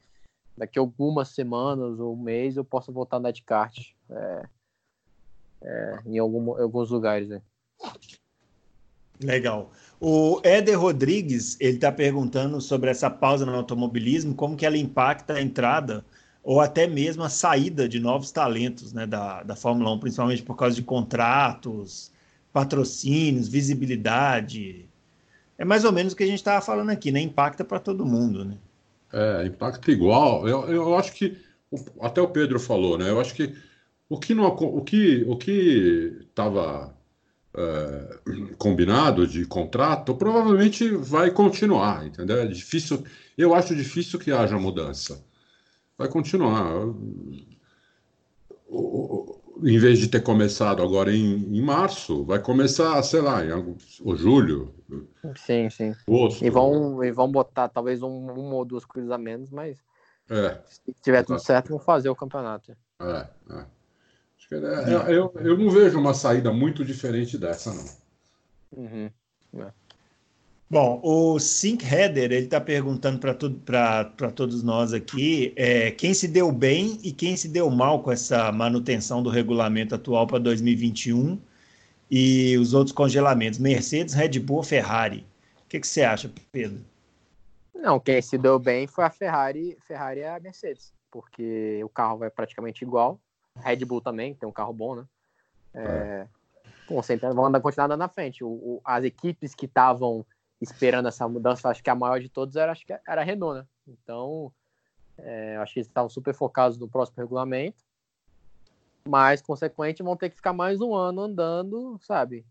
[0.58, 3.78] daqui algumas semanas ou um mês eu possa voltar a andar de kart
[4.10, 4.46] é,
[5.62, 7.30] é, em, algum, alguns lugares.
[7.30, 7.42] Né?
[9.22, 9.72] Legal.
[10.00, 15.34] O Éder Rodrigues ele está perguntando sobre essa pausa no automobilismo, como que ela impacta
[15.34, 16.04] a entrada
[16.44, 20.56] ou até mesmo a saída de novos talentos né, da, da Fórmula 1, principalmente por
[20.56, 22.12] causa de contratos,
[22.54, 24.88] patrocínios, visibilidade.
[25.58, 27.20] É mais ou menos o que a gente estava falando aqui, né?
[27.20, 28.58] Impacta para todo mundo, né?
[29.12, 30.48] É, impacto igual.
[30.48, 31.38] Eu, eu acho que
[32.02, 33.10] até o Pedro falou, né?
[33.10, 33.56] Eu acho que
[34.10, 36.96] o que não o que o que estava
[37.56, 38.20] é,
[38.58, 42.38] combinado de contrato provavelmente vai continuar, entendeu?
[42.38, 43.04] É difícil.
[43.38, 45.24] Eu acho difícil que haja mudança.
[45.98, 46.86] Vai continuar.
[48.70, 53.52] O, em vez de ter começado agora em, em março, vai começar, sei lá, em
[54.02, 54.74] o julho.
[55.36, 55.96] Sim, sim.
[56.08, 56.46] Agosto.
[56.46, 59.78] E vão, e vão botar talvez um, uma ou duas coisas a menos, mas
[60.30, 62.76] é, se tiver tudo certo, vão fazer o campeonato.
[63.00, 63.66] É, é.
[64.52, 67.86] é eu, eu não vejo uma saída muito diferente dessa, não.
[68.72, 69.10] Uhum.
[69.56, 69.72] É.
[70.70, 76.52] Bom, o Sync Header ele está perguntando para todos nós aqui é, quem se deu
[76.52, 81.40] bem e quem se deu mal com essa manutenção do regulamento atual para 2021
[82.12, 85.26] e os outros congelamentos, Mercedes, Red Bull, Ferrari.
[85.66, 86.84] O que, que você acha, Pedro?
[87.74, 92.18] Não, quem se deu bem foi a Ferrari, Ferrari e a Mercedes, porque o carro
[92.18, 93.18] vai praticamente igual.
[93.56, 95.06] Red Bull também tem um carro bom, né?
[95.74, 96.28] É,
[96.90, 98.44] bom, sempre vão andar, continuar andando na frente.
[98.44, 100.26] O, o, as equipes que estavam
[100.62, 103.60] esperando essa mudança, acho que a maior de todos era, acho que era a Renault,
[103.60, 103.66] né?
[103.88, 104.52] Então,
[105.18, 107.84] é, acho que eles estavam super focados no próximo regulamento,
[109.08, 112.46] mas, consequente, vão ter que ficar mais um ano andando, sabe?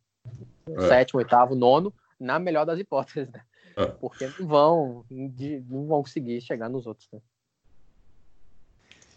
[0.68, 0.88] É.
[0.88, 3.42] Sétimo, oitavo, nono, na melhor das hipóteses, né?
[3.76, 3.86] É.
[3.86, 7.20] Porque não vão, não vão conseguir chegar nos outros, né?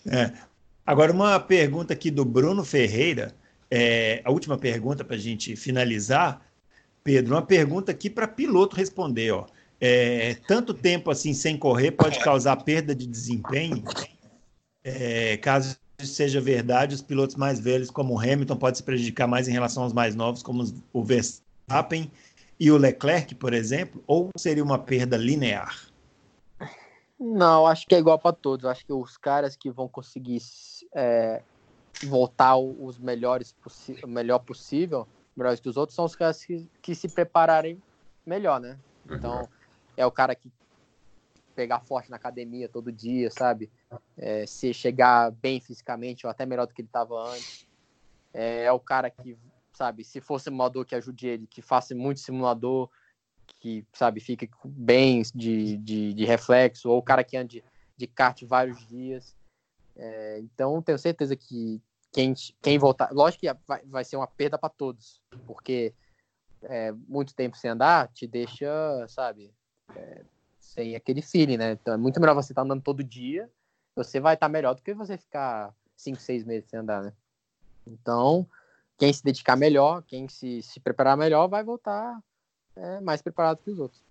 [0.06, 0.50] É.
[0.86, 3.34] Agora, uma pergunta aqui do Bruno Ferreira,
[3.70, 6.46] é, a última pergunta para a gente finalizar.
[7.04, 9.32] Pedro, uma pergunta aqui para piloto responder.
[9.32, 9.46] Ó.
[9.80, 13.84] É, tanto tempo assim sem correr pode causar perda de desempenho?
[14.84, 19.48] É, caso seja verdade, os pilotos mais velhos, como o Hamilton, podem se prejudicar mais
[19.48, 20.64] em relação aos mais novos, como
[20.94, 22.10] o Verstappen
[22.60, 24.02] e o Leclerc, por exemplo?
[24.08, 25.88] Ou seria uma perda linear?
[27.20, 28.66] Não, acho que é igual para todos.
[28.66, 30.42] Acho que os caras que vão conseguir
[30.96, 31.42] é,
[32.04, 33.54] voltar os melhores
[34.04, 35.06] o melhor possível
[35.40, 37.82] melhores que os outros são os caras que, que se prepararem
[38.26, 38.78] melhor, né?
[39.10, 39.50] Então,
[39.98, 40.52] é o cara que
[41.56, 43.70] pegar forte na academia todo dia, sabe?
[44.18, 47.68] É, se chegar bem fisicamente ou até melhor do que ele estava antes.
[48.34, 49.38] É, é, o cara que,
[49.74, 52.90] sabe, se for simulador que ajude ele, que faça muito simulador,
[53.46, 57.64] que, sabe, fique bem de, de, de reflexo, ou o cara que ande
[57.98, 59.36] de kart vários dias.
[59.98, 61.82] É, então, tenho certeza que
[62.12, 63.12] quem, quem voltar.
[63.12, 65.94] Lógico que vai, vai ser uma perda para todos, porque
[66.64, 68.68] é, muito tempo sem andar te deixa,
[69.08, 69.54] sabe,
[69.96, 70.24] é,
[70.60, 71.72] sem aquele feeling, né?
[71.74, 73.50] Então é muito melhor você estar tá andando todo dia,
[73.96, 77.14] você vai estar tá melhor do que você ficar cinco, seis meses sem andar, né?
[77.86, 78.48] Então,
[78.98, 82.22] quem se dedicar melhor, quem se, se preparar melhor, vai voltar
[82.76, 84.09] é, mais preparado que os outros.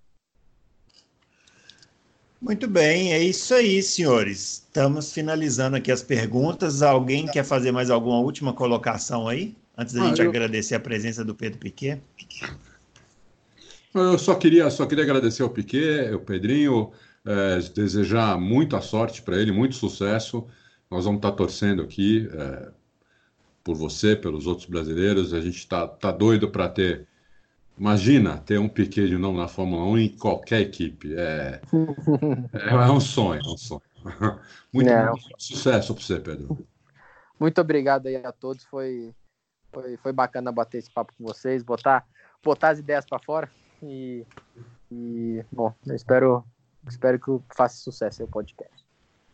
[2.41, 4.65] Muito bem, é isso aí, senhores.
[4.69, 6.83] Estamos finalizando aqui as perguntas.
[6.83, 9.57] Alguém quer fazer mais alguma última colocação aí?
[9.77, 10.29] Antes da ah, gente eu...
[10.29, 12.01] agradecer a presença do Pedro Piquet.
[13.95, 16.93] Eu só queria, só queria agradecer ao Piquet, ao Pedrinho,
[17.25, 20.47] é, desejar muita sorte para ele, muito sucesso.
[20.91, 22.69] Nós vamos estar tá torcendo aqui é,
[23.65, 25.35] por você, pelos outros brasileiros.
[25.35, 27.07] A gente está tá doido para ter.
[27.79, 31.15] Imagina ter um Piquet de novo na Fórmula 1 em qualquer equipe.
[31.15, 31.61] É,
[32.53, 33.83] é, um sonho, é um sonho.
[34.73, 35.11] Muito, é.
[35.11, 36.67] muito sucesso para você, Pedro.
[37.41, 38.65] Muito obrigado aí a todos.
[38.65, 39.15] Foi,
[39.73, 42.07] foi, foi bacana bater esse papo com vocês, botar,
[42.43, 43.51] botar as ideias para fora.
[43.83, 44.27] E,
[44.91, 46.45] e bom, eu espero,
[46.87, 48.88] espero que faça sucesso o podcast.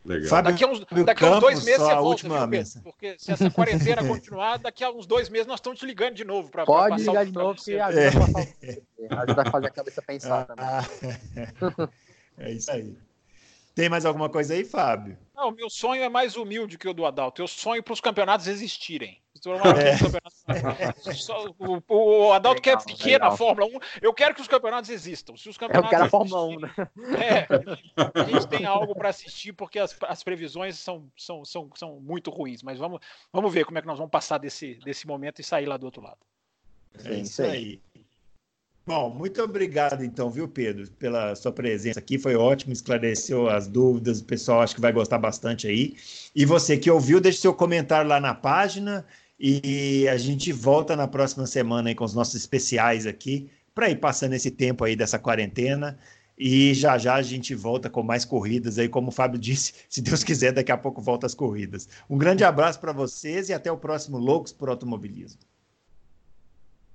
[0.05, 0.29] Legal.
[0.29, 2.83] Fábio daqui a uns, daqui a uns dois meses você volta, viu, Pedro?
[2.83, 6.25] Porque se essa quarentena continuar, daqui a uns dois meses nós estamos te ligando de
[6.25, 6.51] novo.
[6.51, 8.09] Pra, Pode pra ligar de novo, que ajuda, é.
[8.09, 10.83] a passar, ajuda a fazer a cabeça pensar ah,
[11.65, 11.89] também.
[12.37, 12.95] É isso aí.
[13.75, 15.17] Tem mais alguma coisa aí, Fábio?
[15.35, 17.41] Não, meu sonho é mais humilde que o do Adalto.
[17.41, 19.21] Eu sonho para os campeonatos existirem.
[19.51, 19.95] É.
[21.59, 23.79] O, o, Adalto legal, quer pequena a Fórmula 1.
[24.03, 25.37] Eu quero que os campeonatos existam.
[25.37, 26.75] Se os campeonatos eu quero a Fórmula 1, né?
[27.19, 27.47] É,
[28.21, 32.31] a gente tem algo para assistir, porque as, as previsões são, são, são, são muito
[32.31, 32.63] ruins.
[32.63, 33.01] Mas vamos,
[33.33, 35.87] vamos ver como é que nós vamos passar desse, desse momento e sair lá do
[35.87, 36.19] outro lado.
[37.05, 37.81] É isso aí.
[38.87, 42.19] Bom, muito obrigado então, viu, Pedro, pela sua presença aqui.
[42.19, 44.21] Foi ótimo, esclareceu as dúvidas.
[44.21, 45.97] O pessoal acho que vai gostar bastante aí.
[46.35, 49.07] E você que ouviu, deixe seu comentário lá na página.
[49.47, 53.97] E a gente volta na próxima semana aí com os nossos especiais aqui, para ir
[53.97, 55.99] passando esse tempo aí dessa quarentena.
[56.39, 60.01] E já já a gente volta com mais corridas aí, como o Fábio disse, se
[60.01, 61.87] Deus quiser, daqui a pouco volta as corridas.
[62.09, 65.41] Um grande abraço para vocês e até o próximo Loucos por Automobilismo.